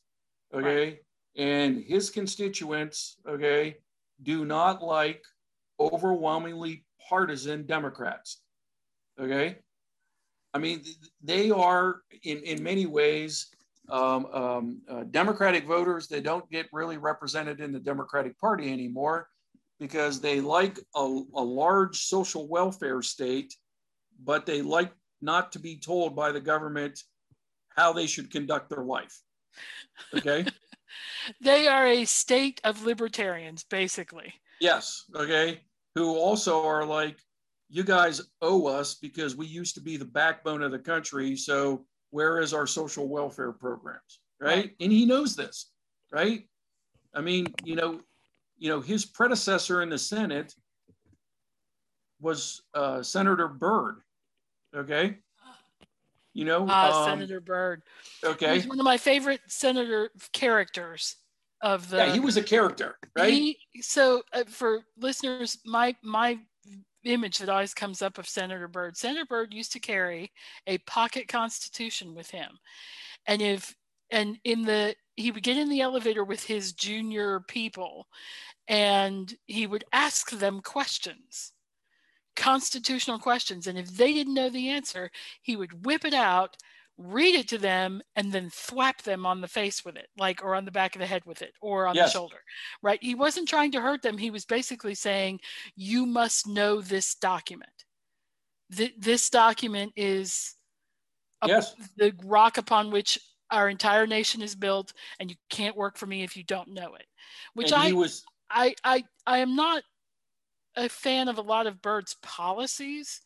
Okay. 0.52 0.86
Right. 0.86 0.98
And 1.36 1.82
his 1.82 2.10
constituents, 2.10 3.16
okay, 3.28 3.76
do 4.22 4.44
not 4.44 4.82
like 4.82 5.22
overwhelmingly 5.78 6.84
partisan 7.08 7.66
Democrats. 7.66 8.40
Okay. 9.20 9.58
I 10.52 10.58
mean, 10.58 10.82
they 11.22 11.50
are 11.50 12.02
in, 12.22 12.38
in 12.38 12.62
many 12.62 12.86
ways 12.86 13.48
um, 13.90 14.26
um, 14.26 14.82
uh, 14.88 15.04
Democratic 15.10 15.66
voters. 15.66 16.06
They 16.06 16.20
don't 16.20 16.48
get 16.50 16.66
really 16.72 16.96
represented 16.96 17.60
in 17.60 17.72
the 17.72 17.80
Democratic 17.80 18.38
Party 18.38 18.72
anymore 18.72 19.28
because 19.80 20.20
they 20.20 20.40
like 20.40 20.78
a, 20.94 21.20
a 21.34 21.42
large 21.42 22.04
social 22.04 22.48
welfare 22.48 23.02
state, 23.02 23.54
but 24.22 24.46
they 24.46 24.62
like 24.62 24.92
not 25.20 25.52
to 25.52 25.58
be 25.58 25.78
told 25.78 26.14
by 26.14 26.32
the 26.32 26.40
government 26.40 27.00
how 27.76 27.92
they 27.92 28.06
should 28.06 28.30
conduct 28.30 28.70
their 28.70 28.84
life. 28.84 29.20
Okay. 30.14 30.46
they 31.40 31.66
are 31.66 31.86
a 31.86 32.04
state 32.04 32.60
of 32.64 32.84
libertarians, 32.84 33.64
basically. 33.64 34.34
Yes. 34.60 35.04
Okay. 35.14 35.60
Who 35.94 36.16
also 36.16 36.64
are 36.64 36.84
like, 36.84 37.18
you 37.68 37.82
guys 37.82 38.20
owe 38.40 38.66
us 38.66 38.94
because 38.94 39.36
we 39.36 39.46
used 39.46 39.74
to 39.74 39.80
be 39.80 39.96
the 39.96 40.04
backbone 40.04 40.62
of 40.62 40.70
the 40.70 40.78
country. 40.78 41.36
So 41.36 41.86
where 42.10 42.40
is 42.40 42.54
our 42.54 42.66
social 42.66 43.08
welfare 43.08 43.52
programs? 43.52 44.20
Right. 44.40 44.72
And 44.80 44.92
he 44.92 45.06
knows 45.06 45.34
this, 45.34 45.70
right? 46.12 46.46
I 47.14 47.20
mean, 47.20 47.46
you 47.64 47.76
know, 47.76 48.00
you 48.58 48.68
know, 48.68 48.80
his 48.80 49.04
predecessor 49.04 49.82
in 49.82 49.88
the 49.88 49.98
Senate 49.98 50.54
was 52.20 52.62
uh, 52.74 53.02
Senator 53.02 53.48
Byrd. 53.48 53.96
Okay. 54.74 55.18
You 56.32 56.44
know, 56.44 56.68
uh, 56.68 56.90
um, 56.92 57.04
Senator 57.04 57.40
Byrd. 57.40 57.82
Okay. 58.24 58.54
He's 58.54 58.66
one 58.66 58.78
of 58.78 58.84
my 58.84 58.96
favorite 58.96 59.40
senator 59.46 60.10
characters 60.32 61.16
of 61.64 61.88
the. 61.88 61.96
Yeah, 61.96 62.12
he 62.12 62.20
was 62.20 62.36
a 62.36 62.42
character, 62.42 62.98
right? 63.16 63.32
He, 63.32 63.58
so, 63.80 64.22
uh, 64.32 64.44
for 64.46 64.82
listeners, 64.98 65.58
my 65.64 65.96
my 66.02 66.38
image 67.04 67.38
that 67.38 67.48
always 67.48 67.74
comes 67.74 68.02
up 68.02 68.18
of 68.18 68.28
Senator 68.28 68.68
Byrd. 68.68 68.96
Senator 68.96 69.26
Byrd 69.26 69.52
used 69.52 69.72
to 69.72 69.80
carry 69.80 70.30
a 70.66 70.78
pocket 70.78 71.26
constitution 71.26 72.14
with 72.14 72.30
him. 72.30 72.50
And 73.26 73.42
if 73.42 73.74
and 74.10 74.38
in 74.44 74.62
the 74.62 74.94
he 75.16 75.30
would 75.30 75.42
get 75.42 75.56
in 75.56 75.68
the 75.68 75.80
elevator 75.80 76.24
with 76.24 76.44
his 76.44 76.72
junior 76.72 77.40
people 77.40 78.06
and 78.68 79.34
he 79.46 79.66
would 79.66 79.84
ask 79.92 80.30
them 80.30 80.60
questions 80.60 81.52
constitutional 82.36 83.18
questions 83.18 83.66
and 83.66 83.78
if 83.78 83.96
they 83.96 84.12
didn't 84.12 84.34
know 84.34 84.50
the 84.50 84.68
answer 84.68 85.10
he 85.42 85.56
would 85.56 85.86
whip 85.86 86.04
it 86.04 86.14
out 86.14 86.56
read 86.96 87.34
it 87.34 87.48
to 87.48 87.58
them 87.58 88.00
and 88.14 88.32
then 88.32 88.48
thwap 88.50 89.02
them 89.02 89.26
on 89.26 89.40
the 89.40 89.48
face 89.48 89.84
with 89.84 89.96
it 89.96 90.06
like 90.16 90.44
or 90.44 90.54
on 90.54 90.64
the 90.64 90.70
back 90.70 90.94
of 90.94 91.00
the 91.00 91.06
head 91.06 91.22
with 91.24 91.42
it 91.42 91.52
or 91.60 91.88
on 91.88 91.94
yes. 91.94 92.12
the 92.12 92.18
shoulder 92.18 92.36
right 92.82 93.02
he 93.02 93.14
wasn't 93.14 93.48
trying 93.48 93.72
to 93.72 93.80
hurt 93.80 94.00
them 94.02 94.16
he 94.16 94.30
was 94.30 94.44
basically 94.44 94.94
saying 94.94 95.40
you 95.74 96.06
must 96.06 96.46
know 96.46 96.80
this 96.80 97.16
document 97.16 97.70
Th- 98.74 98.94
this 98.98 99.28
document 99.28 99.92
is 99.96 100.54
a, 101.42 101.48
yes. 101.48 101.74
the 101.96 102.12
rock 102.24 102.58
upon 102.58 102.90
which 102.90 103.18
our 103.50 103.68
entire 103.68 104.06
nation 104.06 104.40
is 104.40 104.54
built 104.54 104.92
and 105.18 105.30
you 105.30 105.36
can't 105.50 105.76
work 105.76 105.98
for 105.98 106.06
me 106.06 106.22
if 106.22 106.36
you 106.36 106.44
don't 106.44 106.68
know 106.68 106.94
it 106.94 107.06
which 107.54 107.72
and 107.72 107.82
i 107.82 107.92
was 107.92 108.24
I, 108.50 108.74
I 108.84 109.02
i 109.26 109.38
am 109.38 109.56
not 109.56 109.82
a 110.76 110.88
fan 110.88 111.28
of 111.28 111.38
a 111.38 111.42
lot 111.42 111.66
of 111.66 111.80
Byrd's 111.80 112.16
policies 112.22 113.20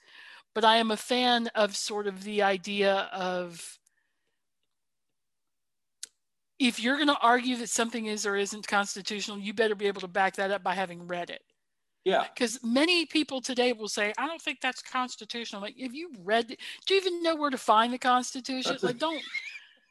but 0.58 0.64
I 0.64 0.78
am 0.78 0.90
a 0.90 0.96
fan 0.96 1.46
of 1.54 1.76
sort 1.76 2.08
of 2.08 2.24
the 2.24 2.42
idea 2.42 3.08
of 3.12 3.78
if 6.58 6.80
you're 6.80 6.96
going 6.96 7.06
to 7.06 7.18
argue 7.22 7.54
that 7.58 7.68
something 7.68 8.06
is 8.06 8.26
or 8.26 8.34
isn't 8.34 8.66
constitutional, 8.66 9.38
you 9.38 9.54
better 9.54 9.76
be 9.76 9.86
able 9.86 10.00
to 10.00 10.08
back 10.08 10.34
that 10.34 10.50
up 10.50 10.64
by 10.64 10.74
having 10.74 11.06
read 11.06 11.30
it. 11.30 11.42
Yeah. 12.04 12.24
Because 12.34 12.58
many 12.64 13.06
people 13.06 13.40
today 13.40 13.72
will 13.72 13.86
say, 13.86 14.12
I 14.18 14.26
don't 14.26 14.42
think 14.42 14.60
that's 14.60 14.82
constitutional. 14.82 15.62
Like, 15.62 15.76
if 15.78 15.94
you 15.94 16.10
read, 16.24 16.50
it, 16.50 16.58
do 16.88 16.94
you 16.94 17.00
even 17.02 17.22
know 17.22 17.36
where 17.36 17.50
to 17.50 17.56
find 17.56 17.92
the 17.92 17.98
Constitution? 17.98 18.72
That's 18.72 18.82
like, 18.82 18.96
a... 18.96 18.98
don't, 18.98 19.22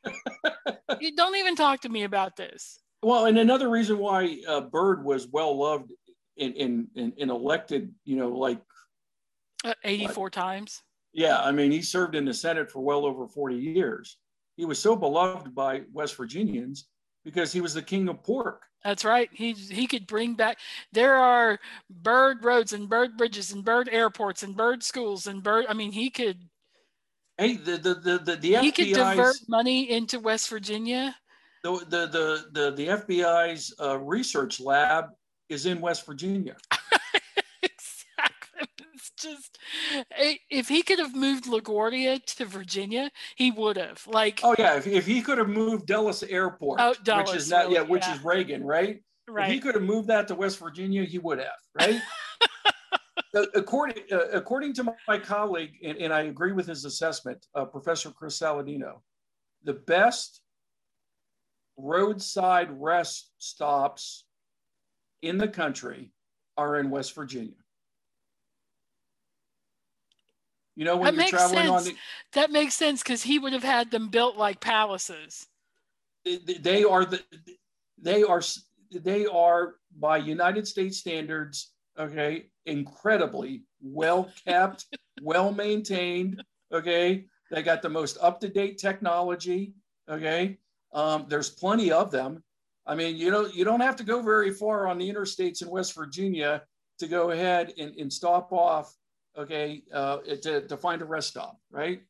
you 1.00 1.16
don't 1.16 1.38
even 1.38 1.56
talk 1.56 1.80
to 1.84 1.90
me 1.90 2.04
about 2.04 2.36
this. 2.36 2.80
Well, 3.02 3.28
and 3.28 3.38
another 3.38 3.70
reason 3.70 4.00
why 4.00 4.42
uh, 4.46 4.60
Byrd 4.60 5.06
was 5.06 5.30
well 5.30 5.58
loved 5.58 5.94
in, 6.36 6.52
in, 6.56 6.88
in, 6.96 7.14
in 7.16 7.30
elected, 7.30 7.96
you 8.04 8.18
know, 8.18 8.28
like 8.28 8.60
84 9.84 10.30
times. 10.30 10.84
Yeah, 11.14 11.40
I 11.42 11.52
mean, 11.52 11.72
he 11.72 11.82
served 11.82 12.16
in 12.16 12.26
the 12.26 12.34
Senate 12.34 12.70
for 12.70 12.82
well 12.82 13.06
over 13.06 13.28
40 13.28 13.56
years. 13.56 14.18
He 14.56 14.66
was 14.66 14.80
so 14.80 14.96
beloved 14.96 15.54
by 15.54 15.82
West 15.94 16.16
Virginians 16.16 16.88
because 17.24 17.52
he 17.52 17.62
was 17.62 17.74
the 17.74 17.82
king 17.82 18.08
of 18.10 18.24
pork. 18.24 18.64
That's 18.84 19.04
right. 19.04 19.30
He 19.34 19.54
he 19.54 19.88
could 19.88 20.08
bring 20.08 20.36
back. 20.36 20.60
There 20.94 21.16
are 21.16 21.60
Byrd 21.90 22.44
roads 22.44 22.74
and 22.74 22.88
Byrd 22.88 23.18
bridges 23.18 23.52
and 23.52 23.66
Byrd 23.66 23.90
airports 23.92 24.44
and 24.44 24.56
Byrd 24.56 24.84
schools 24.84 25.28
and 25.28 25.44
Byrd. 25.44 25.66
I 25.68 25.74
mean, 25.74 25.92
he 25.92 26.10
could. 26.10 26.38
Hey, 27.38 27.58
the 27.58 27.78
the 27.78 27.96
the 27.96 28.18
the, 28.20 28.36
the 28.36 28.58
he 28.58 28.72
could 28.72 28.94
divert 28.94 29.36
money 29.48 29.92
into 29.92 30.20
West 30.20 30.50
Virginia. 30.50 31.16
The 31.64 31.72
the 31.90 32.08
the 32.08 32.46
the, 32.52 32.72
the 32.72 32.88
FBI's 32.88 33.74
uh, 33.82 34.00
research 34.00 34.60
lab 34.60 35.08
is 35.50 35.66
in 35.66 35.82
West 35.82 36.06
Virginia. 36.06 36.56
Just 39.18 39.58
if 40.18 40.68
he 40.68 40.84
could 40.84 41.00
have 41.00 41.16
moved 41.16 41.46
LaGuardia 41.46 42.24
to 42.38 42.46
Virginia, 42.46 43.12
he 43.36 43.52
would 43.52 43.78
have. 43.78 44.06
Like, 44.08 44.42
oh 44.44 44.56
yeah, 44.58 44.78
if, 44.78 44.88
if 44.88 45.06
he 45.06 45.22
could 45.22 45.38
have 45.38 45.50
moved 45.50 45.88
Dulles 45.88 46.24
Airport, 46.24 46.80
oh, 46.82 46.96
Dulles, 47.04 47.30
which 47.30 47.38
is 47.38 47.50
not 47.50 47.66
really, 47.66 47.76
yeah, 47.76 47.82
which 47.82 48.04
yeah. 48.04 48.16
is 48.16 48.24
Reagan, 48.24 48.64
right? 48.64 49.02
Right. 49.28 49.50
If 49.50 49.54
he 49.54 49.60
could 49.60 49.76
have 49.76 49.84
moved 49.84 50.08
that 50.08 50.28
to 50.30 50.36
West 50.36 50.60
Virginia, 50.60 51.04
he 51.04 51.20
would 51.20 51.40
have, 51.40 51.60
right? 51.78 52.02
according 53.56 54.04
uh, 54.12 54.30
according 54.34 54.74
to 54.76 54.94
my 55.08 55.18
colleague, 55.20 55.74
and, 55.84 55.98
and, 55.98 56.14
I 56.14 56.24
agree 56.24 56.54
with 56.54 56.68
his 56.68 56.86
assessment, 56.86 57.46
uh, 57.56 57.66
Professor 57.66 58.12
Chris 58.12 58.40
Saladino, 58.40 59.02
the 59.64 59.74
best 59.74 60.42
roadside 61.78 62.70
rest 62.72 63.32
stops 63.38 64.26
in 65.22 65.38
the 65.38 65.48
country 65.48 66.12
are 66.58 66.78
in 66.78 66.90
West 66.90 67.14
Virginia. 67.14 67.54
You 70.78 70.86
know, 70.86 70.96
when 70.96 71.16
that 71.16 71.32
you're 71.32 71.40
traveling 71.40 71.66
sense. 71.66 71.72
on 71.72 71.84
the, 71.86 71.96
that 72.34 72.52
makes 72.52 72.76
sense 72.76 73.02
because 73.02 73.24
he 73.24 73.40
would 73.40 73.52
have 73.52 73.64
had 73.64 73.90
them 73.90 74.10
built 74.10 74.38
like 74.38 74.60
palaces. 74.60 75.48
They 76.24 76.84
are 76.84 77.04
the, 77.04 77.20
they 77.98 78.22
are, 78.22 78.44
they 78.92 79.26
are 79.26 79.78
by 79.98 80.18
United 80.18 80.68
States 80.68 81.00
standards, 81.00 81.72
okay, 81.98 82.46
incredibly 82.68 83.64
well 83.82 84.30
kept, 84.46 84.86
well 85.24 85.52
maintained, 85.52 86.44
okay. 86.72 87.26
They 87.50 87.64
got 87.64 87.82
the 87.82 87.90
most 87.90 88.20
up 88.22 88.40
to 88.42 88.48
date 88.48 88.78
technology, 88.78 89.74
okay. 90.08 90.60
Um, 90.94 91.26
there's 91.28 91.50
plenty 91.50 91.92
of 91.92 92.12
them. 92.12 92.44
I 92.86 92.94
mean, 92.94 93.18
you 93.18 93.32
know, 93.32 93.48
you 93.48 93.66
don't 93.66 93.82
have 93.82 93.96
to 93.96 94.04
go 94.04 94.22
very 94.22 94.54
far 94.54 94.86
on 94.86 95.00
the 95.00 95.12
interstates 95.12 95.64
in 95.64 95.72
West 95.72 95.96
Virginia 95.96 96.62
to 97.00 97.08
go 97.08 97.32
ahead 97.32 97.74
and, 97.80 97.96
and 97.96 98.14
stop 98.14 98.54
off 98.54 98.94
okay, 99.38 99.84
uh, 99.94 100.18
to, 100.42 100.68
to 100.68 100.78
find 100.78 101.02
a 101.02 101.06
rest 101.06 101.30
stop, 101.30 101.60
right? 101.72 102.02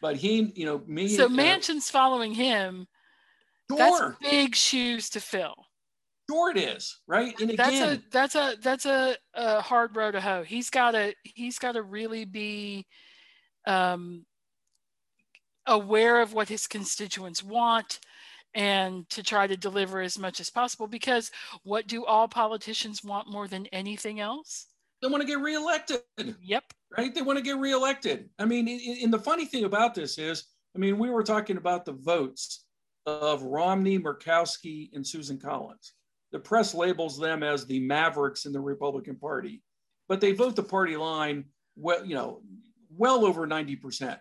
But 0.00 0.16
he, 0.16 0.52
you 0.54 0.66
know, 0.66 0.82
me. 0.86 1.08
So 1.08 1.26
uh, 1.26 1.90
following 1.90 2.34
him. 2.34 2.86
Sure, 3.70 3.78
That's 3.78 4.30
big 4.30 4.54
shoes 4.54 5.08
to 5.10 5.20
fill. 5.20 5.54
sure 6.30 6.50
it 6.50 6.58
is, 6.58 7.00
right? 7.06 7.38
And 7.40 7.50
That's 7.56 7.68
again, 7.70 7.96
a 7.96 8.02
that's 8.10 8.34
a 8.34 8.56
that's 8.62 8.86
a, 8.86 9.16
a 9.32 9.60
hard 9.62 9.96
row 9.96 10.10
to 10.10 10.20
hoe. 10.20 10.42
He's 10.42 10.68
got 10.68 10.90
to 10.90 11.14
he's 11.22 11.58
got 11.58 11.72
to 11.72 11.82
really 11.82 12.26
be 12.26 12.86
um, 13.66 14.26
aware 15.66 16.20
of 16.20 16.34
what 16.34 16.48
his 16.48 16.66
constituents 16.66 17.42
want 17.42 18.00
and 18.54 19.08
to 19.10 19.22
try 19.22 19.46
to 19.46 19.56
deliver 19.56 20.00
as 20.00 20.18
much 20.18 20.40
as 20.40 20.50
possible 20.50 20.86
because 20.86 21.30
what 21.62 21.86
do 21.86 22.04
all 22.04 22.28
politicians 22.28 23.02
want 23.02 23.30
more 23.30 23.48
than 23.48 23.66
anything 23.66 24.20
else? 24.20 24.66
They 25.04 25.10
want 25.10 25.20
to 25.20 25.26
get 25.26 25.40
reelected, 25.40 26.00
Yep. 26.40 26.64
right? 26.96 27.14
They 27.14 27.20
want 27.20 27.36
to 27.36 27.44
get 27.44 27.58
reelected. 27.58 28.30
I 28.38 28.46
mean, 28.46 28.66
and 29.02 29.12
the 29.12 29.18
funny 29.18 29.44
thing 29.44 29.64
about 29.64 29.94
this 29.94 30.16
is, 30.16 30.44
I 30.74 30.78
mean, 30.78 30.98
we 30.98 31.10
were 31.10 31.22
talking 31.22 31.58
about 31.58 31.84
the 31.84 31.92
votes 31.92 32.64
of 33.04 33.42
Romney, 33.42 33.98
Murkowski, 33.98 34.88
and 34.94 35.06
Susan 35.06 35.38
Collins. 35.38 35.92
The 36.32 36.38
press 36.38 36.74
labels 36.74 37.18
them 37.18 37.42
as 37.42 37.66
the 37.66 37.80
mavericks 37.80 38.46
in 38.46 38.52
the 38.52 38.60
Republican 38.60 39.16
Party, 39.16 39.62
but 40.08 40.22
they 40.22 40.32
vote 40.32 40.56
the 40.56 40.62
party 40.62 40.96
line 40.96 41.44
well, 41.76 42.04
you 42.04 42.14
know, 42.14 42.40
well 42.88 43.26
over 43.26 43.46
90%. 43.46 44.18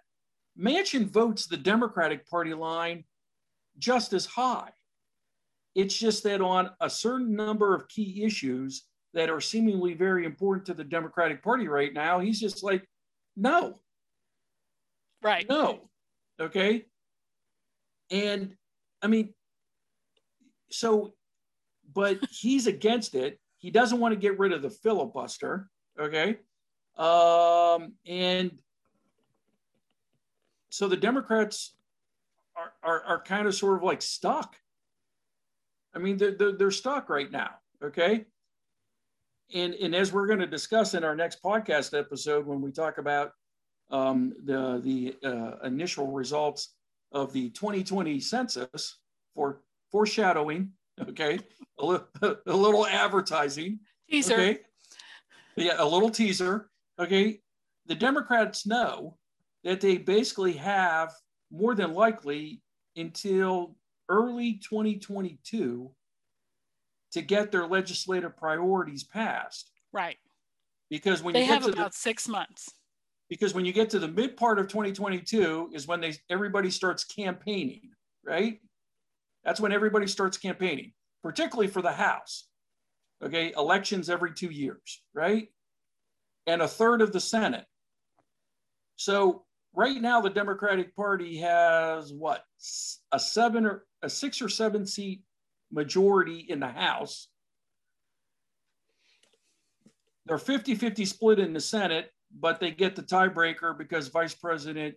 Manchin 0.60 1.06
votes 1.06 1.48
the 1.48 1.56
Democratic 1.58 2.28
Party 2.30 2.54
line 2.54 3.06
just 3.80 4.12
as 4.12 4.26
high. 4.26 4.72
It's 5.76 5.98
just 5.98 6.24
that 6.24 6.42
on 6.42 6.72
a 6.82 6.90
certain 6.90 7.36
number 7.36 7.74
of 7.74 7.88
key 7.88 8.24
issues 8.26 8.84
that 9.14 9.30
are 9.30 9.42
seemingly 9.42 9.94
very 9.94 10.26
important 10.26 10.66
to 10.66 10.74
the 10.74 10.84
Democratic 10.84 11.44
Party 11.44 11.68
right 11.68 11.94
now, 11.94 12.20
he's 12.20 12.40
just 12.40 12.64
like, 12.64 12.88
no, 13.36 13.80
Right. 15.24 15.48
no. 15.48 15.90
Okay. 16.40 16.86
And 18.12 18.56
I 19.02 19.08
mean, 19.08 19.34
so, 20.70 21.14
but 21.94 22.20
he's 22.30 22.68
against 22.68 23.16
it. 23.16 23.40
He 23.58 23.72
doesn't 23.72 24.00
want 24.00 24.14
to 24.14 24.20
get 24.20 24.38
rid 24.38 24.52
of 24.52 24.62
the 24.62 24.70
filibuster. 24.70 25.70
Okay. 25.98 26.40
Um, 26.98 27.94
and 28.06 28.60
so 30.70 30.88
the 30.88 30.98
Democrats 30.98 31.74
are, 32.58 32.74
are, 32.84 33.04
are 33.04 33.24
kind 33.24 33.48
of 33.48 33.56
sort 33.56 33.78
of 33.78 33.84
like 33.84 34.02
stuck. 34.02 34.58
I 35.96 36.00
mean, 36.00 36.18
they're, 36.18 36.36
they're, 36.36 36.52
they're 36.52 36.72
stuck 36.72 37.10
right 37.10 37.32
now. 37.32 37.52
Okay. 37.82 38.26
And, 39.54 39.76
and 39.76 39.94
as 39.96 40.12
we're 40.12 40.28
going 40.28 40.40
to 40.40 40.48
discuss 40.48 40.96
in 40.96 41.04
our 41.04 41.16
next 41.16 41.42
podcast 41.44 41.98
episode, 41.98 42.46
when 42.46 42.62
we 42.62 42.72
talk 42.72 42.98
about 42.98 43.32
um, 43.92 44.34
the, 44.46 44.82
the 44.84 45.16
uh, 45.28 45.66
initial 45.66 46.08
results 46.08 46.74
of 47.12 47.32
the 47.34 47.50
2020 47.52 48.20
census 48.20 48.98
for 49.36 49.62
foreshadowing, 49.92 50.72
okay, 51.08 51.40
a, 51.80 51.86
li- 51.86 52.00
a 52.48 52.56
little 52.56 52.88
advertising, 52.88 53.80
Teaser. 54.10 54.34
okay, 54.34 54.60
yeah, 55.56 55.76
a 55.78 55.86
little 55.86 56.10
teaser, 56.10 56.70
okay. 56.98 57.40
The 57.86 57.96
Democrats 57.96 58.66
know 58.66 59.18
that 59.64 59.82
they 59.82 59.98
basically 59.98 60.54
have 60.54 61.14
more 61.52 61.76
than 61.76 61.94
likely 61.94 62.62
until 62.96 63.76
early 64.10 64.54
2022 64.54 65.92
to 67.14 67.22
get 67.22 67.52
their 67.52 67.66
legislative 67.68 68.36
priorities 68.36 69.04
passed. 69.04 69.72
Right. 69.92 70.18
Because 70.90 71.24
when 71.24 71.34
They 71.34 71.42
you 71.42 71.48
get 71.48 71.54
have 71.54 71.64
to 71.66 71.72
about 71.72 71.92
the, 71.92 71.98
six 71.98 72.28
months. 72.28 72.70
because 73.30 73.54
when 73.54 73.66
you 73.66 73.74
get 73.74 73.90
to 73.92 74.00
the 74.00 74.08
mid 74.08 74.36
part 74.36 74.60
of 74.60 74.68
2022 74.68 75.70
is 75.74 75.88
when 75.88 76.02
they 76.02 76.14
everybody 76.30 76.70
starts 76.70 77.04
campaigning, 77.04 77.82
right? 78.26 78.60
That's 79.44 79.60
when 79.60 79.72
everybody 79.72 80.08
starts 80.08 80.38
campaigning, 80.38 80.94
particularly 81.22 81.68
for 81.68 81.82
the 81.82 81.92
House. 81.92 82.48
Okay, 83.24 83.54
elections 83.56 84.10
every 84.10 84.34
two 84.34 84.50
years, 84.50 85.02
right? 85.14 85.48
And 86.46 86.62
a 86.62 86.68
third 86.68 87.02
of 87.02 87.14
the 87.14 87.22
Senate. 87.22 87.66
So 88.98 89.46
right 89.74 90.02
now, 90.02 90.20
the 90.20 90.30
Democratic 90.30 90.96
Party 90.96 91.38
has 91.38 92.12
what 92.12 92.44
a 93.12 93.20
seven 93.20 93.66
or 93.66 93.86
a 94.02 94.10
six 94.10 94.42
or 94.42 94.50
seven 94.50 94.86
seat 94.86 95.22
majority 95.74 96.46
in 96.48 96.60
the 96.60 96.68
House. 96.68 97.28
They're 100.26 100.38
50 100.38 100.76
50 100.76 101.06
split 101.06 101.40
in 101.40 101.54
the 101.54 101.60
Senate, 101.60 102.12
but 102.40 102.60
they 102.60 102.72
get 102.72 102.96
the 102.96 103.04
tiebreaker 103.04 103.78
because 103.78 104.08
Vice 104.08 104.34
President 104.34 104.96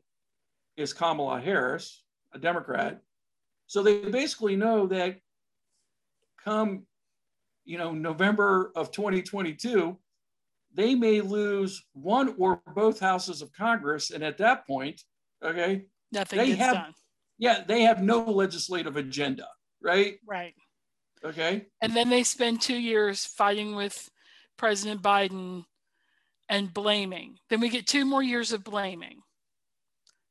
is 0.76 0.92
Kamala 0.92 1.40
Harris, 1.40 2.04
a 2.32 2.38
Democrat. 2.38 3.00
So 3.66 3.82
they 3.82 3.98
basically 4.10 4.54
know 4.54 4.86
that 4.86 5.16
come, 6.44 6.84
you 7.64 7.78
know, 7.78 7.90
November 7.92 8.70
of 8.76 8.92
2022, 8.92 9.98
they 10.72 10.94
may 10.94 11.20
lose 11.20 11.82
one 11.94 12.34
or 12.38 12.62
both 12.74 13.00
houses 13.00 13.42
of 13.42 13.52
Congress. 13.52 14.10
And 14.10 14.22
at 14.22 14.38
that 14.38 14.66
point, 14.66 15.00
okay, 15.42 15.86
Nothing 16.12 16.38
They 16.38 16.50
have- 16.52 16.74
done. 16.74 16.94
yeah, 17.38 17.64
they 17.66 17.82
have 17.82 18.00
no 18.00 18.22
legislative 18.30 18.96
agenda, 18.96 19.48
right? 19.80 20.20
Right. 20.24 20.54
Okay. 21.24 21.66
And 21.80 21.94
then 21.94 22.10
they 22.10 22.22
spend 22.22 22.60
two 22.60 22.76
years 22.76 23.24
fighting 23.24 23.74
with 23.74 24.08
President 24.56 25.02
Biden 25.02 25.64
and 26.48 26.72
blaming. 26.72 27.38
Then 27.50 27.60
we 27.60 27.68
get 27.68 27.86
two 27.86 28.04
more 28.04 28.22
years 28.22 28.52
of 28.52 28.64
blaming. 28.64 29.20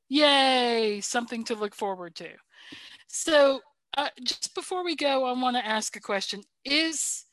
Yay, 0.09 1.01
something 1.01 1.43
to 1.45 1.55
look 1.55 1.75
forward 1.75 2.15
to. 2.15 2.29
So, 3.07 3.61
uh, 3.97 4.09
just 4.23 4.53
before 4.53 4.83
we 4.83 4.95
go, 4.95 5.25
I 5.25 5.31
want 5.39 5.55
to 5.57 5.65
ask 5.65 5.95
a 5.95 6.01
question. 6.01 6.43
Is 6.63 7.25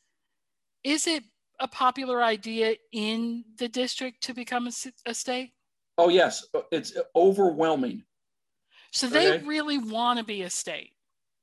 is 0.85 1.07
it 1.07 1.25
a 1.61 1.69
popular 1.69 2.23
idea 2.23 2.77
in 2.93 3.45
the 3.59 3.69
district 3.69 4.23
to 4.25 4.35
become 4.35 4.69
a 5.07 5.15
state? 5.15 5.53
Oh, 5.99 6.09
yes, 6.09 6.45
it's 6.73 6.95
overwhelming. 7.15 8.05
So 8.93 9.07
they 9.09 9.29
Okay. 9.29 9.47
really 9.47 9.79
want 9.79 10.19
to 10.19 10.25
be 10.25 10.43
a 10.43 10.51
state. 10.51 10.93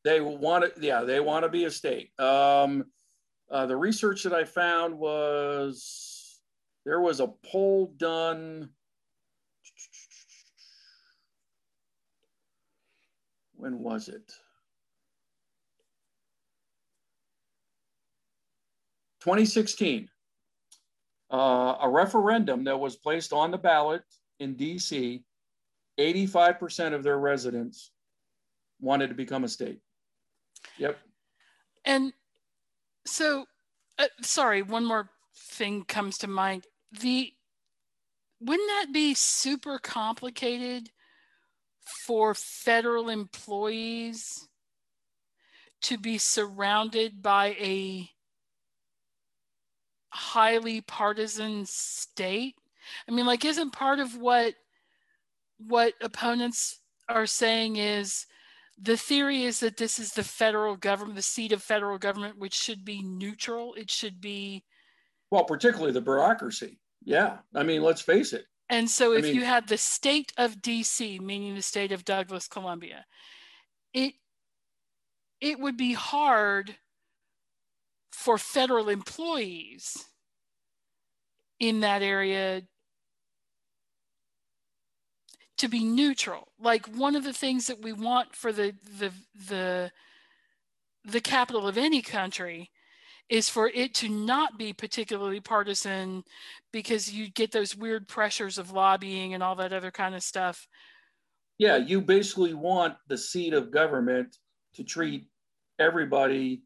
They 0.10 0.22
want 0.22 0.64
to, 0.64 0.82
yeah, 0.82 1.02
they 1.02 1.20
want 1.20 1.44
to 1.44 1.50
be 1.50 1.66
a 1.66 1.70
state. 1.70 2.20
Um, 2.20 2.86
uh, 3.52 3.68
the 3.68 3.78
research 3.78 4.24
that 4.24 4.34
I 4.34 4.44
found 4.44 4.98
was 4.98 6.42
there 6.84 7.00
was 7.00 7.20
a 7.20 7.28
poll 7.28 7.94
done. 7.96 8.72
When 13.54 13.78
was 13.78 14.10
it? 14.10 14.34
2016. 19.22 20.10
Uh, 21.32 21.76
a 21.82 21.88
referendum 21.88 22.64
that 22.64 22.80
was 22.80 22.96
placed 22.96 23.32
on 23.32 23.52
the 23.52 23.60
ballot 23.60 24.02
in 24.40 24.56
DC, 24.56 25.22
85% 26.00 26.96
of 26.96 27.04
their 27.04 27.20
residents 27.20 27.92
wanted 28.82 29.10
to 29.10 29.14
become 29.14 29.44
a 29.44 29.48
state. 29.48 29.82
Yep. 30.78 30.98
And 31.86 32.14
so, 33.06 33.46
uh, 33.98 34.08
sorry, 34.22 34.62
one 34.62 34.86
more 34.86 35.10
thing 35.36 35.84
comes 35.84 36.18
to 36.20 36.28
mind. 36.28 36.66
The 36.92 37.34
wouldn't 38.42 38.70
that 38.70 38.94
be 38.94 39.14
super 39.14 39.80
complicated 39.80 40.92
for 42.06 42.34
federal 42.34 43.10
employees 43.10 44.48
to 45.82 45.98
be 45.98 46.18
surrounded 46.18 47.22
by 47.22 47.48
a 47.60 48.10
highly 50.10 50.82
partisan 50.82 51.66
state? 51.66 52.56
I 53.08 53.12
mean, 53.12 53.26
like, 53.26 53.46
isn't 53.46 53.72
part 53.72 54.00
of 54.00 54.18
what 54.18 54.56
what 55.58 55.94
opponents 56.02 56.80
are 57.10 57.26
saying 57.26 57.76
is 57.76 58.26
the 58.82 58.98
theory 58.98 59.44
is 59.44 59.60
that 59.60 59.78
this 59.78 60.00
is 60.00 60.12
the 60.12 60.24
federal 60.24 60.76
government, 60.76 61.16
the 61.16 61.22
seat 61.22 61.52
of 61.52 61.62
federal 61.62 61.98
government, 61.98 62.38
which 62.38 62.54
should 62.54 62.86
be 62.86 63.02
neutral. 63.04 63.74
It 63.76 63.92
should 63.92 64.22
be. 64.22 64.64
Well, 65.32 65.44
particularly 65.44 65.92
the 65.92 66.02
bureaucracy. 66.02 66.80
Yeah. 67.04 67.40
I 67.54 67.64
mean, 67.64 67.82
let's 67.82 68.02
face 68.02 68.34
it. 68.34 68.46
And 68.70 68.90
so 68.90 69.14
if 69.14 69.26
I 69.26 69.28
mean, 69.28 69.36
you 69.36 69.46
had 69.46 69.68
the 69.68 69.78
state 69.78 70.32
of 70.38 70.62
DC, 70.62 71.20
meaning 71.20 71.56
the 71.56 71.62
state 71.62 71.92
of 71.92 72.06
Douglass, 72.06 72.48
Columbia, 72.48 73.06
it 73.94 74.14
it 75.42 75.60
would 75.60 75.78
be 75.78 75.94
hard 75.94 76.76
for 78.12 78.38
federal 78.38 78.90
employees 78.90 80.06
in 81.60 81.80
that 81.80 82.02
area 82.02 82.62
to 85.60 85.68
be 85.68 85.84
neutral. 85.84 86.52
Like 86.60 86.88
one 86.88 87.16
of 87.16 87.24
the 87.24 87.34
things 87.34 87.68
that 87.68 87.82
we 87.82 87.94
want 87.94 88.36
for 88.36 88.52
the 88.52 88.74
the 88.98 89.12
the 89.48 89.92
the 91.06 91.22
capital 91.22 91.68
of 91.68 91.78
any 91.78 92.02
country 92.02 92.72
is 93.30 93.48
for 93.48 93.70
it 93.70 93.94
to 93.94 94.10
not 94.10 94.58
be 94.58 94.74
particularly 94.74 95.40
partisan 95.40 96.24
because 96.74 97.14
you 97.14 97.30
get 97.30 97.52
those 97.52 97.76
weird 97.76 98.08
pressures 98.08 98.58
of 98.58 98.72
lobbying 98.72 99.34
and 99.34 99.44
all 99.44 99.56
that 99.56 99.72
other 99.72 99.92
kind 99.92 100.16
of 100.16 100.24
stuff. 100.24 100.68
Yeah 101.58 101.78
you 101.78 102.02
basically 102.02 102.54
want 102.54 102.96
the 103.08 103.18
seat 103.18 103.54
of 103.54 103.72
government 103.72 104.38
to 104.76 104.84
treat 104.84 105.28
everybody 105.78 106.62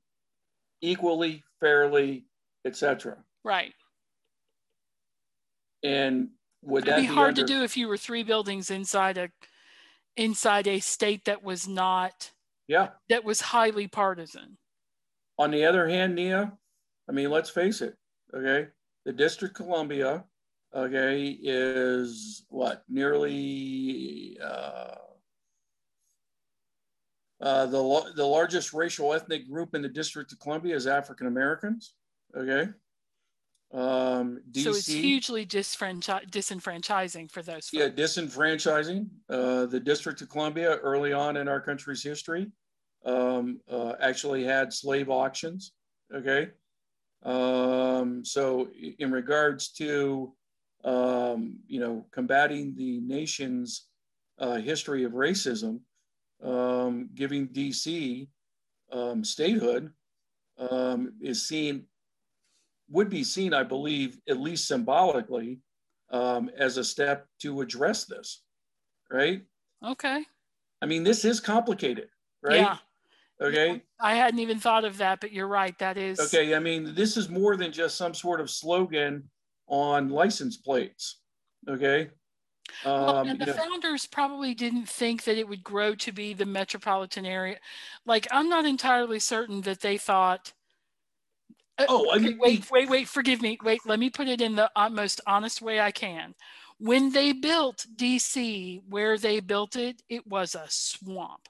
equally 0.81 1.43
fairly 1.59 2.25
etc 2.65 3.17
right. 3.43 3.73
And 5.83 6.29
would 6.65 6.87
it'd 6.87 6.93
that 6.93 7.01
be 7.01 7.05
hard 7.05 7.29
under, 7.29 7.41
to 7.41 7.47
do 7.47 7.63
if 7.63 7.77
you 7.77 7.87
were 7.87 7.97
three 7.97 8.23
buildings 8.23 8.71
inside 8.71 9.17
a 9.17 9.29
inside 10.15 10.67
a 10.67 10.79
state 10.79 11.25
that 11.25 11.43
was 11.43 11.67
not 11.67 12.31
yeah. 12.67 12.89
that 13.09 13.23
was 13.23 13.41
highly 13.41 13.87
partisan. 13.87 14.57
On 15.39 15.51
the 15.51 15.65
other 15.65 15.87
hand 15.87 16.15
nia 16.15 16.53
i 17.09 17.11
mean 17.11 17.29
let's 17.29 17.49
face 17.49 17.81
it 17.81 17.95
okay? 18.33 18.67
The 19.05 19.13
district 19.13 19.59
of 19.59 19.65
columbia 19.65 20.23
okay 20.75 21.37
is 21.41 22.45
what 22.49 22.83
nearly 22.89 24.37
uh, 24.43 24.95
uh, 27.41 27.65
the, 27.65 28.11
the 28.15 28.25
largest 28.25 28.73
racial 28.73 29.13
ethnic 29.13 29.49
group 29.49 29.75
in 29.75 29.81
the 29.81 29.89
district 29.89 30.31
of 30.31 30.39
columbia 30.39 30.75
is 30.75 30.87
african 30.87 31.27
americans 31.27 31.95
okay 32.35 32.69
um, 33.73 34.39
DC, 34.51 34.63
so 34.63 34.69
it's 34.69 34.85
hugely 34.85 35.45
disfranchi- 35.47 36.29
disenfranchising 36.29 37.31
for 37.31 37.41
those 37.41 37.69
folks. 37.69 37.73
Yeah, 37.73 37.89
disenfranchising. 37.89 39.07
Uh, 39.27 39.65
the 39.65 39.79
District 39.79 40.21
of 40.21 40.29
Columbia, 40.29 40.77
early 40.77 41.11
on 41.11 41.37
in 41.37 41.47
our 41.47 41.59
country's 41.59 42.03
history, 42.03 42.51
um, 43.03 43.59
uh, 43.69 43.93
actually 43.99 44.43
had 44.43 44.71
slave 44.71 45.09
auctions. 45.09 45.71
Okay. 46.13 46.49
Um, 47.23 48.23
so, 48.23 48.67
in 48.99 49.11
regards 49.11 49.69
to, 49.73 50.33
um, 50.83 51.57
you 51.67 51.79
know, 51.79 52.05
combating 52.11 52.75
the 52.75 52.99
nation's 52.99 53.87
uh, 54.37 54.57
history 54.57 55.03
of 55.03 55.13
racism, 55.13 55.79
um, 56.43 57.09
giving 57.15 57.47
DC 57.47 58.27
um, 58.91 59.23
statehood 59.23 59.91
um, 60.59 61.13
is 61.21 61.47
seen 61.47 61.85
would 62.93 63.09
be 63.09 63.23
seen, 63.23 63.53
I 63.53 63.63
believe, 63.63 64.19
at 64.29 64.39
least 64.39 64.67
symbolically, 64.67 65.59
um, 66.11 66.49
as 66.57 66.77
a 66.77 66.83
step 66.83 67.27
to 67.41 67.61
address 67.61 68.05
this, 68.05 68.43
right? 69.11 69.41
Okay. 69.83 70.23
I 70.81 70.85
mean, 70.85 71.03
this 71.03 71.25
is 71.25 71.39
complicated, 71.39 72.09
right? 72.43 72.57
Yeah. 72.57 72.77
Okay. 73.41 73.81
I 73.99 74.13
hadn't 74.15 74.39
even 74.39 74.59
thought 74.59 74.85
of 74.85 74.97
that, 74.97 75.19
but 75.19 75.31
you're 75.31 75.47
right. 75.47 75.77
That 75.79 75.97
is 75.97 76.19
Okay. 76.19 76.53
I 76.55 76.59
mean, 76.59 76.93
this 76.93 77.17
is 77.17 77.29
more 77.29 77.57
than 77.57 77.71
just 77.71 77.97
some 77.97 78.13
sort 78.13 78.39
of 78.39 78.49
slogan 78.49 79.29
on 79.67 80.09
license 80.09 80.57
plates. 80.57 81.19
Okay. 81.67 82.11
Well, 82.85 83.17
Um, 83.17 83.27
and 83.27 83.39
the 83.39 83.45
you 83.47 83.51
know- 83.53 83.57
founders 83.57 84.05
probably 84.05 84.53
didn't 84.53 84.85
think 84.87 85.23
that 85.23 85.37
it 85.37 85.47
would 85.47 85.63
grow 85.63 85.95
to 85.95 86.11
be 86.11 86.33
the 86.33 86.45
metropolitan 86.45 87.25
area. 87.25 87.59
Like, 88.05 88.27
I'm 88.31 88.49
not 88.49 88.65
entirely 88.65 89.19
certain 89.19 89.61
that 89.61 89.79
they 89.81 89.97
thought. 89.97 90.53
Uh, 91.77 91.85
Oh, 91.87 92.11
I 92.11 92.17
okay, 92.17 92.29
mean, 92.29 92.37
wait, 92.39 92.69
wait, 92.71 92.89
wait. 92.89 93.07
Forgive 93.07 93.41
me. 93.41 93.57
Wait, 93.63 93.81
let 93.85 93.99
me 93.99 94.09
put 94.09 94.27
it 94.27 94.41
in 94.41 94.55
the 94.55 94.69
uh, 94.75 94.89
most 94.89 95.21
honest 95.27 95.61
way 95.61 95.79
I 95.79 95.91
can. 95.91 96.35
When 96.79 97.11
they 97.11 97.33
built 97.33 97.85
DC, 97.95 98.81
where 98.89 99.17
they 99.17 99.39
built 99.39 99.75
it, 99.75 100.01
it 100.09 100.25
was 100.27 100.55
a 100.55 100.65
swamp. 100.69 101.47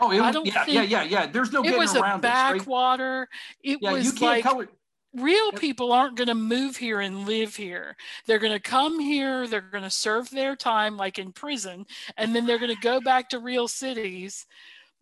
oh, 0.00 0.10
I 0.10 0.30
don't 0.32 0.46
yeah, 0.46 0.64
yeah, 0.68 0.82
yeah, 0.82 1.02
yeah. 1.02 1.26
There's 1.26 1.52
no 1.52 1.62
It 1.62 1.64
getting 1.64 1.78
was 1.78 1.94
a 1.94 2.00
around 2.02 2.22
this, 2.22 2.30
right? 2.30 2.60
backwater. 2.60 3.28
It 3.62 3.80
Yeah, 3.80 3.92
you 3.92 3.98
was 3.98 4.12
can't 4.12 4.20
like 4.20 4.44
color. 4.44 4.68
real 5.14 5.52
people 5.52 5.92
aren't 5.92 6.16
going 6.16 6.28
to 6.28 6.34
move 6.34 6.76
here 6.76 7.00
and 7.00 7.26
live 7.26 7.56
here. 7.56 7.96
They're 8.26 8.38
going 8.38 8.52
to 8.52 8.60
come 8.60 9.00
here, 9.00 9.46
they're 9.46 9.60
going 9.60 9.84
to 9.84 9.90
serve 9.90 10.30
their 10.30 10.56
time 10.56 10.96
like 10.96 11.18
in 11.18 11.32
prison, 11.32 11.86
and 12.16 12.34
then 12.34 12.46
they're 12.46 12.58
going 12.58 12.74
to 12.74 12.80
go 12.80 13.00
back 13.00 13.30
to 13.30 13.38
real 13.38 13.66
cities. 13.68 14.46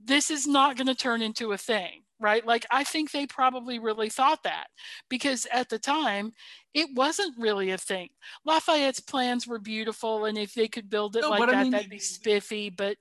This 0.02 0.30
is 0.30 0.46
not 0.46 0.76
going 0.76 0.86
to 0.86 0.94
turn 0.94 1.20
into 1.22 1.52
a 1.52 1.58
thing, 1.58 2.03
right? 2.20 2.44
Like, 2.46 2.66
I 2.70 2.84
think 2.84 3.10
they 3.10 3.26
probably 3.26 3.78
really 3.78 4.08
thought 4.08 4.42
that 4.44 4.66
because 5.08 5.46
at 5.52 5.68
the 5.68 5.78
time, 5.78 6.32
it 6.72 6.88
wasn't 6.94 7.36
really 7.38 7.70
a 7.70 7.78
thing. 7.78 8.08
Lafayette's 8.44 9.00
plans 9.00 9.46
were 9.46 9.58
beautiful, 9.58 10.24
and 10.24 10.38
if 10.38 10.54
they 10.54 10.68
could 10.68 10.88
build 10.90 11.16
it 11.16 11.22
No, 11.22 11.30
like 11.30 11.38
but 11.40 11.48
I 11.50 11.52
that, 11.52 11.62
mean, 11.62 11.72
that'd 11.72 11.90
be 11.90 11.98
spiffy. 11.98 12.70
But 12.70 12.96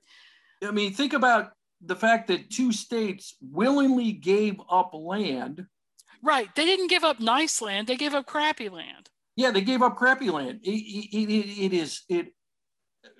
I 0.62 0.70
mean, 0.70 0.92
think 0.94 1.12
about 1.12 1.52
the 1.80 1.96
fact 1.96 2.28
that 2.28 2.50
two 2.50 2.72
states 2.72 3.36
willingly 3.40 4.12
gave 4.12 4.60
up 4.70 4.90
land. 4.94 5.66
right, 6.22 6.48
they 6.54 6.64
didn't 6.64 6.88
give 6.88 7.04
up 7.04 7.20
nice 7.20 7.60
land, 7.60 7.86
they 7.86 7.96
gave 7.96 8.14
up 8.14 8.26
crappy 8.26 8.68
land. 8.68 9.10
Yeah, 9.36 9.50
they 9.50 9.62
gave 9.62 9.82
up 9.82 9.96
crappy 9.96 10.30
land. 10.30 10.60
It, 10.62 10.70
it, 10.70 11.28
it, 11.30 11.64
it 11.66 11.72
is 11.72 12.02
it 12.08 12.28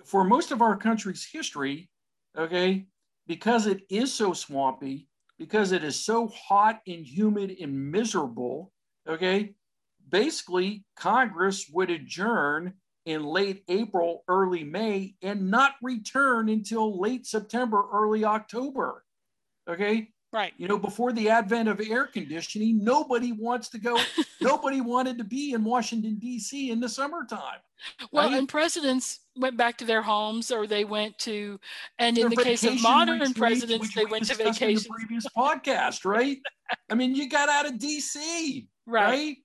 for 0.05 0.25
most 0.25 0.53
of 0.53 0.63
our 0.63 0.77
country's 0.77 1.27
history. 1.31 1.89
Okay, 2.37 2.87
because 3.27 3.67
it 3.67 3.83
is 3.91 4.13
so 4.13 4.33
swampy, 4.33 5.09
because 5.39 5.73
it 5.73 5.85
is 5.85 6.05
so 6.05 6.29
hot 6.29 6.81
and 6.87 7.07
humid 7.07 7.57
and 7.61 7.91
miserable. 7.91 8.73
Okay, 9.09 9.55
basically 10.09 10.85
Congress 10.97 11.69
would 11.73 11.91
adjourn 11.91 12.75
in 13.05 13.23
late 13.23 13.63
April, 13.69 14.25
early 14.29 14.65
May, 14.65 15.15
and 15.23 15.51
not 15.51 15.73
return 15.83 16.49
until 16.49 16.99
late 16.99 17.27
September, 17.27 17.85
early 17.93 18.25
October. 18.25 19.05
Okay, 19.69 20.09
Right. 20.33 20.53
you 20.57 20.67
know, 20.67 20.79
before 20.79 21.13
the 21.13 21.29
advent 21.29 21.69
of 21.69 21.81
air 21.81 22.07
conditioning, 22.07 22.83
nobody 22.83 23.31
wants 23.33 23.69
to 23.69 23.79
go, 23.79 24.01
nobody 24.41 24.81
wanted 24.81 25.17
to 25.19 25.25
be 25.25 25.53
in 25.53 25.63
Washington, 25.65 26.17
D.C. 26.19 26.71
in 26.71 26.81
the 26.81 26.89
summertime. 26.89 27.61
Well, 28.11 28.31
right? 28.31 28.39
and 28.39 28.49
presidents 28.49 29.21
went 29.37 29.57
back 29.57 29.77
to 29.79 29.85
their 29.85 30.03
homes 30.03 30.51
or 30.51 30.67
they 30.67 30.85
went 30.85 31.19
to, 31.19 31.59
and 31.99 32.17
in 32.17 32.23
Their 32.23 32.31
the 32.31 32.37
case 32.37 32.65
of 32.65 32.81
modern 32.83 33.21
retreats, 33.21 33.39
presidents, 33.39 33.95
they 33.95 34.05
we 34.05 34.11
went 34.11 34.27
to 34.27 34.35
vacation. 34.35 34.91
the 34.91 35.05
previous 35.05 35.27
podcast, 35.37 36.05
right? 36.05 36.39
I 36.91 36.95
mean, 36.95 37.15
you 37.15 37.29
got 37.29 37.49
out 37.49 37.67
of 37.67 37.79
D.C., 37.79 38.69
Right. 38.87 39.37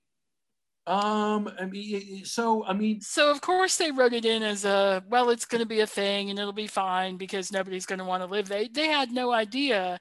right? 0.86 1.02
Um, 1.02 1.50
I 1.58 1.66
mean, 1.66 2.24
so 2.24 2.64
I 2.64 2.72
mean, 2.72 3.00
So, 3.00 3.30
of 3.30 3.40
course, 3.40 3.76
they 3.76 3.90
wrote 3.90 4.12
it 4.12 4.24
in 4.24 4.42
as 4.42 4.64
a, 4.64 5.02
well, 5.08 5.30
it's 5.30 5.44
going 5.44 5.60
to 5.60 5.66
be 5.66 5.80
a 5.80 5.86
thing 5.86 6.30
and 6.30 6.38
it'll 6.38 6.52
be 6.52 6.66
fine 6.66 7.16
because 7.16 7.52
nobody's 7.52 7.86
going 7.86 8.00
to 8.00 8.04
want 8.04 8.22
to 8.22 8.26
live. 8.26 8.48
They, 8.48 8.68
they 8.68 8.88
had 8.88 9.12
no 9.12 9.32
idea 9.32 9.98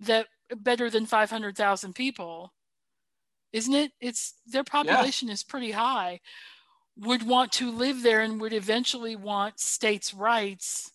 that 0.00 0.26
better 0.56 0.88
than 0.88 1.04
500,000 1.06 1.94
people, 1.94 2.52
isn't 3.52 3.74
it? 3.74 3.92
It's 4.00 4.34
their 4.46 4.64
population 4.64 5.28
is 5.28 5.42
pretty 5.42 5.72
high, 5.72 6.20
would 7.00 7.26
want 7.26 7.50
to 7.52 7.70
live 7.70 8.02
there 8.02 8.20
and 8.20 8.40
would 8.40 8.52
eventually 8.52 9.16
want 9.16 9.58
states' 9.58 10.12
rights. 10.14 10.90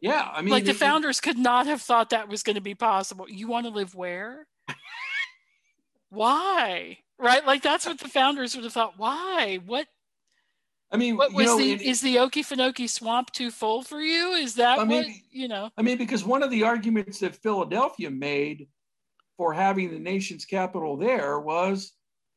yeah, 0.00 0.30
I 0.32 0.40
mean, 0.42 0.50
like 0.52 0.64
the 0.64 0.70
it- 0.70 0.76
founders 0.76 1.20
could 1.20 1.38
not 1.38 1.66
have 1.66 1.82
thought 1.82 2.10
that 2.10 2.28
was 2.28 2.42
going 2.42 2.54
to 2.56 2.60
be 2.62 2.74
possible. 2.74 3.26
You 3.28 3.48
want 3.48 3.66
to 3.66 3.72
live 3.72 3.94
where? 3.94 4.46
Why? 6.10 6.98
Right? 7.18 7.44
Like 7.46 7.62
that's 7.62 7.86
what 7.86 7.98
the 7.98 8.08
founders 8.08 8.54
would 8.54 8.64
have 8.64 8.72
thought. 8.72 8.94
Why? 8.96 9.58
What 9.64 9.86
I 10.92 10.96
mean, 10.96 11.16
what 11.16 11.30
you 11.30 11.36
was 11.38 11.46
know, 11.46 11.58
the 11.58 11.72
it- 11.72 11.82
is 11.82 12.00
the 12.00 12.16
Okefenokee 12.16 12.88
swamp 12.88 13.30
too 13.32 13.50
full 13.50 13.82
for 13.82 14.00
you? 14.00 14.32
Is 14.32 14.54
that 14.56 14.74
I 14.78 14.84
what 14.84 14.88
mean- 14.88 15.22
you 15.30 15.48
know? 15.48 15.70
I 15.76 15.82
mean, 15.82 15.98
because 15.98 16.24
one 16.24 16.42
of 16.42 16.50
the 16.50 16.62
arguments 16.64 17.18
that 17.20 17.34
Philadelphia 17.36 18.10
made 18.10 18.68
for 19.36 19.52
having 19.52 19.90
the 19.90 19.98
nation's 19.98 20.44
capital 20.44 20.96
there 20.96 21.40
was 21.40 21.92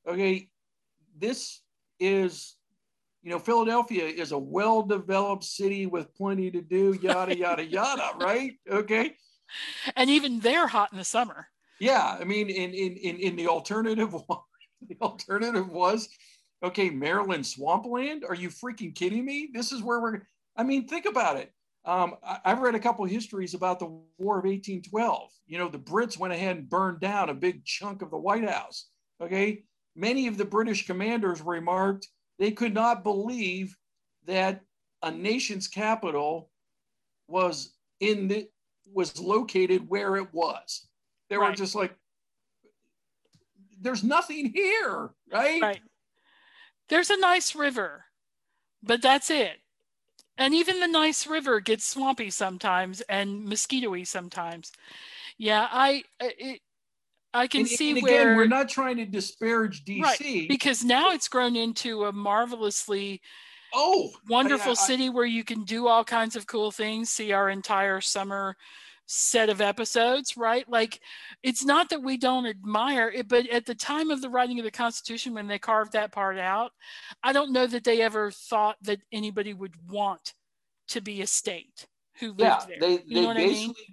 okay, 0.08 0.50
this 1.18 1.62
is, 2.00 2.56
you 3.24 3.32
know, 3.32 3.40
Philadelphia 3.40 4.06
is 4.06 4.32
a 4.32 4.38
well 4.38 4.82
developed 4.82 5.44
city 5.44 5.86
with 5.86 6.14
plenty 6.16 6.52
to 6.52 6.62
do, 6.62 6.98
yada, 7.02 7.38
yada, 7.38 7.64
yada, 7.64 8.12
right? 8.20 8.54
Okay. 8.70 9.16
And 9.96 10.10
even 10.10 10.40
they're 10.40 10.68
hot 10.68 10.92
in 10.92 10.98
the 10.98 11.04
summer. 11.04 11.48
Yeah. 11.80 12.18
I 12.20 12.24
mean, 12.24 12.50
in, 12.50 12.74
in, 12.74 12.96
in, 12.96 13.18
in 13.18 13.36
the 13.36 13.48
alternative, 13.48 14.12
the 14.88 14.98
alternative 15.02 15.70
was, 15.70 16.10
okay, 16.64 16.90
Maryland 16.90 17.46
swampland. 17.46 18.26
Are 18.28 18.36
you 18.36 18.50
freaking 18.50 18.94
kidding 18.94 19.26
me? 19.26 19.50
This 19.54 19.72
is 19.72 19.82
where 19.82 20.00
we're, 20.02 20.22
I 20.56 20.64
mean, 20.64 20.88
think 20.88 21.06
about 21.06 21.38
it. 21.38 21.52
Um, 21.86 22.16
I, 22.24 22.40
I've 22.46 22.60
read 22.60 22.76
a 22.76 22.80
couple 22.80 23.06
of 23.06 23.12
histories 23.12 23.54
about 23.54 23.80
the 23.80 23.86
War 24.18 24.40
of 24.40 24.46
1812. 24.46 25.30
You 25.46 25.58
know, 25.58 25.70
the 25.70 25.80
Brits 25.80 26.18
went 26.18 26.34
ahead 26.34 26.58
and 26.58 26.70
burned 26.70 27.00
down 27.00 27.30
a 27.30 27.34
big 27.34 27.64
chunk 27.64 28.02
of 28.02 28.12
the 28.12 28.18
White 28.18 28.48
House. 28.48 28.88
Okay. 29.22 29.64
Many 29.98 30.28
of 30.28 30.38
the 30.38 30.46
British 30.46 30.86
commanders 30.86 31.42
remarked 31.42 32.08
they 32.38 32.52
could 32.52 32.74
not 32.74 33.04
believe 33.04 33.76
that 34.26 34.62
a 35.02 35.10
nation's 35.10 35.68
capital 35.68 36.52
was 37.28 37.74
in 38.00 38.28
the 38.28 38.48
was 38.94 39.20
located 39.20 39.90
where 39.90 40.16
it 40.16 40.32
was. 40.32 40.88
They 41.30 41.38
right. 41.38 41.50
were 41.50 41.56
just 41.56 41.76
like, 41.76 41.94
there's 43.82 44.04
nothing 44.04 44.52
here, 44.54 45.10
right? 45.32 45.62
Right. 45.62 45.82
There's 46.90 47.10
a 47.10 47.20
nice 47.20 47.54
river, 47.56 48.06
but 48.82 49.02
that's 49.02 49.30
it. 49.30 49.58
And 50.38 50.54
even 50.54 50.80
the 50.80 50.88
nice 50.88 51.26
river 51.26 51.60
gets 51.60 51.86
swampy 51.86 52.30
sometimes 52.30 53.02
and 53.02 53.46
mosquitoy 53.46 54.04
sometimes. 54.04 54.72
Yeah, 55.38 55.68
I 55.72 56.04
it, 56.20 56.62
I 57.34 57.48
can 57.48 57.62
and, 57.62 57.70
see 57.70 57.90
and 57.90 58.00
again, 58.00 58.28
where 58.28 58.36
we're 58.36 58.48
not 58.48 58.70
trying 58.70 58.98
to 58.98 59.06
disparage 59.06 59.86
DC 59.86 60.02
right, 60.02 60.48
because 60.50 60.84
now 60.84 61.12
it's 61.12 61.28
grown 61.28 61.56
into 61.56 62.06
a 62.06 62.12
marvelously 62.12 63.22
oh 63.74 64.12
wonderful 64.30 64.70
I, 64.70 64.72
I, 64.72 64.76
city 64.76 65.10
where 65.10 65.26
you 65.26 65.44
can 65.44 65.64
do 65.64 65.88
all 65.88 66.04
kinds 66.04 66.36
of 66.36 66.48
cool 66.48 66.72
things. 66.72 67.10
See 67.10 67.32
our 67.32 67.50
entire 67.50 68.02
summer 68.02 68.56
set 69.08 69.50
of 69.50 69.62
episodes, 69.62 70.36
right? 70.38 70.68
Like 70.70 71.00
it's 71.42 71.64
not 71.64 71.90
that 71.90 72.04
we 72.04 72.18
don't 72.18 72.46
admire 72.46 73.10
it, 73.10 73.28
but 73.28 73.48
at 73.50 73.66
the 73.66 73.76
time 73.76 74.12
of 74.12 74.22
the 74.22 74.30
writing 74.30 74.60
of 74.60 74.66
the 74.66 74.72
Constitution, 74.72 75.34
when 75.34 75.48
they 75.48 75.60
carved 75.60 75.94
that 75.94 76.12
part 76.12 76.38
out, 76.38 76.72
I 77.24 77.34
don't 77.34 77.54
know 77.54 77.68
that 77.68 77.84
they 77.84 78.02
ever 78.02 78.32
thought 78.32 78.78
that 78.84 79.00
anybody 79.12 79.54
would 79.54 79.76
want 79.90 80.34
to 80.90 81.02
be 81.02 81.22
a 81.22 81.28
state 81.28 81.88
who 82.20 82.30
lived 82.30 82.42
yeah, 82.42 82.66
there. 82.68 82.80
They, 82.80 83.04
you 83.06 83.22
they 83.22 83.34
basically 83.34 83.86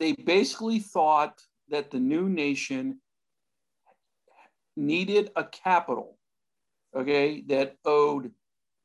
I 0.00 0.04
mean? 0.04 0.16
they 0.16 0.22
basically 0.22 0.78
thought 0.78 1.40
that 1.70 1.90
the 1.90 2.00
new 2.00 2.28
nation 2.28 3.00
needed 4.76 5.30
a 5.36 5.44
capital, 5.44 6.18
okay, 6.96 7.42
that 7.48 7.76
owed 7.84 8.30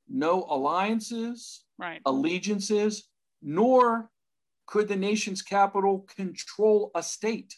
no 0.10 0.46
alliances, 0.50 1.64
right. 1.78 2.02
allegiances, 2.06 3.08
nor 3.42 4.10
could 4.66 4.88
the 4.88 4.96
nation's 4.96 5.42
capital 5.42 6.06
control 6.16 6.92
a 6.96 7.04
state. 7.04 7.56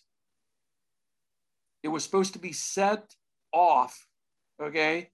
It 1.83 1.87
was 1.89 2.03
supposed 2.03 2.33
to 2.33 2.39
be 2.39 2.51
set 2.51 3.15
off, 3.53 4.07
okay, 4.61 5.11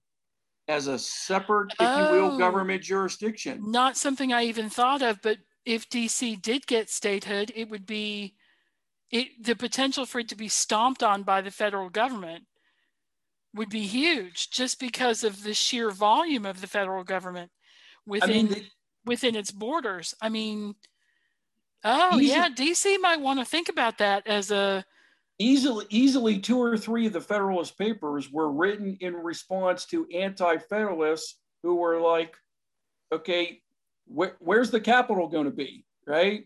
as 0.68 0.88
a 0.88 0.97
separate, 0.97 1.72
if 1.74 1.78
oh, 1.82 2.16
you 2.16 2.22
will, 2.22 2.32
oh. 2.34 2.38
government 2.38 2.82
jurisdiction. 2.82 3.72
Not 3.72 3.97
something 3.97 4.32
I 4.32 4.43
even 4.43 4.70
thought 4.70 5.01
of, 5.01 5.22
but 5.22 5.38
if 5.66 5.89
DC 5.89 6.41
did 6.41 6.66
get 6.66 6.89
statehood, 6.89 7.51
it 7.55 7.70
would 7.70 7.86
be 7.86 8.36
it, 9.12 9.43
the 9.43 9.55
potential 9.55 10.05
for 10.05 10.20
it 10.20 10.30
to 10.30 10.36
be 10.36 10.47
stomped 10.47 11.03
on 11.03 11.24
by 11.24 11.41
the 11.41 11.51
federal 11.51 11.89
government 11.89 12.45
would 13.53 13.70
be 13.70 13.82
huge 13.82 14.49
just 14.49 14.80
because 14.80 15.24
of 15.24 15.43
the 15.43 15.53
sheer 15.53 15.91
volume 15.91 16.45
of 16.45 16.62
the 16.62 16.68
federal 16.68 17.03
government 17.03 17.51
within 18.05 18.30
I 18.30 18.34
mean, 18.34 18.47
the, 18.47 18.64
within 19.05 19.36
its 19.36 19.51
borders. 19.51 20.16
I 20.22 20.30
mean, 20.30 20.76
oh 21.84 22.18
easy, 22.18 22.28
yeah, 22.28 22.47
DC 22.49 22.99
might 23.01 23.20
want 23.20 23.39
to 23.39 23.45
think 23.45 23.68
about 23.68 23.97
that 23.97 24.26
as 24.28 24.51
a 24.51 24.86
easily 25.38 25.86
easily 25.89 26.39
two 26.39 26.62
or 26.62 26.78
three 26.78 27.07
of 27.07 27.14
the 27.14 27.20
Federalist 27.20 27.78
Papers 27.78 28.32
were 28.32 28.51
written 28.51 28.97
in 29.01 29.16
response 29.16 29.86
to 29.88 30.07
anti-federalists 30.14 31.38
who 31.64 31.76
were 31.76 31.99
like, 31.99 32.34
okay, 33.12 33.62
wh- 34.07 34.39
where's 34.39 34.72
the 34.72 34.80
capital 34.80 35.28
going 35.28 35.45
to 35.45 35.51
be, 35.51 35.84
right? 36.07 36.45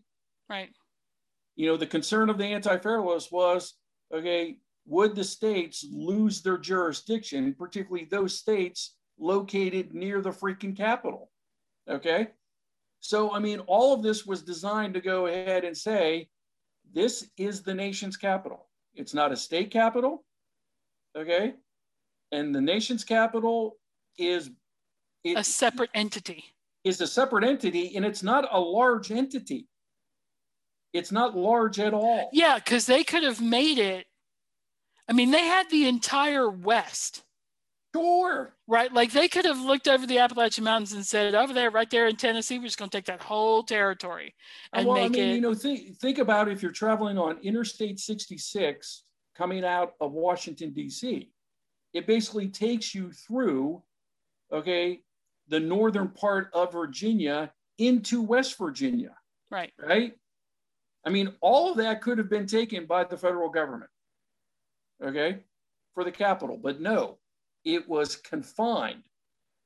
Right 0.49 0.71
you 1.55 1.67
know, 1.67 1.77
the 1.77 1.87
concern 1.87 2.29
of 2.29 2.37
the 2.37 2.45
anti-federalists 2.45 3.31
was, 3.31 3.75
okay, 4.13 4.57
would 4.85 5.15
the 5.15 5.23
states 5.23 5.85
lose 5.91 6.41
their 6.41 6.57
jurisdiction, 6.57 7.55
particularly 7.57 8.05
those 8.05 8.37
states 8.37 8.95
located 9.17 9.93
near 9.93 10.21
the 10.21 10.29
freaking 10.29 10.75
capital? 10.75 11.31
Okay. 11.89 12.29
So, 12.99 13.33
I 13.33 13.39
mean, 13.39 13.59
all 13.61 13.93
of 13.93 14.03
this 14.03 14.25
was 14.25 14.41
designed 14.41 14.93
to 14.95 15.01
go 15.01 15.27
ahead 15.27 15.63
and 15.63 15.77
say, 15.77 16.29
this 16.93 17.29
is 17.37 17.61
the 17.61 17.73
nation's 17.73 18.17
capital. 18.17 18.67
It's 18.93 19.13
not 19.13 19.31
a 19.31 19.35
state 19.35 19.71
capital. 19.71 20.23
Okay. 21.17 21.53
And 22.31 22.53
the 22.53 22.61
nation's 22.61 23.03
capital 23.03 23.77
is 24.17 24.49
a 25.25 25.43
separate 25.43 25.89
entity. 25.93 26.43
Is 26.83 27.01
a 27.01 27.07
separate 27.07 27.43
entity, 27.43 27.95
and 27.95 28.05
it's 28.05 28.21
not 28.21 28.47
a 28.51 28.59
large 28.59 29.11
entity. 29.11 29.67
It's 30.95 31.11
not 31.11 31.35
large 31.35 31.79
at 31.79 31.93
all. 31.93 32.29
Yeah, 32.31 32.55
because 32.55 32.85
they 32.85 33.03
could 33.03 33.23
have 33.23 33.41
made 33.41 33.79
it. 33.79 34.05
I 35.09 35.13
mean, 35.13 35.31
they 35.31 35.43
had 35.43 35.69
the 35.69 35.87
entire 35.87 36.49
West. 36.49 37.23
Sure. 37.93 38.53
Right. 38.67 38.91
Like 38.91 39.11
they 39.11 39.27
could 39.27 39.45
have 39.45 39.59
looked 39.59 39.87
over 39.87 40.07
the 40.07 40.19
Appalachian 40.19 40.63
Mountains 40.63 40.93
and 40.93 41.05
said, 41.05 41.35
over 41.35 41.53
there, 41.53 41.69
right 41.69 41.89
there 41.89 42.07
in 42.07 42.15
Tennessee, 42.15 42.59
we're 42.59 42.65
just 42.65 42.77
going 42.77 42.89
to 42.89 42.97
take 42.97 43.05
that 43.05 43.21
whole 43.21 43.63
territory 43.63 44.33
and 44.73 44.87
well, 44.87 44.95
make 44.95 45.05
I 45.05 45.09
mean, 45.09 45.29
it. 45.29 45.35
You 45.35 45.41
know, 45.41 45.53
think, 45.53 45.97
think 45.97 46.17
about 46.17 46.49
if 46.49 46.61
you're 46.61 46.71
traveling 46.71 47.17
on 47.17 47.39
Interstate 47.43 47.99
66 47.99 49.03
coming 49.37 49.63
out 49.63 49.93
of 50.01 50.13
Washington, 50.13 50.71
D.C., 50.71 51.29
it 51.93 52.07
basically 52.07 52.49
takes 52.49 52.95
you 52.95 53.11
through, 53.11 53.81
okay, 54.51 55.01
the 55.47 55.59
northern 55.59 56.09
part 56.09 56.49
of 56.53 56.73
Virginia 56.73 57.51
into 57.77 58.21
West 58.21 58.57
Virginia. 58.57 59.15
Right. 59.51 59.73
Right. 59.77 60.13
I 61.05 61.09
mean, 61.09 61.33
all 61.41 61.71
of 61.71 61.77
that 61.77 62.01
could 62.01 62.17
have 62.17 62.29
been 62.29 62.47
taken 62.47 62.85
by 62.85 63.03
the 63.03 63.17
federal 63.17 63.49
government, 63.49 63.91
okay, 65.03 65.39
for 65.93 66.03
the 66.03 66.11
capital, 66.11 66.57
but 66.57 66.81
no, 66.81 67.19
it 67.63 67.87
was 67.87 68.15
confined. 68.15 69.03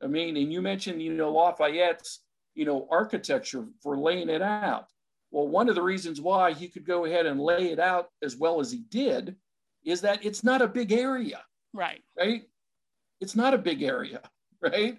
I 0.03 0.07
mean, 0.07 0.37
and 0.37 0.51
you 0.51 0.61
mentioned, 0.61 1.01
you 1.01 1.13
know, 1.13 1.31
Lafayette's, 1.31 2.19
you 2.55 2.65
know, 2.65 2.87
architecture 2.91 3.65
for 3.81 3.97
laying 3.97 4.29
it 4.29 4.41
out. 4.41 4.87
Well, 5.31 5.47
one 5.47 5.69
of 5.69 5.75
the 5.75 5.81
reasons 5.81 6.19
why 6.19 6.53
he 6.53 6.67
could 6.67 6.85
go 6.85 7.05
ahead 7.05 7.25
and 7.25 7.39
lay 7.39 7.71
it 7.71 7.79
out 7.79 8.09
as 8.23 8.35
well 8.35 8.59
as 8.59 8.71
he 8.71 8.79
did 8.89 9.35
is 9.85 10.01
that 10.01 10.25
it's 10.25 10.43
not 10.43 10.61
a 10.61 10.67
big 10.67 10.91
area. 10.91 11.41
Right. 11.73 12.01
Right. 12.17 12.43
It's 13.21 13.35
not 13.35 13.53
a 13.53 13.57
big 13.57 13.81
area. 13.81 14.21
Right. 14.61 14.97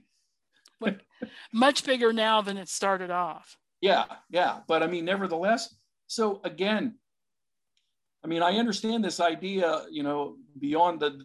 much 1.53 1.85
bigger 1.85 2.15
now 2.15 2.41
than 2.41 2.57
it 2.57 2.71
started 2.71 3.11
off. 3.11 3.59
Yeah. 3.83 4.07
Yeah. 4.31 4.61
But 4.67 4.83
I 4.83 4.87
mean, 4.87 5.05
nevertheless, 5.05 5.75
so 6.11 6.41
again, 6.43 6.97
I 8.25 8.27
mean, 8.27 8.43
I 8.43 8.59
understand 8.59 9.05
this 9.05 9.21
idea, 9.21 9.85
you 9.93 10.03
know, 10.03 10.39
beyond 10.59 10.99
the, 10.99 11.25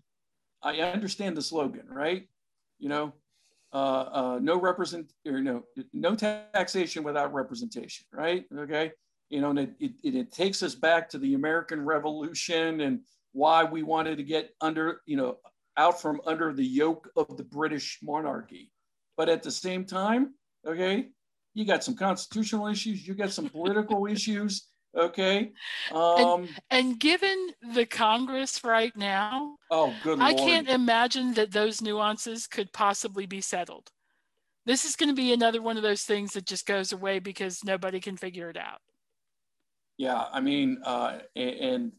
I 0.61 0.79
understand 0.79 1.35
the 1.35 1.41
slogan, 1.41 1.87
right? 1.89 2.27
You 2.77 2.89
know, 2.89 3.13
uh, 3.73 3.77
uh, 3.77 4.39
no 4.43 4.59
represent 4.59 5.11
or 5.25 5.41
no 5.41 5.63
no 5.91 6.13
taxation 6.13 7.03
without 7.03 7.33
representation, 7.33 8.05
right? 8.13 8.45
Okay, 8.55 8.91
you 9.31 9.41
know, 9.41 9.49
and 9.49 9.57
it, 9.57 9.73
it, 9.79 9.93
it 10.03 10.31
takes 10.31 10.61
us 10.61 10.75
back 10.75 11.09
to 11.09 11.17
the 11.17 11.33
American 11.33 11.83
Revolution 11.83 12.81
and 12.81 12.99
why 13.31 13.63
we 13.63 13.81
wanted 13.81 14.17
to 14.17 14.23
get 14.23 14.51
under, 14.61 15.01
you 15.07 15.17
know, 15.17 15.37
out 15.77 15.99
from 15.99 16.21
under 16.27 16.53
the 16.53 16.63
yoke 16.63 17.09
of 17.15 17.37
the 17.37 17.43
British 17.43 17.97
monarchy. 18.03 18.71
But 19.17 19.29
at 19.29 19.41
the 19.41 19.49
same 19.49 19.83
time, 19.83 20.35
okay, 20.63 21.07
you 21.55 21.65
got 21.65 21.83
some 21.83 21.95
constitutional 21.95 22.67
issues, 22.67 23.07
you 23.07 23.15
got 23.15 23.31
some 23.31 23.49
political 23.49 24.05
issues, 24.15 24.67
Okay. 24.95 25.51
Um, 25.91 26.17
and, 26.17 26.49
and, 26.71 26.99
given 26.99 27.49
the 27.73 27.85
Congress 27.85 28.63
right 28.63 28.95
now, 28.95 29.57
oh, 29.69 29.93
good 30.03 30.19
I 30.21 30.33
can't 30.33 30.69
imagine 30.69 31.33
that 31.33 31.51
those 31.51 31.81
nuances 31.81 32.47
could 32.47 32.71
possibly 32.71 33.25
be 33.25 33.41
settled. 33.41 33.91
This 34.65 34.85
is 34.85 34.95
going 34.95 35.09
to 35.09 35.15
be 35.15 35.33
another 35.33 35.61
one 35.61 35.77
of 35.77 35.83
those 35.83 36.03
things 36.03 36.33
that 36.33 36.45
just 36.45 36.65
goes 36.65 36.93
away 36.93 37.19
because 37.19 37.63
nobody 37.63 37.99
can 37.99 38.15
figure 38.15 38.49
it 38.49 38.57
out. 38.57 38.79
Yeah, 39.97 40.25
I 40.31 40.41
mean, 40.41 40.79
uh, 40.83 41.19
and, 41.35 41.59
and 41.59 41.91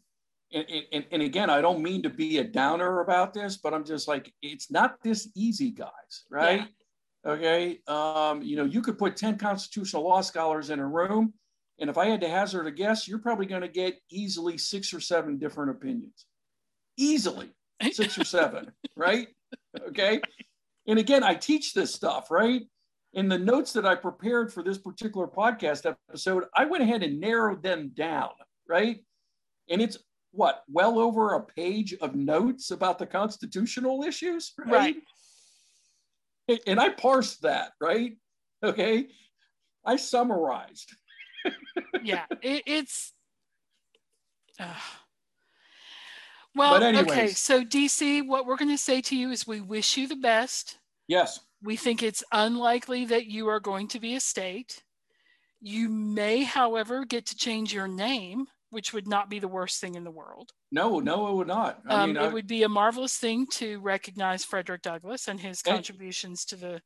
and 0.53 1.05
and 1.11 1.23
again, 1.23 1.51
I 1.51 1.61
don't 1.61 1.83
mean 1.83 2.03
to 2.03 2.11
be 2.11 2.39
a 2.39 2.45
downer 2.45 3.01
about 3.01 3.35
this, 3.35 3.57
but 3.57 3.75
I'm 3.75 3.85
just 3.85 4.09
like, 4.09 4.33
it's 4.43 4.71
not 4.71 5.03
this 5.03 5.29
easy, 5.35 5.71
guys, 5.71 6.25
right? 6.31 6.61
Yeah. 6.61 7.33
Okay. 7.33 7.81
Um, 7.89 8.43
you 8.43 8.57
know, 8.57 8.65
you 8.65 8.81
could 8.81 8.99
put 8.99 9.17
10 9.17 9.39
constitutional 9.39 10.05
law 10.05 10.21
scholars 10.21 10.71
in 10.71 10.79
a 10.79 10.87
room 10.87 11.35
and 11.79 11.91
if 11.91 11.99
I 11.99 12.07
had 12.07 12.23
to 12.23 12.29
hazard 12.29 12.67
a 12.67 12.71
guess, 12.71 13.07
you're 13.07 13.19
probably 13.19 13.47
going 13.47 13.63
to 13.63 13.69
get 13.69 14.01
easily 14.11 14.57
six 14.57 14.95
or 14.95 15.01
seven 15.01 15.39
different 15.39 15.71
opinions. 15.71 16.27
Easily 16.97 17.51
six 17.93 18.19
or 18.19 18.25
seven, 18.25 18.73
right? 18.97 19.29
Okay. 19.89 20.21
And 20.87 20.99
again, 20.99 21.23
I 21.23 21.35
teach 21.35 21.75
this 21.75 21.95
stuff, 21.95 22.31
right? 22.31 22.63
In 23.13 23.29
the 23.29 23.39
notes 23.39 23.73
that 23.75 23.87
I 23.87 23.95
prepared 23.95 24.53
for 24.53 24.63
this 24.63 24.79
particular 24.79 25.27
podcast 25.27 25.85
episode, 25.87 26.45
I 26.55 26.65
went 26.65 26.83
ahead 26.83 27.03
and 27.03 27.21
narrowed 27.21 27.63
them 27.63 27.93
down, 27.95 28.31
right? 28.69 29.01
And 29.69 29.83
it's 29.83 29.99
what, 30.33 30.63
well 30.69 30.99
over 30.99 31.35
a 31.35 31.45
page 31.45 31.95
of 32.01 32.15
notes 32.15 32.71
about 32.71 32.99
the 32.99 33.07
constitutional 33.07 34.03
issues, 34.03 34.53
right? 34.59 34.97
right. 36.49 36.61
And 36.67 36.79
I 36.79 36.91
parsed 36.91 37.43
that, 37.43 37.73
right? 37.81 38.17
Okay. 38.63 39.09
I 39.85 39.97
summarized 39.97 40.93
yeah, 42.03 42.25
it, 42.43 42.63
it's. 42.67 43.13
Uh, 44.59 44.65
well, 46.55 46.83
okay. 46.83 47.29
So 47.29 47.65
DC, 47.65 48.27
what 48.27 48.47
we're 48.47 48.57
going 48.57 48.71
to 48.71 48.79
say 48.79 49.01
to 49.03 49.17
you 49.17 49.31
is, 49.31 49.47
we 49.47 49.61
wish 49.61 49.97
you 49.97 50.09
the 50.09 50.17
best. 50.17 50.79
Yes. 51.09 51.41
We 51.63 51.77
think 51.77 52.03
it's 52.03 52.25
unlikely 52.33 53.07
that 53.07 53.27
you 53.27 53.49
are 53.49 53.61
going 53.61 53.89
to 53.89 54.01
be 54.01 54.15
a 54.15 54.21
state. 54.21 54.83
You 55.61 55.89
may, 55.89 56.43
however, 56.43 57.05
get 57.05 57.27
to 57.27 57.37
change 57.37 57.73
your 57.73 57.89
name, 57.89 58.47
which 58.71 58.93
would 58.93 59.09
not 59.09 59.31
be 59.31 59.39
the 59.39 59.49
worst 59.49 59.81
thing 59.81 59.95
in 59.95 60.05
the 60.05 60.11
world. 60.11 60.53
No, 60.71 61.01
no, 61.01 61.29
it 61.29 61.35
would 61.35 61.47
not. 61.47 61.81
I 61.89 62.03
um, 62.03 62.13
mean, 62.13 62.23
it 62.23 62.27
I... 62.27 62.33
would 62.33 62.47
be 62.47 62.63
a 62.63 62.69
marvelous 62.69 63.17
thing 63.17 63.47
to 63.53 63.81
recognize 63.81 64.45
Frederick 64.45 64.83
Douglass 64.83 65.29
and 65.29 65.41
his 65.41 65.63
contributions 65.63 66.45
to 66.47 66.57
the 66.57 66.83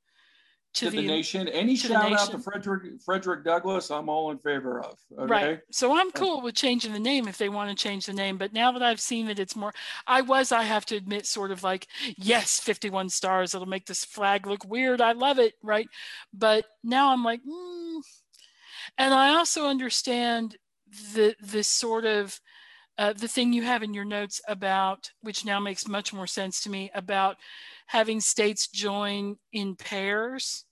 to, 0.75 0.85
to 0.85 0.91
the, 0.91 0.99
the, 0.99 1.07
nation. 1.07 1.49
Any 1.49 1.77
shout 1.77 2.13
out 2.13 2.31
to 2.31 2.39
Frederick 2.39 3.01
Frederick 3.05 3.45
Douglass, 3.45 3.91
I'm 3.91 4.09
all 4.09 4.31
in 4.31 4.39
favor 4.39 4.81
of. 4.81 4.99
Okay? 5.19 5.27
Right. 5.27 5.61
So 5.71 5.99
I'm 5.99 6.11
cool 6.13 6.43
with 6.43 6.55
changing 6.55 6.93
the 6.93 7.01
name 7.01 7.27
if 7.27 7.39
they 7.39 7.49
want 7.49 7.71
to 7.71 7.83
change 7.83 8.07
the 8.07 8.13
name. 8.13 8.39
But 8.39 8.53
now 8.53 8.73
that 8.73 8.83
I've 8.83 9.01
seen 9.01 9.27
that 9.27 9.39
it's 9.39 9.57
more, 9.57 9.73
I 10.07 10.21
was, 10.21 10.53
I 10.53 10.63
have 10.63 10.87
to 10.87 10.97
admit, 10.97 11.27
sort 11.27 11.51
of 11.51 11.63
like, 11.63 11.89
yes, 12.17 12.61
51 12.61 13.09
stars. 13.09 13.55
It'll 13.55 13.67
make 13.67 13.87
this 13.87 14.05
flag 14.05 14.47
look 14.47 14.65
weird. 14.65 15.01
I 15.01 15.13
love 15.13 15.39
it. 15.39 15.55
Right. 15.63 15.89
But 16.33 16.67
now 16.85 17.13
I'm 17.13 17.25
like, 17.25 17.41
mm. 17.43 18.01
and 18.97 19.13
I 19.13 19.35
also 19.35 19.67
understand 19.67 20.57
the 21.15 21.37
the 21.41 21.63
sort 21.63 22.05
of 22.05 22.41
uh, 22.99 23.15
the 23.15 23.29
thing 23.29 23.53
you 23.53 23.63
have 23.63 23.83
in 23.83 23.95
your 23.95 24.05
notes 24.05 24.43
about, 24.47 25.11
which 25.23 25.45
now 25.45 25.59
makes 25.59 25.89
much 25.89 26.13
more 26.13 26.27
sense 26.27 26.63
to 26.63 26.69
me, 26.69 26.91
about 26.95 27.37
having 27.91 28.21
states 28.21 28.69
join 28.69 29.37
in 29.53 29.75
pairs 29.75 30.65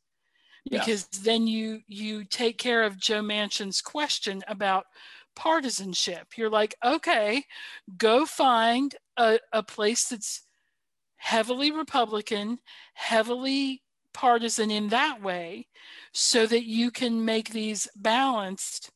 because 0.70 1.08
then 1.08 1.48
you 1.48 1.80
you 1.88 2.22
take 2.22 2.58
care 2.58 2.84
of 2.84 2.96
Joe 2.96 3.22
Manchin's 3.22 3.80
question 3.80 4.40
about 4.46 4.84
partisanship. 5.34 6.36
You're 6.36 6.48
like, 6.48 6.76
okay, 6.84 7.42
go 7.96 8.24
find 8.24 8.94
a, 9.16 9.40
a 9.52 9.64
place 9.64 10.08
that's 10.08 10.42
heavily 11.16 11.72
Republican, 11.72 12.58
heavily 12.94 13.82
partisan 14.14 14.70
in 14.70 14.88
that 14.90 15.20
way, 15.20 15.66
so 16.12 16.46
that 16.46 16.66
you 16.66 16.92
can 16.92 17.24
make 17.24 17.50
these 17.50 17.88
balanced. 17.96 18.90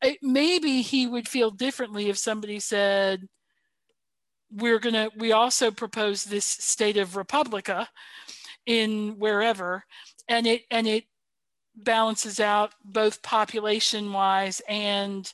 It, 0.00 0.18
maybe 0.22 0.82
he 0.82 1.08
would 1.08 1.26
feel 1.28 1.50
differently 1.50 2.08
if 2.08 2.18
somebody 2.18 2.60
said, 2.60 3.26
we're 4.50 4.78
going 4.78 4.94
to 4.94 5.10
we 5.16 5.32
also 5.32 5.70
propose 5.70 6.24
this 6.24 6.46
state 6.46 6.96
of 6.96 7.16
republica 7.16 7.88
in 8.66 9.18
wherever 9.18 9.84
and 10.28 10.46
it 10.46 10.62
and 10.70 10.86
it 10.86 11.04
balances 11.76 12.40
out 12.40 12.72
both 12.84 13.22
population 13.22 14.12
wise 14.12 14.60
and 14.68 15.32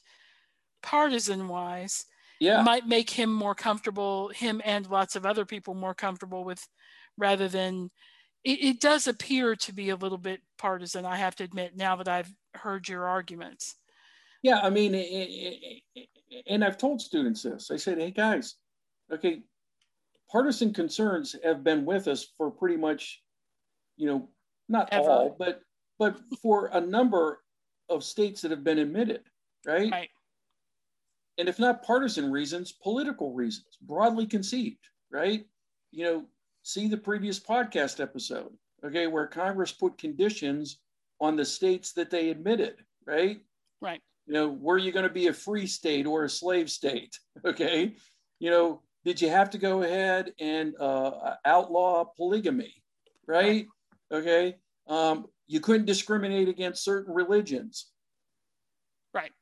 partisan 0.82 1.48
wise 1.48 2.06
yeah. 2.40 2.62
Might 2.62 2.86
make 2.86 3.08
him 3.08 3.32
more 3.32 3.54
comfortable 3.54 4.28
him 4.28 4.60
and 4.64 4.90
lots 4.90 5.16
of 5.16 5.24
other 5.24 5.44
people 5.44 5.72
more 5.72 5.94
comfortable 5.94 6.44
with 6.44 6.66
rather 7.16 7.48
than 7.48 7.90
it, 8.44 8.62
it 8.62 8.80
does 8.80 9.06
appear 9.06 9.56
to 9.56 9.72
be 9.72 9.90
a 9.90 9.96
little 9.96 10.18
bit 10.18 10.40
partisan 10.58 11.06
i 11.06 11.16
have 11.16 11.36
to 11.36 11.44
admit 11.44 11.76
now 11.76 11.96
that 11.96 12.08
i've 12.08 12.32
heard 12.54 12.88
your 12.88 13.06
arguments. 13.06 13.76
Yeah 14.42 14.60
i 14.60 14.70
mean 14.70 14.94
it, 14.94 15.08
it, 15.94 16.08
and 16.46 16.64
i've 16.64 16.76
told 16.76 17.00
students 17.00 17.42
this. 17.42 17.70
I 17.70 17.76
said 17.76 17.98
hey 17.98 18.10
guys 18.10 18.56
okay, 19.12 19.42
partisan 20.30 20.72
concerns 20.72 21.36
have 21.44 21.64
been 21.64 21.84
with 21.84 22.09
us 22.09 22.26
for 22.36 22.50
pretty 22.50 22.76
much, 22.76 23.22
you 23.96 24.07
know, 24.07 24.28
not 24.68 24.88
Ever. 24.92 25.09
all, 25.09 25.36
but 25.38 25.61
but 25.98 26.18
for 26.42 26.70
a 26.72 26.80
number 26.80 27.40
of 27.88 28.02
states 28.02 28.40
that 28.40 28.50
have 28.50 28.64
been 28.64 28.78
admitted, 28.78 29.22
right? 29.66 29.90
Right. 29.90 30.11
And 31.38 31.48
if 31.48 31.59
not 31.59 31.82
partisan 31.82 32.30
reasons, 32.30 32.72
political 32.72 33.32
reasons, 33.32 33.76
broadly 33.82 34.26
conceived, 34.26 34.88
right? 35.11 35.44
You 35.90 36.05
know, 36.05 36.24
see 36.62 36.88
the 36.88 36.96
previous 36.96 37.38
podcast 37.38 38.00
episode, 38.00 38.52
okay, 38.84 39.07
where 39.07 39.26
Congress 39.26 39.72
put 39.72 39.98
conditions 39.98 40.78
on 41.20 41.36
the 41.36 41.44
states 41.44 41.92
that 41.92 42.11
they 42.11 42.30
admitted, 42.30 42.76
right? 43.07 43.40
Right. 43.80 44.00
You 44.26 44.34
know, 44.34 44.48
were 44.48 44.78
you 44.78 44.92
going 44.92 45.07
to 45.07 45.12
be 45.12 45.26
a 45.26 45.32
free 45.32 45.66
state 45.66 46.07
or 46.07 46.24
a 46.24 46.30
slave 46.30 46.70
state? 46.70 47.16
Okay. 47.44 47.94
You 48.38 48.50
know, 48.50 48.82
did 49.05 49.20
you 49.20 49.28
have 49.28 49.50
to 49.50 49.59
go 49.59 49.82
ahead 49.82 50.32
and 50.40 50.74
uh, 50.80 51.34
outlaw 51.44 52.05
polygamy, 52.05 52.74
right? 53.26 53.66
Okay. 54.11 54.57
Um, 54.88 55.26
you 55.46 55.61
couldn't 55.61 55.86
discriminate 55.86 56.48
against 56.48 56.84
certain 56.84 57.14
religions. 57.14 57.90
Right. 59.12 59.32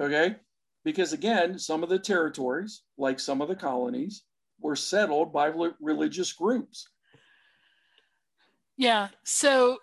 Okay. 0.00 0.36
Because 0.84 1.12
again, 1.12 1.58
some 1.58 1.82
of 1.82 1.88
the 1.88 1.98
territories, 1.98 2.82
like 2.96 3.20
some 3.20 3.42
of 3.42 3.48
the 3.48 3.56
colonies, 3.56 4.22
were 4.60 4.76
settled 4.76 5.32
by 5.32 5.52
religious 5.80 6.32
groups. 6.32 6.88
Yeah. 8.76 9.08
So 9.24 9.78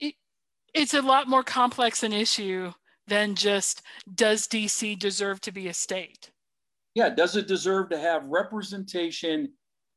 it, 0.00 0.14
it's 0.74 0.94
a 0.94 1.02
lot 1.02 1.28
more 1.28 1.42
complex 1.42 2.02
an 2.02 2.12
issue 2.12 2.72
than 3.08 3.34
just 3.34 3.82
does 4.14 4.46
DC 4.46 4.98
deserve 4.98 5.40
to 5.42 5.52
be 5.52 5.68
a 5.68 5.74
state? 5.74 6.30
Yeah, 6.98 7.08
does 7.10 7.36
it 7.36 7.46
deserve 7.46 7.90
to 7.90 7.96
have 7.96 8.26
representation 8.26 9.52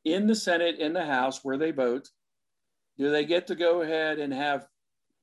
in 0.05 0.27
the 0.27 0.35
Senate, 0.35 0.77
in 0.77 0.93
the 0.93 1.03
House 1.03 1.43
where 1.43 1.57
they 1.57 1.71
vote? 1.71 2.07
Do 2.99 3.09
they 3.09 3.25
get 3.25 3.47
to 3.47 3.55
go 3.55 3.81
ahead 3.81 4.19
and 4.19 4.31
have, 4.31 4.67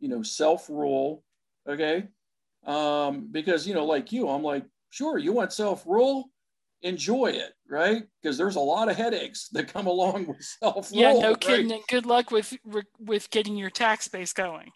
you 0.01 0.09
know, 0.09 0.25
self 0.25 0.69
rule? 0.69 1.23
Okay. 1.69 2.09
Um, 2.67 3.29
because, 3.31 3.65
you 3.65 3.75
know, 3.75 3.85
like 3.85 4.11
you, 4.11 4.29
I'm 4.29 4.43
like, 4.43 4.65
sure, 4.91 5.19
you 5.19 5.33
want 5.33 5.53
self 5.53 5.87
rule? 5.87 6.33
Enjoy 6.83 7.27
it, 7.27 7.53
right? 7.71 8.03
Because 8.21 8.37
there's 8.37 8.57
a 8.57 8.61
lot 8.61 8.89
of 8.89 8.97
headaches 8.97 9.49
that 9.51 9.73
come 9.73 9.87
along 9.87 10.27
with 10.27 10.43
self 10.61 10.91
rule. 10.91 11.01
Yeah, 11.01 11.13
no 11.13 11.37
kidding. 11.37 11.71
Right? 11.71 11.81
good 11.89 12.07
luck 12.07 12.33
with 12.33 12.59
with 12.99 13.31
getting 13.31 13.57
your 13.57 13.71
tax 13.71 14.09
base 14.09 14.33
going. 14.33 14.73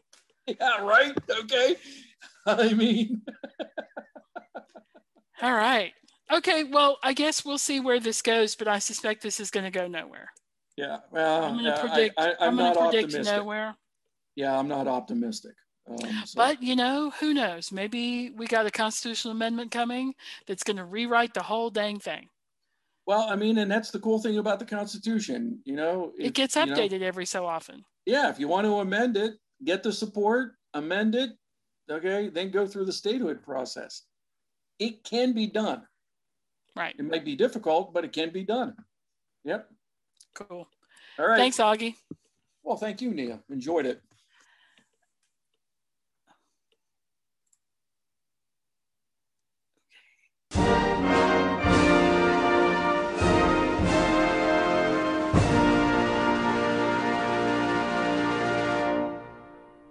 Yeah, 0.47 0.83
right. 0.83 1.19
Okay. 1.29 1.75
I 2.47 2.75
mean, 2.75 3.23
all 5.43 5.53
right. 5.53 5.93
Okay, 6.33 6.65
well, 6.65 6.99
I 7.03 7.13
guess 7.13 7.45
we'll 7.45 7.59
see 7.59 7.79
where 7.79 8.01
this 8.01 8.23
goes, 8.23 8.55
but 8.55 8.67
I 8.67 8.79
suspect 8.79 9.23
this 9.23 9.39
is 9.39 9.51
going 9.51 9.65
to 9.65 9.71
go 9.71 9.87
nowhere. 9.87 10.33
Yeah, 10.77 10.99
well, 11.11 11.45
I'm 11.45 11.59
going 11.59 11.67
to 11.67 11.79
predict. 11.79 12.19
I, 12.19 12.33
am 12.41 12.57
going 12.57 12.73
to 12.73 12.81
predict 12.81 13.05
optimistic. 13.09 13.37
nowhere. 13.37 13.77
Yeah, 14.35 14.59
I'm 14.59 14.69
not 14.69 14.89
optimistic. 14.89 15.53
Um, 15.87 15.99
so. 16.25 16.37
But 16.37 16.63
you 16.63 16.75
know, 16.75 17.13
who 17.21 17.35
knows? 17.35 17.71
Maybe 17.71 18.31
we 18.31 18.47
got 18.47 18.65
a 18.65 18.71
constitutional 18.71 19.33
amendment 19.33 19.71
coming 19.71 20.15
that's 20.47 20.63
going 20.63 20.79
to 20.79 20.85
rewrite 20.85 21.35
the 21.35 21.43
whole 21.43 21.69
dang 21.69 21.99
thing. 21.99 22.29
Well, 23.07 23.27
I 23.29 23.37
mean, 23.37 23.59
and 23.59 23.71
that's 23.71 23.91
the 23.91 23.99
cool 23.99 24.19
thing 24.19 24.39
about 24.39 24.59
the 24.59 24.65
Constitution. 24.65 25.61
You 25.65 25.77
know, 25.77 26.13
if, 26.19 26.29
it 26.29 26.35
gets 26.35 26.55
updated 26.55 26.93
you 26.93 26.99
know, 27.01 27.07
every 27.07 27.27
so 27.27 27.45
often. 27.45 27.85
Yeah, 28.07 28.31
if 28.31 28.39
you 28.39 28.49
want 28.49 28.67
to 28.67 28.77
amend 28.77 29.17
it, 29.17 29.35
get 29.65 29.83
the 29.83 29.93
support, 29.93 30.53
amend 30.73 31.15
it, 31.15 31.31
okay, 31.91 32.31
then 32.31 32.51
go 32.51 32.67
through 32.67 32.87
the 32.87 32.93
statehood 32.93 33.43
process. 33.43 34.05
It 34.79 35.05
can 35.05 35.33
be 35.33 35.47
done. 35.47 35.83
Right. 36.75 36.95
It 36.99 37.05
may 37.05 37.19
be 37.19 37.37
difficult, 37.37 37.93
but 37.93 38.05
it 38.05 38.13
can 38.13 38.31
be 38.31 38.45
done. 38.45 38.75
Yep. 39.45 39.69
Cool. 40.35 40.67
All 41.19 41.27
right. 41.27 41.37
Thanks, 41.37 41.59
Augie. 41.59 41.97
Well, 42.63 42.77
thank 42.77 43.03
you, 43.03 43.13
Nia. 43.13 43.41
Enjoyed 43.51 43.87
it. 43.87 44.03